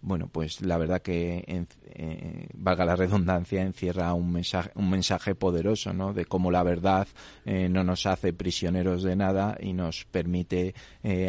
Bueno, 0.00 0.28
pues 0.32 0.62
la 0.62 0.78
verdad 0.78 1.02
que, 1.02 1.66
valga 2.54 2.86
la 2.86 2.96
redundancia, 2.96 3.60
encierra 3.60 4.14
un 4.14 4.32
mensaje, 4.32 4.70
un 4.76 4.88
mensaje 4.88 5.34
poderoso, 5.34 5.92
¿no? 5.92 6.14
De 6.14 6.24
cómo 6.24 6.50
la 6.50 6.62
verdad 6.62 7.06
no 7.44 7.84
nos 7.84 8.06
hace 8.06 8.32
prisioneros 8.32 9.02
de 9.02 9.14
nada 9.14 9.58
y 9.60 9.74
nos 9.74 10.06
permite 10.06 10.74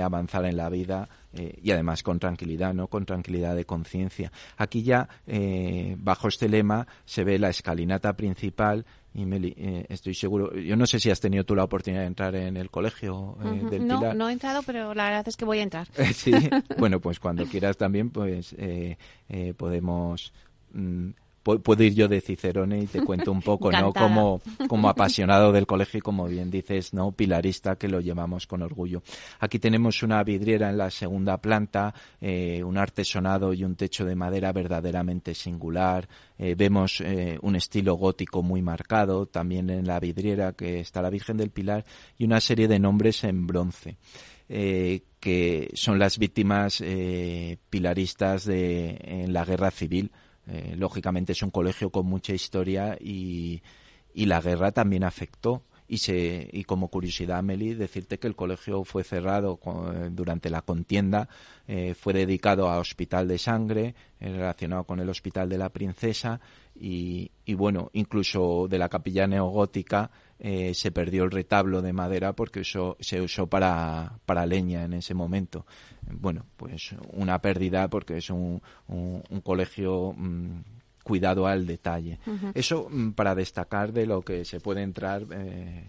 avanzar 0.02 0.46
en 0.46 0.56
la 0.56 0.70
vida 0.70 1.10
eh, 1.34 1.60
y 1.62 1.72
además 1.72 2.02
con 2.02 2.20
tranquilidad, 2.20 2.74
¿no? 2.74 2.88
Con 2.88 3.06
tranquilidad 3.06 3.56
de 3.56 3.66
conciencia. 3.66 4.32
Aquí 4.58 4.82
ya, 4.82 5.08
eh, 5.28 5.96
bajo 6.00 6.28
este 6.28 6.50
lema, 6.50 6.88
se 7.06 7.24
ve 7.24 7.38
la 7.38 7.50
escalinata 7.50 8.14
principal 8.14 8.86
y 9.14 9.26
Meli, 9.26 9.54
eh, 9.58 9.86
estoy 9.90 10.14
seguro, 10.14 10.56
yo 10.56 10.76
no 10.76 10.86
sé 10.86 11.00
si 11.00 11.10
has 11.10 11.20
tenido 11.20 11.44
tú 11.44 11.56
la 11.56 11.64
oportunidad 11.64 12.02
de 12.02 12.08
entrar 12.08 12.36
en 12.36 12.58
el 12.58 12.70
colegio 12.70 13.38
del 13.70 13.88
no, 13.88 14.00
Pilar. 14.00 14.16
No 14.16 14.30
he 14.30 14.34
entrado, 14.34 14.62
pero 14.64 14.94
la 14.94 15.06
verdad 15.06 15.28
es 15.28 15.36
que 15.36 15.46
voy 15.46 15.60
a 15.60 15.64
entrar. 15.64 15.88
sí, 16.14 16.32
bueno, 16.78 17.00
pues 17.00 17.20
cuando 17.20 17.46
quieras 17.46 17.78
también, 17.78 18.10
pues 18.10 18.56
podemos... 19.58 20.34
Mm, 20.74 21.10
puedo 21.44 21.84
ir 21.84 21.94
yo 21.94 22.08
de 22.08 22.22
Cicerone 22.22 22.82
y 22.82 22.88
te 22.88 23.04
cuento 23.04 23.32
un 23.32 23.42
poco, 23.42 23.72
¿no? 23.72 23.94
Como, 23.94 24.42
como 24.68 24.90
apasionado 24.90 25.52
del 25.52 25.66
colegio 25.66 26.00
y 26.00 26.02
como 26.02 26.28
bien 26.28 26.52
dices, 26.52 26.94
¿no? 26.94 27.12
Pilarista 27.12 27.76
que 27.76 27.88
lo 27.88 28.00
llevamos 28.02 28.48
con 28.48 28.62
orgullo. 28.62 29.02
Aquí 29.40 29.60
tenemos 29.60 30.04
una 30.04 30.24
vidriera 30.24 30.70
en 30.70 30.78
la 30.78 30.92
segunda 30.92 31.38
planta, 31.38 31.94
eh, 32.22 32.64
un 32.64 32.78
artesonado 32.78 33.54
y 33.54 33.64
un 33.64 33.76
techo 33.76 34.06
de 34.06 34.16
madera 34.16 34.52
verdaderamente 34.52 35.34
singular. 35.34 36.08
Eh, 36.38 36.56
vemos 36.58 37.02
eh, 37.02 37.38
un 37.42 37.56
estilo 37.56 37.96
gótico 37.96 38.44
muy 38.44 38.62
marcado, 38.62 39.26
también 39.26 39.70
en 39.70 39.88
la 39.88 40.00
vidriera 40.00 40.54
que 40.54 40.80
está 40.80 41.02
la 41.02 41.10
Virgen 41.10 41.38
del 41.38 41.52
Pilar 41.52 41.86
y 42.18 42.26
una 42.26 42.40
serie 42.40 42.68
de 42.68 42.80
nombres 42.80 43.24
en 43.24 43.48
bronce. 43.48 43.98
que 44.48 45.70
son 45.76 46.00
las 46.00 46.18
víctimas 46.18 46.82
pilaristas 47.70 48.46
de, 48.46 48.98
en 49.04 49.32
la 49.32 49.46
guerra 49.46 49.70
civil 49.70 50.12
eh, 50.50 50.76
lógicamente 50.76 51.34
es 51.34 51.44
un 51.44 51.52
colegio 51.52 51.92
con 51.92 52.06
mucha 52.08 52.34
historia 52.34 52.98
y, 53.00 53.62
y 54.14 54.26
la 54.26 54.42
guerra 54.42 54.72
también 54.72 55.04
afectó. 55.04 55.64
Y, 55.92 55.98
se, 55.98 56.48
y 56.54 56.66
como 56.66 56.90
curiosidad, 56.90 57.42
Meli, 57.42 57.74
decirte 57.74 58.20
que 58.20 58.28
el 58.28 58.36
colegio 58.36 58.84
fue 58.84 59.04
cerrado 59.04 59.60
durante 60.12 60.52
la 60.52 60.62
contienda, 60.62 61.28
eh, 61.68 61.96
fue 61.96 62.14
dedicado 62.14 62.70
a 62.70 62.78
hospital 62.78 63.28
de 63.28 63.40
sangre, 63.40 63.96
eh, 64.20 64.30
relacionado 64.30 64.84
con 64.84 65.00
el 65.00 65.10
hospital 65.10 65.50
de 65.50 65.58
la 65.58 65.70
princesa, 65.70 66.42
y, 66.80 67.32
y 67.44 67.56
bueno, 67.56 67.90
incluso 67.94 68.68
de 68.70 68.78
la 68.78 68.88
capilla 68.88 69.26
neogótica 69.26 70.12
eh, 70.42 70.74
se 70.74 70.92
perdió 70.92 71.26
el 71.26 71.32
retablo 71.32 71.82
de 71.82 71.92
madera 71.92 72.32
porque 72.32 72.64
se 72.64 73.22
usó 73.22 73.48
para, 73.48 74.20
para 74.26 74.46
leña 74.46 74.86
en 74.86 74.94
ese 74.94 75.14
momento. 75.14 75.66
Bueno, 76.10 76.46
pues 76.56 76.96
una 77.12 77.42
pérdida 77.42 77.90
porque 77.90 78.18
es 78.18 78.30
un, 78.30 78.62
un, 78.88 79.42
colegio 79.44 80.14
mm, 80.16 80.62
cuidado 81.04 81.46
al 81.46 81.68
detalle. 81.68 82.20
Eso 82.54 82.88
mm, 82.90 83.12
para 83.12 83.36
destacar 83.36 83.92
de 83.92 84.06
lo 84.06 84.22
que 84.22 84.46
se 84.46 84.62
puede 84.62 84.82
entrar 84.82 85.24
eh, 85.30 85.84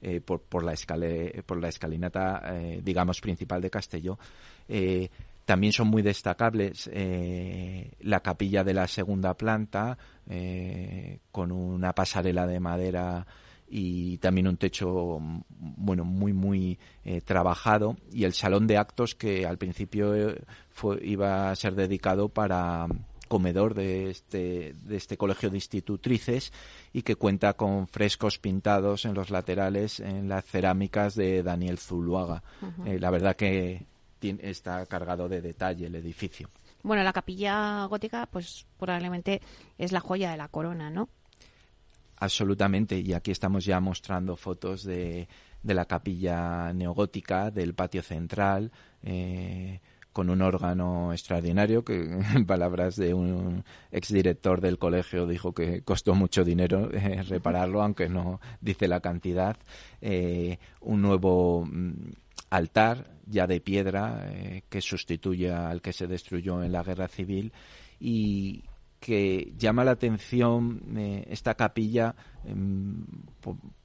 eh, 0.00 0.20
por, 0.22 0.40
por, 0.40 0.64
la 0.64 0.72
escale, 0.72 1.42
por 1.44 1.60
la 1.60 1.68
escalinata, 1.68 2.54
digamos, 2.82 3.20
principal 3.20 3.60
de 3.60 3.68
Castelló. 3.68 4.18
También 5.44 5.74
son 5.74 5.88
muy 5.88 6.00
destacables 6.00 6.90
la 8.00 8.20
capilla 8.20 8.64
de 8.64 8.72
la 8.72 8.88
segunda 8.88 9.34
planta, 9.34 9.98
con 11.30 11.52
una 11.52 11.92
pasarela 11.92 12.46
de 12.46 12.58
madera 12.58 13.26
y 13.68 14.18
también 14.18 14.48
un 14.48 14.56
techo 14.56 15.20
bueno 15.58 16.04
muy 16.04 16.32
muy 16.32 16.78
eh, 17.04 17.20
trabajado 17.20 17.96
y 18.12 18.24
el 18.24 18.32
salón 18.32 18.66
de 18.66 18.76
actos 18.76 19.14
que 19.14 19.46
al 19.46 19.58
principio 19.58 20.14
eh, 20.14 20.42
fue, 20.70 21.04
iba 21.04 21.50
a 21.50 21.56
ser 21.56 21.74
dedicado 21.74 22.28
para 22.28 22.86
comedor 23.28 23.74
de 23.74 24.10
este, 24.10 24.74
de 24.82 24.96
este 24.96 25.16
colegio 25.16 25.50
de 25.50 25.56
institutrices 25.56 26.52
y 26.92 27.02
que 27.02 27.16
cuenta 27.16 27.54
con 27.54 27.88
frescos 27.88 28.38
pintados 28.38 29.04
en 29.04 29.14
los 29.14 29.30
laterales 29.30 30.00
en 30.00 30.28
las 30.28 30.44
cerámicas 30.44 31.14
de 31.14 31.42
Daniel 31.42 31.78
Zuluaga. 31.78 32.42
Eh, 32.84 32.98
la 32.98 33.10
verdad 33.10 33.36
que 33.36 33.86
está 34.20 34.86
cargado 34.86 35.28
de 35.28 35.40
detalle 35.40 35.86
el 35.86 35.94
edificio. 35.94 36.48
Bueno, 36.82 37.02
la 37.02 37.12
capilla 37.12 37.84
gótica, 37.86 38.26
pues 38.26 38.66
probablemente 38.78 39.40
es 39.76 39.92
la 39.92 40.00
joya 40.00 40.30
de 40.30 40.36
la 40.36 40.48
corona, 40.48 40.90
¿no? 40.90 41.08
Absolutamente, 42.18 42.98
y 42.98 43.12
aquí 43.12 43.30
estamos 43.30 43.64
ya 43.64 43.78
mostrando 43.78 44.36
fotos 44.36 44.84
de, 44.84 45.28
de 45.62 45.74
la 45.74 45.84
capilla 45.84 46.72
neogótica, 46.72 47.50
del 47.50 47.74
patio 47.74 48.02
central, 48.02 48.72
eh, 49.02 49.80
con 50.12 50.30
un 50.30 50.40
órgano 50.40 51.12
extraordinario 51.12 51.84
que, 51.84 51.94
en 52.34 52.46
palabras 52.46 52.96
de 52.96 53.12
un 53.12 53.64
exdirector 53.90 54.62
del 54.62 54.78
colegio, 54.78 55.26
dijo 55.26 55.52
que 55.52 55.82
costó 55.82 56.14
mucho 56.14 56.42
dinero 56.42 56.90
eh, 56.92 57.22
repararlo, 57.22 57.82
aunque 57.82 58.08
no 58.08 58.40
dice 58.60 58.88
la 58.88 59.00
cantidad. 59.00 59.58
Eh, 60.00 60.58
un 60.80 61.02
nuevo 61.02 61.66
mm, 61.66 62.12
altar 62.48 63.10
ya 63.26 63.46
de 63.46 63.60
piedra 63.60 64.30
que 64.68 64.80
sustituye 64.80 65.52
al 65.52 65.82
que 65.82 65.92
se 65.92 66.06
destruyó 66.06 66.62
en 66.62 66.70
la 66.70 66.84
guerra 66.84 67.08
civil 67.08 67.52
y 67.98 68.62
que 69.00 69.52
llama 69.56 69.84
la 69.84 69.92
atención 69.92 70.80
eh, 70.96 71.26
esta 71.30 71.54
capilla 71.54 72.14
em, 72.44 73.04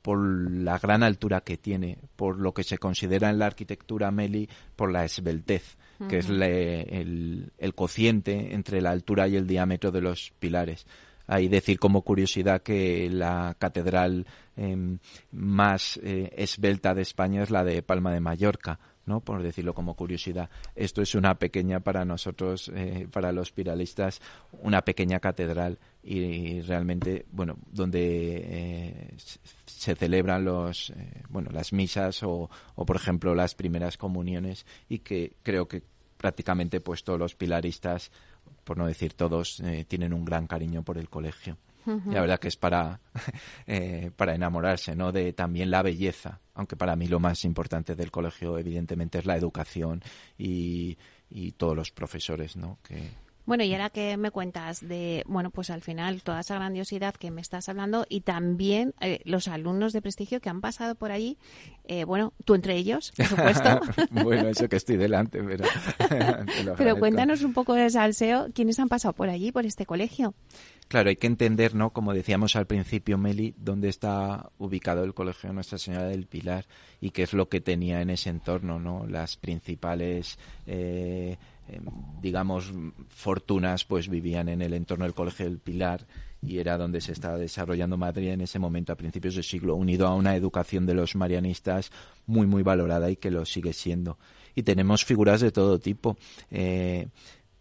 por, 0.02 0.18
la 0.18 0.80
gran 0.80 1.04
altura 1.04 1.42
que 1.42 1.58
tiene, 1.58 1.98
por 2.16 2.40
lo 2.40 2.54
que 2.54 2.64
se 2.64 2.78
considera 2.78 3.30
en 3.30 3.40
la 3.40 3.46
arquitectura 3.48 4.12
Meli, 4.12 4.50
por 4.76 4.92
la 4.92 5.06
esbeltez, 5.06 5.78
que 6.10 6.18
es 6.18 6.30
el, 6.30 7.52
el, 7.60 7.76
cociente 7.76 8.56
entre 8.56 8.82
la 8.82 8.90
altura 8.90 9.28
y 9.28 9.36
el 9.36 9.46
diámetro 9.46 9.92
de 9.92 10.02
los 10.02 10.34
pilares. 10.40 10.88
Hay 11.28 11.48
decir 11.48 11.80
como 11.80 12.02
curiosidad 12.02 12.62
que 12.62 13.10
la 13.10 13.56
catedral 13.58 14.26
em, 14.58 14.98
más 15.32 16.00
eh, 16.04 16.32
esbelta 16.36 16.94
de 16.94 17.04
España 17.04 17.44
es 17.44 17.52
la 17.52 17.64
de 17.64 17.84
Palma 17.84 18.12
de 18.12 18.20
Mallorca, 18.20 18.80
¿no? 19.06 19.22
por 19.22 19.42
decirlo 19.42 19.74
como 19.74 19.96
curiosidad. 19.96 20.50
Esto 20.76 21.02
es 21.02 21.16
una 21.16 21.36
pequeña 21.36 21.80
para 21.80 22.06
nosotros, 22.06 22.72
eh, 22.74 23.08
para 23.12 23.32
los 23.32 23.52
piralistas, 23.52 24.22
una 24.62 24.82
pequeña 24.82 25.20
catedral 25.20 25.80
y, 26.04 26.62
realmente, 26.62 27.26
bueno, 27.32 27.58
donde 27.72 28.42
eh, 28.44 29.16
se 29.66 29.96
celebran 29.96 30.46
los, 30.46 30.92
eh, 30.92 31.24
bueno, 31.30 31.50
las 31.52 31.74
misas 31.74 32.24
o, 32.24 32.50
o, 32.76 32.86
por 32.86 32.96
ejemplo, 32.96 33.36
las 33.36 33.56
primeras 33.56 33.98
comuniones 33.98 34.66
y 34.90 35.00
que 35.00 35.34
creo 35.44 35.68
que 35.68 35.84
prácticamente 36.18 36.82
pues 36.82 37.04
todos 37.04 37.20
los 37.20 37.36
pilaristas, 37.36 38.12
por 38.64 38.78
no 38.78 38.86
decir 38.86 39.14
todos, 39.14 39.62
tienen 39.88 40.14
un 40.14 40.24
gran 40.24 40.46
cariño 40.46 40.84
por 40.84 41.00
el 41.00 41.10
colegio. 41.10 41.58
La 41.86 42.22
verdad 42.22 42.40
que 42.40 42.48
es 42.48 42.58
para, 42.58 43.00
eh, 43.68 44.12
para 44.16 44.36
enamorarse, 44.36 44.96
¿no? 44.96 45.12
De 45.12 45.34
también 45.34 45.72
la 45.72 45.82
belleza, 45.82 46.40
aunque 46.54 46.76
para 46.76 46.96
mí 46.96 47.08
lo 47.08 47.20
más 47.20 47.44
importante 47.46 47.96
del 47.96 48.12
colegio 48.12 48.58
evidentemente 48.58 49.20
es 49.20 49.26
la 49.26 49.36
educación 49.36 50.02
y, 50.38 50.98
y 51.30 51.54
todos 51.54 51.76
los 51.76 51.92
profesores, 51.92 52.56
¿no? 52.56 52.80
Que, 52.84 53.10
bueno, 53.46 53.64
y 53.64 53.74
ahora 53.74 53.90
que 53.90 54.18
me 54.18 54.30
cuentas 54.32 54.88
de, 54.88 55.24
bueno, 55.28 55.50
pues 55.50 55.72
al 55.72 55.82
final 55.82 56.22
toda 56.22 56.42
esa 56.42 56.56
grandiosidad 56.56 57.16
que 57.16 57.32
me 57.32 57.42
estás 57.42 57.70
hablando 57.70 58.06
y 58.08 58.22
también 58.22 58.94
eh, 59.02 59.20
los 59.26 59.48
alumnos 59.48 59.94
de 59.94 60.02
prestigio 60.02 60.40
que 60.40 60.50
han 60.50 60.62
pasado 60.62 60.96
por 60.96 61.12
allí, 61.12 61.38
eh, 61.86 62.04
bueno, 62.04 62.34
tú 62.46 62.54
entre 62.54 62.76
ellos, 62.76 63.12
por 63.18 63.26
supuesto. 63.26 63.82
bueno, 64.12 64.48
eso 64.48 64.70
que 64.70 64.76
estoy 64.76 64.98
delante, 64.98 65.44
pero... 65.44 65.66
pero 66.78 66.98
cuéntanos 66.98 67.42
un 67.42 67.54
poco 67.54 67.74
de 67.74 67.90
salseo, 67.90 68.48
¿quiénes 68.54 68.80
han 68.80 68.90
pasado 68.90 69.14
por 69.14 69.30
allí, 69.30 69.52
por 69.52 69.66
este 69.66 69.86
colegio? 69.86 70.36
Claro, 70.92 71.08
hay 71.08 71.16
que 71.16 71.28
entender, 71.28 71.74
¿no? 71.74 71.92
Como 71.92 72.14
decíamos 72.14 72.58
al 72.58 72.68
principio, 72.68 73.18
Meli, 73.18 73.56
dónde 73.58 73.88
está 73.88 74.52
ubicado 74.58 75.06
el 75.06 75.14
Colegio 75.14 75.54
Nuestra 75.54 75.78
Señora 75.78 76.04
del 76.04 76.26
Pilar 76.26 76.66
y 77.00 77.12
qué 77.12 77.24
es 77.24 77.32
lo 77.32 77.48
que 77.48 77.62
tenía 77.62 78.02
en 78.02 78.10
ese 78.10 78.30
entorno, 78.30 78.78
¿no? 78.78 79.08
Las 79.08 79.38
principales, 79.38 80.38
eh, 80.68 81.38
em, 81.70 81.86
digamos, 82.22 82.74
fortunas, 83.08 83.86
pues 83.86 84.10
vivían 84.10 84.50
en 84.50 84.62
el 84.62 84.74
entorno 84.74 85.06
del 85.06 85.14
Colegio 85.14 85.46
del 85.46 85.60
Pilar 85.60 86.06
y 86.42 86.58
era 86.58 86.78
donde 86.78 87.00
se 87.00 87.14
estaba 87.14 87.38
desarrollando 87.38 87.96
Madrid 87.96 88.28
en 88.28 88.42
ese 88.42 88.60
momento, 88.60 88.92
a 88.92 88.98
principios 88.98 89.36
del 89.36 89.46
siglo, 89.46 89.76
unido 89.76 90.08
a 90.08 90.16
una 90.16 90.36
educación 90.36 90.86
de 90.86 90.96
los 90.96 91.16
marianistas 91.16 91.90
muy, 92.26 92.48
muy 92.48 92.64
valorada 92.64 93.10
y 93.10 93.16
que 93.16 93.32
lo 93.32 93.46
sigue 93.46 93.72
siendo. 93.72 94.18
Y 94.56 94.64
tenemos 94.64 95.06
figuras 95.06 95.40
de 95.40 95.54
todo 95.54 95.80
tipo. 95.80 96.18
Eh, 96.50 97.08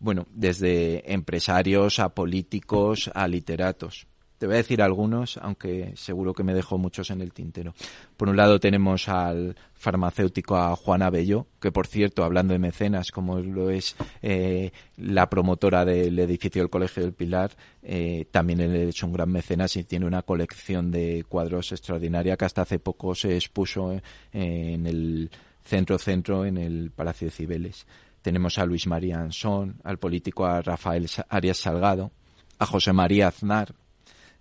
bueno, 0.00 0.26
desde 0.32 1.12
empresarios 1.12 1.98
a 1.98 2.08
políticos 2.08 3.10
a 3.14 3.28
literatos. 3.28 4.06
Te 4.38 4.46
voy 4.46 4.54
a 4.54 4.64
decir 4.64 4.80
algunos, 4.80 5.36
aunque 5.36 5.92
seguro 5.96 6.32
que 6.32 6.42
me 6.42 6.54
dejo 6.54 6.78
muchos 6.78 7.10
en 7.10 7.20
el 7.20 7.34
tintero. 7.34 7.74
Por 8.16 8.30
un 8.30 8.38
lado 8.38 8.58
tenemos 8.58 9.06
al 9.10 9.54
farmacéutico 9.74 10.56
a 10.56 10.74
Juana 10.76 11.10
Bello, 11.10 11.46
que 11.60 11.70
por 11.70 11.86
cierto, 11.86 12.24
hablando 12.24 12.54
de 12.54 12.58
mecenas, 12.58 13.10
como 13.10 13.38
lo 13.38 13.68
es 13.68 13.96
eh, 14.22 14.70
la 14.96 15.28
promotora 15.28 15.84
del 15.84 16.18
edificio 16.18 16.62
del 16.62 16.70
Colegio 16.70 17.02
del 17.02 17.12
Pilar, 17.12 17.50
eh, 17.82 18.28
también 18.30 18.60
él 18.60 18.74
es 18.88 19.02
un 19.02 19.12
gran 19.12 19.30
mecenas 19.30 19.76
y 19.76 19.84
tiene 19.84 20.06
una 20.06 20.22
colección 20.22 20.90
de 20.90 21.26
cuadros 21.28 21.72
extraordinaria 21.72 22.38
que 22.38 22.46
hasta 22.46 22.62
hace 22.62 22.78
poco 22.78 23.14
se 23.14 23.36
expuso 23.36 23.92
eh, 23.92 24.00
en 24.32 24.86
el 24.86 25.30
centro-centro 25.64 26.46
en 26.46 26.56
el 26.56 26.90
Palacio 26.90 27.26
de 27.26 27.32
Cibeles. 27.32 27.86
Tenemos 28.22 28.58
a 28.58 28.66
Luis 28.66 28.86
María 28.86 29.20
Ansón, 29.20 29.80
al 29.84 29.98
político 29.98 30.44
a 30.44 30.62
Rafael 30.62 31.08
Arias 31.28 31.58
Salgado, 31.58 32.10
a 32.58 32.66
José 32.66 32.92
María 32.92 33.28
Aznar, 33.28 33.74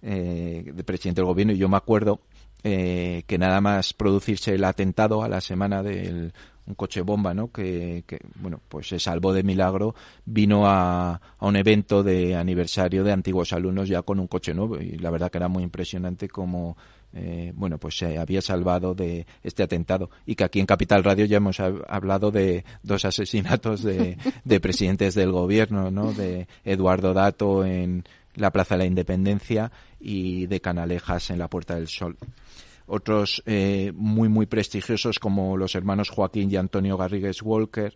eh, 0.02 0.72
de 0.74 0.84
presidente 0.84 1.22
del 1.22 1.28
gobierno. 1.28 1.54
Y 1.54 1.58
yo 1.58 1.70
me 1.70 1.78
acuerdo 1.78 2.22
eh, 2.64 3.24
que 3.26 3.38
nada 3.38 3.62
más 3.62 3.94
producirse 3.94 4.54
el 4.54 4.64
atentado 4.64 5.24
a 5.24 5.30
la 5.30 5.42
semana 5.42 5.82
del 5.82 6.34
un 6.70 6.76
coche 6.76 7.02
bomba, 7.02 7.34
¿no? 7.34 7.52
Que, 7.52 8.04
bueno, 8.36 8.62
pues 8.70 8.88
se 8.88 9.00
salvó 9.00 9.34
de 9.34 9.42
milagro, 9.42 9.96
vino 10.26 10.68
a, 10.68 11.14
a, 11.14 11.48
un 11.48 11.56
evento 11.56 12.04
de 12.04 12.36
aniversario 12.36 13.04
de 13.04 13.12
antiguos 13.12 13.54
alumnos 13.54 13.90
ya 13.90 14.04
con 14.04 14.20
un 14.20 14.28
coche 14.28 14.54
nuevo 14.54 14.80
y 14.80 15.00
la 15.00 15.10
verdad 15.10 15.32
que 15.32 15.40
era 15.40 15.48
muy 15.48 15.64
impresionante 15.64 16.30
como 16.30 16.78
eh, 17.14 17.52
bueno, 17.56 17.78
pues 17.78 17.98
se 17.98 18.18
había 18.18 18.42
salvado 18.42 18.94
de 18.94 19.26
este 19.44 19.64
atentado 19.64 20.10
y 20.26 20.36
que 20.36 20.44
aquí 20.44 20.60
en 20.60 20.66
Capital 20.66 21.04
Radio 21.04 21.26
ya 21.26 21.38
hemos 21.38 21.60
hablado 21.60 22.32
de 22.32 22.66
dos 22.84 23.06
asesinatos 23.06 23.84
de, 23.84 24.18
de 24.44 24.60
presidentes 24.60 25.16
del 25.16 25.32
gobierno, 25.32 25.92
¿no? 25.92 26.14
De 26.14 26.48
Eduardo 26.64 27.14
Dato 27.14 27.66
en 27.66 28.04
la 28.36 28.52
Plaza 28.52 28.76
de 28.76 28.80
la 28.80 28.86
Independencia 28.86 29.72
y 30.00 30.46
de 30.46 30.62
Canalejas 30.62 31.30
en 31.32 31.40
la 31.40 31.50
Puerta 31.50 31.76
del 31.76 31.88
Sol 31.88 32.18
otros 32.90 33.44
eh, 33.46 33.94
muy 33.96 34.30
muy 34.30 34.48
prestigiosos 34.48 35.20
como 35.20 35.56
los 35.58 35.76
hermanos 35.76 36.10
Joaquín 36.10 36.52
y 36.52 36.56
Antonio 36.56 36.98
Garrigues 36.98 37.42
Walker. 37.42 37.96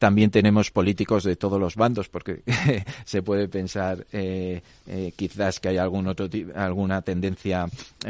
También 0.00 0.30
tenemos 0.30 0.70
políticos 0.70 1.24
de 1.24 1.36
todos 1.36 1.60
los 1.60 1.76
bandos, 1.76 2.08
porque 2.08 2.42
se 3.04 3.22
puede 3.22 3.48
pensar 3.48 4.06
eh, 4.12 4.62
eh, 4.86 5.12
quizás 5.14 5.60
que 5.60 5.68
hay 5.68 5.76
algún 5.76 6.06
otro 6.08 6.26
alguna 6.54 7.02
tendencia 7.02 7.66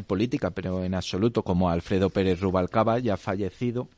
política, 0.07 0.53
pero 0.53 0.85
en 0.85 0.95
absoluto, 0.95 1.43
como 1.43 1.69
Alfredo 1.69 2.09
Pérez 2.09 2.39
Rubalcaba, 2.41 3.01
ya 3.01 3.17
fallecido. 3.17 3.89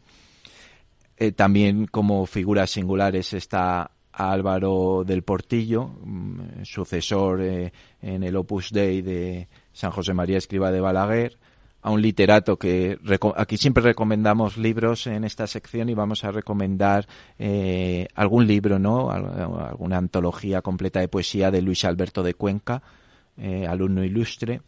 también 1.36 1.86
como 1.86 2.24
figuras 2.24 2.70
singulares 2.70 3.34
está 3.34 3.90
Álvaro 4.11 5.05
del 5.05 5.22
Portillo, 5.22 5.84
mm, 5.84 6.64
sucesor 6.64 7.43
en 7.43 8.22
el 8.22 8.36
Opus 8.36 8.70
Dei 8.72 9.03
de 9.03 9.49
San 9.74 9.90
José 9.90 10.14
María 10.14 10.38
Escriba 10.38 10.72
de 10.72 10.80
Balaguer, 10.80 11.36
a 11.83 11.91
un 11.91 12.01
literato 12.01 12.57
que 12.57 12.97
aquí 13.37 13.57
siempre 13.57 13.83
recomendamos 13.83 14.57
libros 14.57 15.09
en 15.09 15.24
esta 15.24 15.49
sección 15.49 15.89
y 15.89 15.95
vamos 15.95 16.22
a 16.22 16.30
recomendar 16.30 17.09
eh, 17.39 18.07
algún 18.14 18.47
libro, 18.47 18.78
¿no? 18.78 19.11
Alguna 19.11 19.99
antología 19.99 20.62
completa 20.62 21.01
de 21.01 21.09
poesía 21.09 21.51
de 21.51 21.61
Luis 21.61 21.85
Alberto 21.85 22.22
de 22.22 22.35
Cuenca, 22.35 22.83
eh, 23.37 23.66
alumno 23.66 24.05
ilustre. 24.05 24.62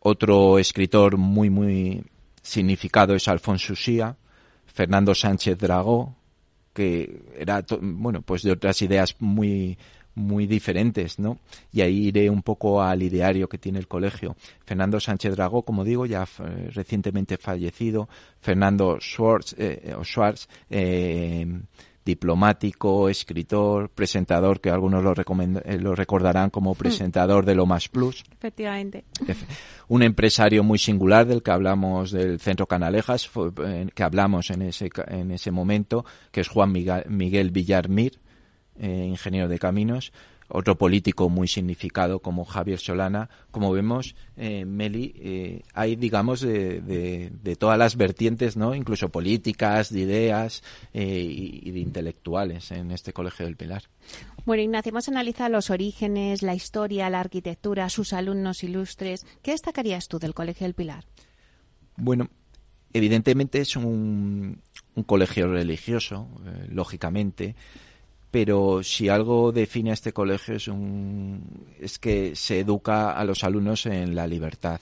Otro 0.00 0.58
escritor 0.58 1.16
muy, 1.16 1.48
muy 1.48 2.04
significado 2.42 3.14
es 3.14 3.28
Alfonso 3.28 3.72
Usía, 3.72 4.14
Fernando 4.66 5.14
Sánchez 5.14 5.56
Dragó, 5.56 6.16
que 6.74 7.22
era, 7.38 7.64
bueno, 7.80 8.20
pues 8.20 8.42
de 8.42 8.52
otras 8.52 8.82
ideas 8.82 9.16
muy, 9.20 9.78
muy 10.16 10.46
diferentes, 10.46 11.18
¿no? 11.18 11.38
Y 11.72 11.82
ahí 11.82 12.08
iré 12.08 12.28
un 12.30 12.42
poco 12.42 12.82
al 12.82 13.02
ideario 13.02 13.48
que 13.48 13.58
tiene 13.58 13.78
el 13.78 13.86
colegio. 13.86 14.34
Fernando 14.64 14.98
Sánchez 14.98 15.36
Dragó, 15.36 15.62
como 15.62 15.84
digo, 15.84 16.06
ya 16.06 16.24
eh, 16.24 16.70
recientemente 16.72 17.36
fallecido. 17.36 18.08
Fernando 18.40 18.98
Schwartz, 18.98 19.54
eh, 19.58 19.94
Schwartz 20.02 20.48
eh, 20.70 21.46
diplomático, 22.02 23.10
escritor, 23.10 23.90
presentador, 23.90 24.60
que 24.60 24.70
algunos 24.70 25.04
lo, 25.04 25.12
lo 25.12 25.94
recordarán 25.94 26.48
como 26.48 26.72
hmm. 26.72 26.78
presentador 26.78 27.44
de 27.44 27.54
Lo 27.54 27.66
Más 27.66 27.88
Plus. 27.88 28.24
Efectivamente. 28.32 29.04
Un 29.88 30.02
empresario 30.02 30.64
muy 30.64 30.78
singular 30.78 31.26
del 31.26 31.42
que 31.42 31.50
hablamos 31.50 32.10
del 32.10 32.40
Centro 32.40 32.66
Canalejas, 32.66 33.30
que 33.94 34.02
hablamos 34.02 34.50
en 34.50 34.62
ese, 34.62 34.88
en 35.08 35.30
ese 35.30 35.50
momento, 35.50 36.06
que 36.30 36.40
es 36.40 36.48
Juan 36.48 36.72
Miguel, 36.72 37.04
Miguel 37.08 37.50
Villarmir, 37.50 38.18
eh, 38.78 39.06
ingeniero 39.08 39.48
de 39.48 39.58
caminos, 39.58 40.12
otro 40.48 40.76
político 40.78 41.28
muy 41.28 41.48
significado 41.48 42.20
como 42.20 42.44
Javier 42.44 42.78
Solana. 42.78 43.28
Como 43.50 43.72
vemos, 43.72 44.14
eh, 44.36 44.64
Meli, 44.64 45.14
eh, 45.18 45.62
hay, 45.74 45.96
digamos, 45.96 46.40
de, 46.40 46.80
de, 46.80 47.56
todas 47.56 47.78
las 47.78 47.96
vertientes, 47.96 48.56
¿no? 48.56 48.74
Incluso 48.74 49.08
políticas, 49.08 49.92
de 49.92 50.00
ideas 50.00 50.62
y, 50.92 51.70
de 51.70 51.80
intelectuales 51.80 52.70
en 52.70 52.92
este 52.92 53.12
Colegio 53.12 53.46
del 53.46 53.56
Pilar. 53.56 53.84
Bueno, 54.44 54.62
Ignacio, 54.62 54.90
hemos 54.90 55.08
analizado 55.08 55.50
los 55.50 55.70
orígenes, 55.70 56.42
la 56.42 56.54
historia, 56.54 57.10
la 57.10 57.20
arquitectura, 57.20 57.88
sus 57.88 58.12
alumnos 58.12 58.62
ilustres. 58.62 59.26
¿Qué 59.42 59.50
destacarías 59.50 60.06
tú 60.06 60.18
del 60.20 60.34
Colegio 60.34 60.66
del 60.66 60.74
Pilar? 60.74 61.04
Bueno, 61.96 62.28
evidentemente 62.92 63.60
es 63.60 63.74
un, 63.74 64.62
un 64.94 65.02
colegio 65.02 65.48
religioso, 65.48 66.28
lógicamente, 66.68 67.56
pero 68.30 68.82
si 68.82 69.08
algo 69.08 69.52
define 69.52 69.90
a 69.90 69.94
este 69.94 70.12
colegio 70.12 70.56
es, 70.56 70.68
un, 70.68 71.42
es 71.80 71.98
que 71.98 72.34
se 72.36 72.60
educa 72.60 73.12
a 73.12 73.24
los 73.24 73.44
alumnos 73.44 73.86
en 73.86 74.14
la 74.14 74.26
libertad. 74.26 74.80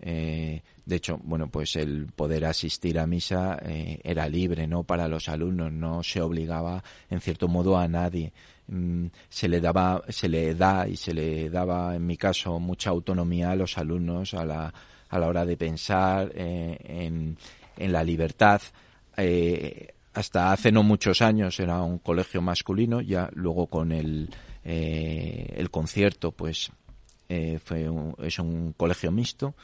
Eh, 0.00 0.62
de 0.84 0.96
hecho, 0.96 1.18
bueno, 1.24 1.48
pues 1.48 1.74
el 1.76 2.06
poder 2.14 2.44
asistir 2.44 2.98
a 2.98 3.06
misa 3.06 3.58
eh, 3.62 3.98
era 4.04 4.28
libre, 4.28 4.66
¿no? 4.66 4.84
Para 4.84 5.08
los 5.08 5.28
alumnos, 5.28 5.72
no 5.72 6.02
se 6.02 6.20
obligaba, 6.20 6.82
en 7.10 7.20
cierto 7.20 7.48
modo, 7.48 7.76
a 7.76 7.88
nadie. 7.88 8.32
Mm, 8.68 9.06
se 9.28 9.48
le 9.48 9.60
daba, 9.60 10.04
se 10.08 10.28
le 10.28 10.54
da 10.54 10.86
y 10.86 10.96
se 10.96 11.14
le 11.14 11.50
daba, 11.50 11.96
en 11.96 12.06
mi 12.06 12.16
caso, 12.16 12.60
mucha 12.60 12.90
autonomía 12.90 13.50
a 13.50 13.56
los 13.56 13.78
alumnos 13.78 14.34
a 14.34 14.44
la, 14.44 14.72
a 15.08 15.18
la 15.18 15.26
hora 15.26 15.44
de 15.44 15.56
pensar 15.56 16.30
eh, 16.34 16.78
en, 16.84 17.36
en 17.76 17.92
la 17.92 18.04
libertad 18.04 18.60
hasta 20.16 20.50
hace 20.50 20.72
no 20.72 20.82
muchos 20.82 21.20
años 21.20 21.60
era 21.60 21.82
un 21.82 21.98
colegio 21.98 22.40
masculino, 22.40 23.02
ya 23.02 23.28
luego 23.34 23.66
con 23.66 23.92
el, 23.92 24.30
eh, 24.64 25.52
el 25.54 25.70
concierto, 25.70 26.32
pues 26.32 26.72
eh, 27.28 27.58
fue 27.62 27.86
es 28.22 28.38
un 28.38 28.72
colegio 28.72 29.12
mixto, 29.12 29.54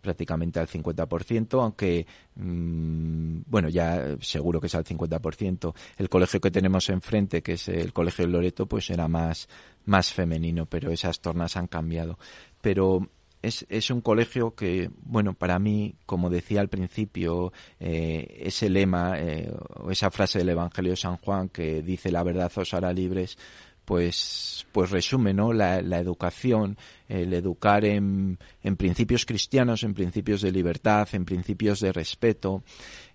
prácticamente 0.00 0.58
al 0.58 0.66
50%, 0.66 1.62
aunque, 1.62 2.08
mm, 2.34 3.42
bueno, 3.46 3.68
ya 3.68 4.16
seguro 4.20 4.60
que 4.60 4.66
es 4.66 4.74
al 4.74 4.84
50%. 4.84 5.74
El 5.96 6.08
colegio 6.08 6.40
que 6.40 6.50
tenemos 6.50 6.88
enfrente, 6.88 7.40
que 7.40 7.52
es 7.52 7.68
el 7.68 7.92
colegio 7.92 8.26
de 8.26 8.32
Loreto, 8.32 8.66
pues 8.66 8.90
era 8.90 9.06
más, 9.06 9.48
más 9.84 10.12
femenino, 10.12 10.66
pero 10.66 10.90
esas 10.90 11.20
tornas 11.20 11.56
han 11.56 11.68
cambiado. 11.68 12.18
Pero 12.60 13.08
es, 13.42 13.66
es, 13.68 13.90
un 13.90 14.00
colegio 14.00 14.54
que, 14.54 14.90
bueno, 15.02 15.34
para 15.34 15.58
mí, 15.58 15.94
como 16.06 16.30
decía 16.30 16.60
al 16.60 16.68
principio, 16.68 17.52
eh, 17.78 18.38
ese 18.40 18.68
lema 18.68 19.18
eh, 19.18 19.50
o 19.76 19.90
esa 19.90 20.10
frase 20.10 20.38
del 20.38 20.50
Evangelio 20.50 20.92
de 20.92 20.96
San 20.96 21.16
Juan 21.16 21.48
que 21.48 21.82
dice 21.82 22.12
la 22.12 22.22
verdad 22.22 22.52
os 22.54 22.74
hará 22.74 22.92
libres, 22.92 23.38
pues, 23.84 24.66
pues 24.72 24.90
resume 24.90 25.32
¿no? 25.32 25.52
la, 25.52 25.78
educación, 25.78 26.76
el 27.08 27.32
educar 27.32 27.84
en, 27.84 28.38
en, 28.62 28.76
principios 28.76 29.24
cristianos, 29.24 29.82
en 29.82 29.94
principios 29.94 30.42
de 30.42 30.52
libertad, 30.52 31.08
en 31.12 31.24
principios 31.24 31.80
de 31.80 31.92
respeto, 31.92 32.62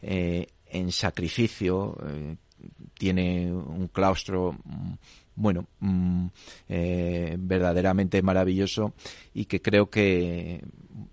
eh, 0.01 0.47
en 0.65 0.91
sacrificio. 0.91 1.97
tiene 2.97 3.53
un 3.53 3.88
claustro 3.88 4.57
bueno, 5.36 5.67
mm, 5.79 6.27
eh, 6.69 7.36
verdaderamente 7.39 8.21
maravilloso 8.21 8.93
y 9.33 9.45
que 9.45 9.61
creo 9.61 9.89
que 9.89 10.63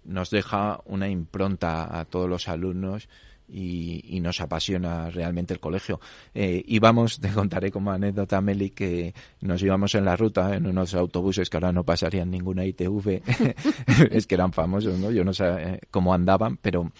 nos 0.04 0.30
deja 0.30 0.80
una 0.86 1.08
impronta 1.08 1.98
a 1.98 2.04
todos 2.04 2.28
los 2.28 2.48
alumnos 2.48 3.08
y, 3.52 4.20
nos 4.22 4.40
apasiona 4.40 5.10
realmente 5.10 5.52
el 5.52 5.60
colegio. 5.60 6.00
Eh, 6.32 6.62
íbamos, 6.66 7.18
te 7.20 7.28
contaré 7.30 7.70
como 7.70 7.90
anécdota, 7.90 8.40
Meli, 8.40 8.70
que 8.70 9.14
nos 9.40 9.62
íbamos 9.62 9.94
en 9.94 10.04
la 10.04 10.16
ruta 10.16 10.54
en 10.54 10.66
unos 10.66 10.94
autobuses 10.94 11.50
que 11.50 11.56
ahora 11.56 11.72
no 11.72 11.84
pasarían 11.84 12.30
ninguna 12.30 12.64
ITV, 12.64 13.22
es 14.10 14.26
que 14.26 14.34
eran 14.34 14.52
famosos, 14.52 14.98
¿no? 14.98 15.10
Yo 15.10 15.24
no 15.24 15.34
sé 15.34 15.44
eh, 15.48 15.80
cómo 15.90 16.14
andaban, 16.14 16.56
pero 16.56 16.92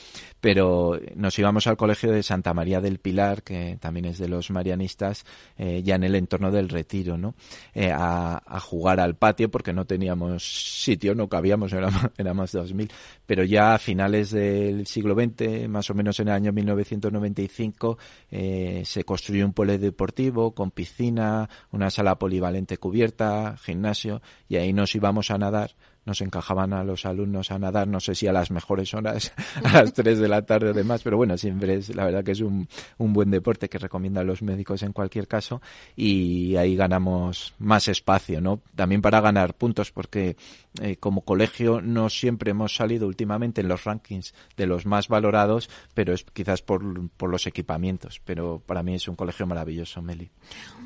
pero 0.43 0.99
nos 1.15 1.39
íbamos 1.39 1.69
al 1.69 1.77
colegio 1.77 2.11
de 2.11 2.25
Santa 2.25 2.53
María 2.53 2.81
del 2.81 2.99
Pilar, 2.99 3.45
que 3.45 3.79
también 3.81 4.07
es 4.07 4.19
de 4.19 4.27
los 4.27 4.51
marianistas, 4.51 5.25
eh, 5.57 5.83
ya 5.85 5.95
en 5.95 6.03
el 6.03 6.17
entorno 6.17 6.51
del 6.51 6.69
retiro, 6.69 7.17
¿no? 7.17 7.37
Eh, 7.75 7.93
a, 7.93 8.43
a, 8.45 8.59
jugar 8.59 8.99
al 8.99 9.15
patio 9.15 9.53
porque 9.53 9.73
no 9.73 9.85
teníamos 9.85 10.43
sitio, 10.83 11.15
no 11.15 11.29
cabíamos, 11.29 11.73
éramos, 11.73 12.03
éramos 12.19 12.51
2000, 12.51 12.91
pero 13.25 13.45
ya 13.45 13.75
a 13.75 13.79
finales 13.79 14.33
del 14.33 14.85
siglo 14.89 15.15
XX, 15.15 15.69
más 15.69 15.89
o 15.91 15.95
menos 15.95 16.19
en 16.19 16.27
el 16.27 16.35
año 16.35 16.42
1995, 16.51 17.99
eh, 18.31 18.83
se 18.85 19.05
construyó 19.05 19.47
un 19.47 19.53
polideportivo 19.53 20.53
con 20.55 20.73
piscina, 20.73 21.49
una 21.71 21.91
sala 21.91 22.19
polivalente 22.19 22.79
cubierta, 22.79 23.57
gimnasio, 23.59 24.23
y 24.49 24.57
ahí 24.57 24.73
nos 24.73 24.95
íbamos 24.95 25.31
a 25.31 25.39
nadar 25.39 25.77
nos 26.05 26.21
encajaban 26.21 26.73
a 26.73 26.83
los 26.83 27.07
alumnos 27.07 27.51
a 27.51 27.59
nadar, 27.59 27.87
no 27.87 28.01
sé 28.01 28.15
si 28.15 28.27
a 28.27 28.33
las 28.33 28.51
mejores 28.51 28.93
horas, 28.95 29.33
a 29.65 29.83
las 29.83 29.93
3 29.93 30.19
de 30.19 30.29
la 30.29 30.43
tarde 30.43 30.71
o 30.71 30.73
demás, 30.73 31.03
pero 31.03 31.17
bueno, 31.17 31.37
siempre 31.37 31.75
es, 31.75 31.95
la 31.95 32.05
verdad 32.05 32.25
que 32.25 32.33
es 32.33 32.41
un, 32.41 32.69
un 32.99 33.13
buen 33.13 33.31
deporte 33.31 33.69
que 33.69 33.79
recomiendan 33.79 34.27
los 34.27 34.43
médicos 34.43 34.83
en 34.83 34.93
cualquier 34.93 35.29
caso 35.29 35.61
y 35.95 36.57
ahí 36.57 36.77
ganamos 36.77 37.55
más 37.59 37.89
espacio, 37.89 38.41
¿no? 38.41 38.61
También 38.75 39.01
para 39.01 39.21
ganar 39.21 39.55
puntos 39.55 39.93
porque 39.93 40.37
eh, 40.81 40.97
como 40.97 41.21
colegio 41.21 41.83
no 41.83 42.09
siempre 42.09 42.53
hemos 42.53 42.75
salido 42.75 43.07
últimamente 43.07 43.61
en 43.61 43.69
los 43.69 43.85
rankings 43.85 44.35
de 44.57 44.67
los 44.67 44.87
más 44.87 45.09
valorados, 45.09 45.69
pero 45.93 46.15
es 46.15 46.25
quizás 46.25 46.63
por, 46.63 47.11
por 47.11 47.29
los 47.29 47.47
equipamientos, 47.47 48.23
pero 48.25 48.63
para 48.65 48.83
mí 48.83 48.95
es 48.95 49.07
un 49.07 49.15
colegio 49.15 49.47
maravilloso, 49.47 50.01
Meli. 50.01 50.31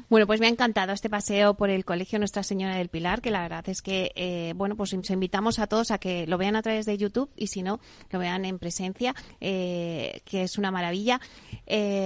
Bueno, 0.09 0.26
pues 0.26 0.41
me 0.41 0.47
ha 0.47 0.51
encantado 0.51 0.93
este 0.93 1.09
paseo 1.09 1.55
por 1.55 1.70
el 1.70 1.84
Colegio 1.84 2.18
Nuestra 2.18 2.43
Señora 2.43 2.76
del 2.76 2.89
Pilar, 2.89 3.20
que 3.20 3.30
la 3.30 3.43
verdad 3.43 3.68
es 3.68 3.80
que, 3.80 4.12
eh, 4.16 4.55
bueno, 4.57 4.76
pues 4.76 4.93
os 4.93 5.11
invitamos 5.11 5.61
a 5.61 5.68
todos 5.68 5.93
a 5.93 5.99
que 5.99 6.26
lo 6.26 6.37
vean 6.37 6.57
a 6.57 6.62
través 6.62 6.84
de 6.87 6.99
YouTube 6.99 7.30
y 7.37 7.47
si 7.47 7.62
no, 7.62 7.78
lo 8.11 8.18
vean 8.18 8.45
en 8.45 8.59
presencia, 8.59 9.14
eh, 9.41 10.20
que 10.24 10.43
es 10.43 10.59
una 10.59 10.70
maravilla. 10.72 11.20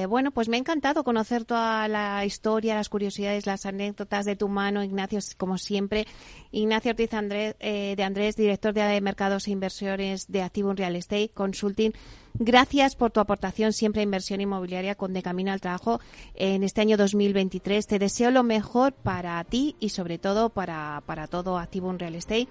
Bueno, 0.09 0.33
pues 0.33 0.49
me 0.49 0.57
ha 0.57 0.61
encantado 0.61 1.05
conocer 1.05 1.45
toda 1.45 1.89
la 1.89 2.25
historia, 2.25 2.75
las 2.75 2.89
curiosidades, 2.89 3.47
las 3.47 3.65
anécdotas 3.67 4.25
de 4.25 4.37
tu 4.37 4.49
mano, 4.49 4.83
Ignacio, 4.83 5.19
como 5.37 5.59
siempre. 5.59 6.07
Ignacio 6.53 6.91
Ortiz 6.91 7.15
Andrés, 7.15 7.55
eh, 7.61 7.95
de 7.97 8.03
Andrés, 8.03 8.37
director 8.37 8.75
de 8.75 9.01
Mercados 9.01 9.47
e 9.47 9.53
Inversiones 9.53 10.27
de 10.29 10.43
Activo 10.43 10.73
Real 10.75 10.97
Estate 10.97 11.31
Consulting. 11.33 11.93
Gracias 12.35 12.97
por 12.97 13.11
tu 13.11 13.21
aportación 13.21 13.73
siempre 13.73 14.01
a 14.01 14.05
inversión 14.05 14.41
inmobiliaria 14.41 14.95
con 14.95 15.13
De 15.13 15.23
Camino 15.23 15.53
al 15.53 15.61
Trabajo 15.61 16.01
en 16.35 16.63
este 16.63 16.81
año 16.81 16.97
2023. 16.97 17.87
Te 17.87 17.99
deseo 17.99 18.31
lo 18.31 18.43
mejor 18.43 18.93
para 18.93 19.43
ti 19.45 19.77
y 19.81 19.91
sobre 19.91 20.19
todo 20.19 20.51
para, 20.51 21.03
para 21.07 21.27
todo 21.27 21.59
Activo 21.59 21.93
Real 21.93 22.15
Estate. 22.15 22.49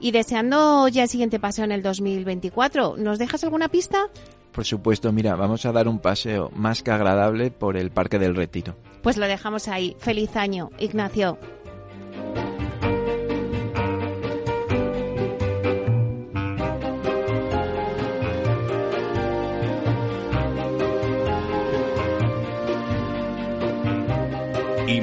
Y 0.00 0.12
deseando 0.12 0.88
ya 0.88 1.02
el 1.02 1.08
siguiente 1.08 1.38
paseo 1.38 1.64
en 1.64 1.72
el 1.72 1.82
2024. 1.82 2.96
¿Nos 2.96 3.18
dejas 3.18 3.44
alguna 3.44 3.68
pista? 3.68 4.08
Por 4.52 4.64
supuesto, 4.64 5.12
mira, 5.12 5.36
vamos 5.36 5.66
a 5.66 5.72
dar 5.72 5.88
un 5.88 6.00
paseo 6.00 6.50
más 6.54 6.82
que 6.82 6.90
agradable 6.90 7.50
por 7.50 7.76
el 7.76 7.90
Parque 7.90 8.18
del 8.18 8.34
Retiro. 8.34 8.76
Pues 9.02 9.16
lo 9.16 9.26
dejamos 9.26 9.68
ahí. 9.68 9.94
Feliz 10.00 10.34
año, 10.36 10.70
Ignacio. 10.78 11.38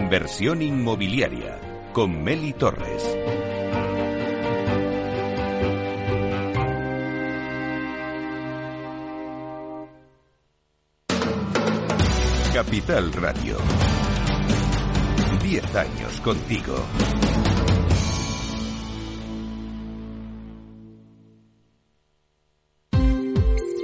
Inversión 0.06 0.62
inmobiliaria 0.62 1.60
con 1.91 2.24
Meli 2.24 2.53
Torres. 2.53 3.03
Capital 12.53 13.12
Radio. 13.14 13.58
Diez 15.41 15.76
años 15.76 16.22
contigo. 16.22 16.76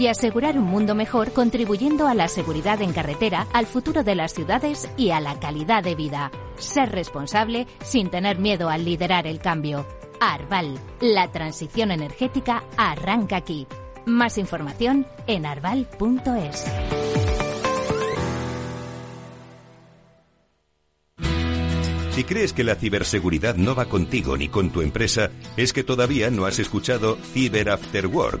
y 0.00 0.08
asegurar 0.08 0.58
un 0.58 0.64
mundo 0.64 0.94
mejor 0.94 1.32
contribuyendo 1.32 2.06
a 2.06 2.14
la 2.14 2.28
seguridad 2.28 2.82
en 2.82 2.92
carretera, 2.92 3.46
al 3.52 3.66
futuro 3.66 4.02
de 4.02 4.14
las 4.14 4.34
ciudades 4.34 4.88
y 4.96 5.10
a 5.10 5.20
la 5.20 5.38
calidad 5.38 5.82
de 5.82 5.94
vida. 5.94 6.30
Ser 6.58 6.90
responsable 6.90 7.66
sin 7.84 8.10
tener 8.10 8.38
miedo 8.38 8.68
al 8.68 8.84
liderar 8.84 9.26
el 9.26 9.38
cambio. 9.38 9.86
Arval, 10.20 10.78
la 11.00 11.30
transición 11.30 11.90
energética 11.90 12.64
arranca 12.76 13.36
aquí. 13.36 13.66
Más 14.06 14.38
información 14.38 15.06
en 15.26 15.46
arval.es. 15.46 16.64
Si 22.10 22.24
crees 22.24 22.54
que 22.54 22.64
la 22.64 22.76
ciberseguridad 22.76 23.56
no 23.56 23.74
va 23.74 23.86
contigo 23.86 24.38
ni 24.38 24.48
con 24.48 24.70
tu 24.70 24.80
empresa, 24.80 25.30
es 25.58 25.74
que 25.74 25.84
todavía 25.84 26.30
no 26.30 26.46
has 26.46 26.58
escuchado 26.58 27.18
Cyber 27.34 27.68
After 27.68 28.06
Work 28.06 28.40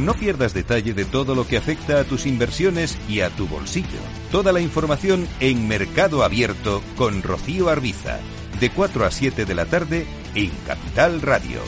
No 0.00 0.14
pierdas 0.14 0.54
detalle 0.54 0.94
de 0.94 1.04
todo 1.04 1.34
lo 1.34 1.46
que 1.46 1.58
afecta 1.58 2.00
a 2.00 2.04
tus 2.04 2.24
inversiones 2.24 2.96
y 3.06 3.20
a 3.20 3.28
tu 3.28 3.46
bolsillo. 3.46 3.98
Toda 4.32 4.50
la 4.50 4.60
información 4.60 5.28
en 5.40 5.68
Mercado 5.68 6.24
Abierto 6.24 6.82
con 6.96 7.22
Rocío 7.22 7.68
Arbiza, 7.68 8.18
de 8.60 8.70
4 8.70 9.04
a 9.04 9.10
7 9.10 9.44
de 9.44 9.54
la 9.54 9.66
tarde 9.66 10.06
en 10.34 10.50
Capital 10.66 11.20
Radio. 11.20 11.60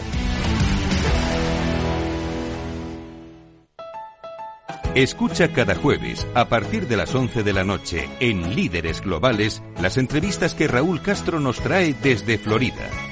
Escucha 4.94 5.52
cada 5.52 5.74
jueves, 5.74 6.26
a 6.34 6.48
partir 6.48 6.88
de 6.88 6.96
las 6.96 7.14
11 7.14 7.42
de 7.42 7.52
la 7.52 7.64
noche, 7.64 8.08
en 8.20 8.54
Líderes 8.54 9.02
Globales, 9.02 9.62
las 9.80 9.98
entrevistas 9.98 10.54
que 10.54 10.68
Raúl 10.68 11.02
Castro 11.02 11.38
nos 11.38 11.60
trae 11.60 11.94
desde 12.02 12.38
Florida 12.38 13.11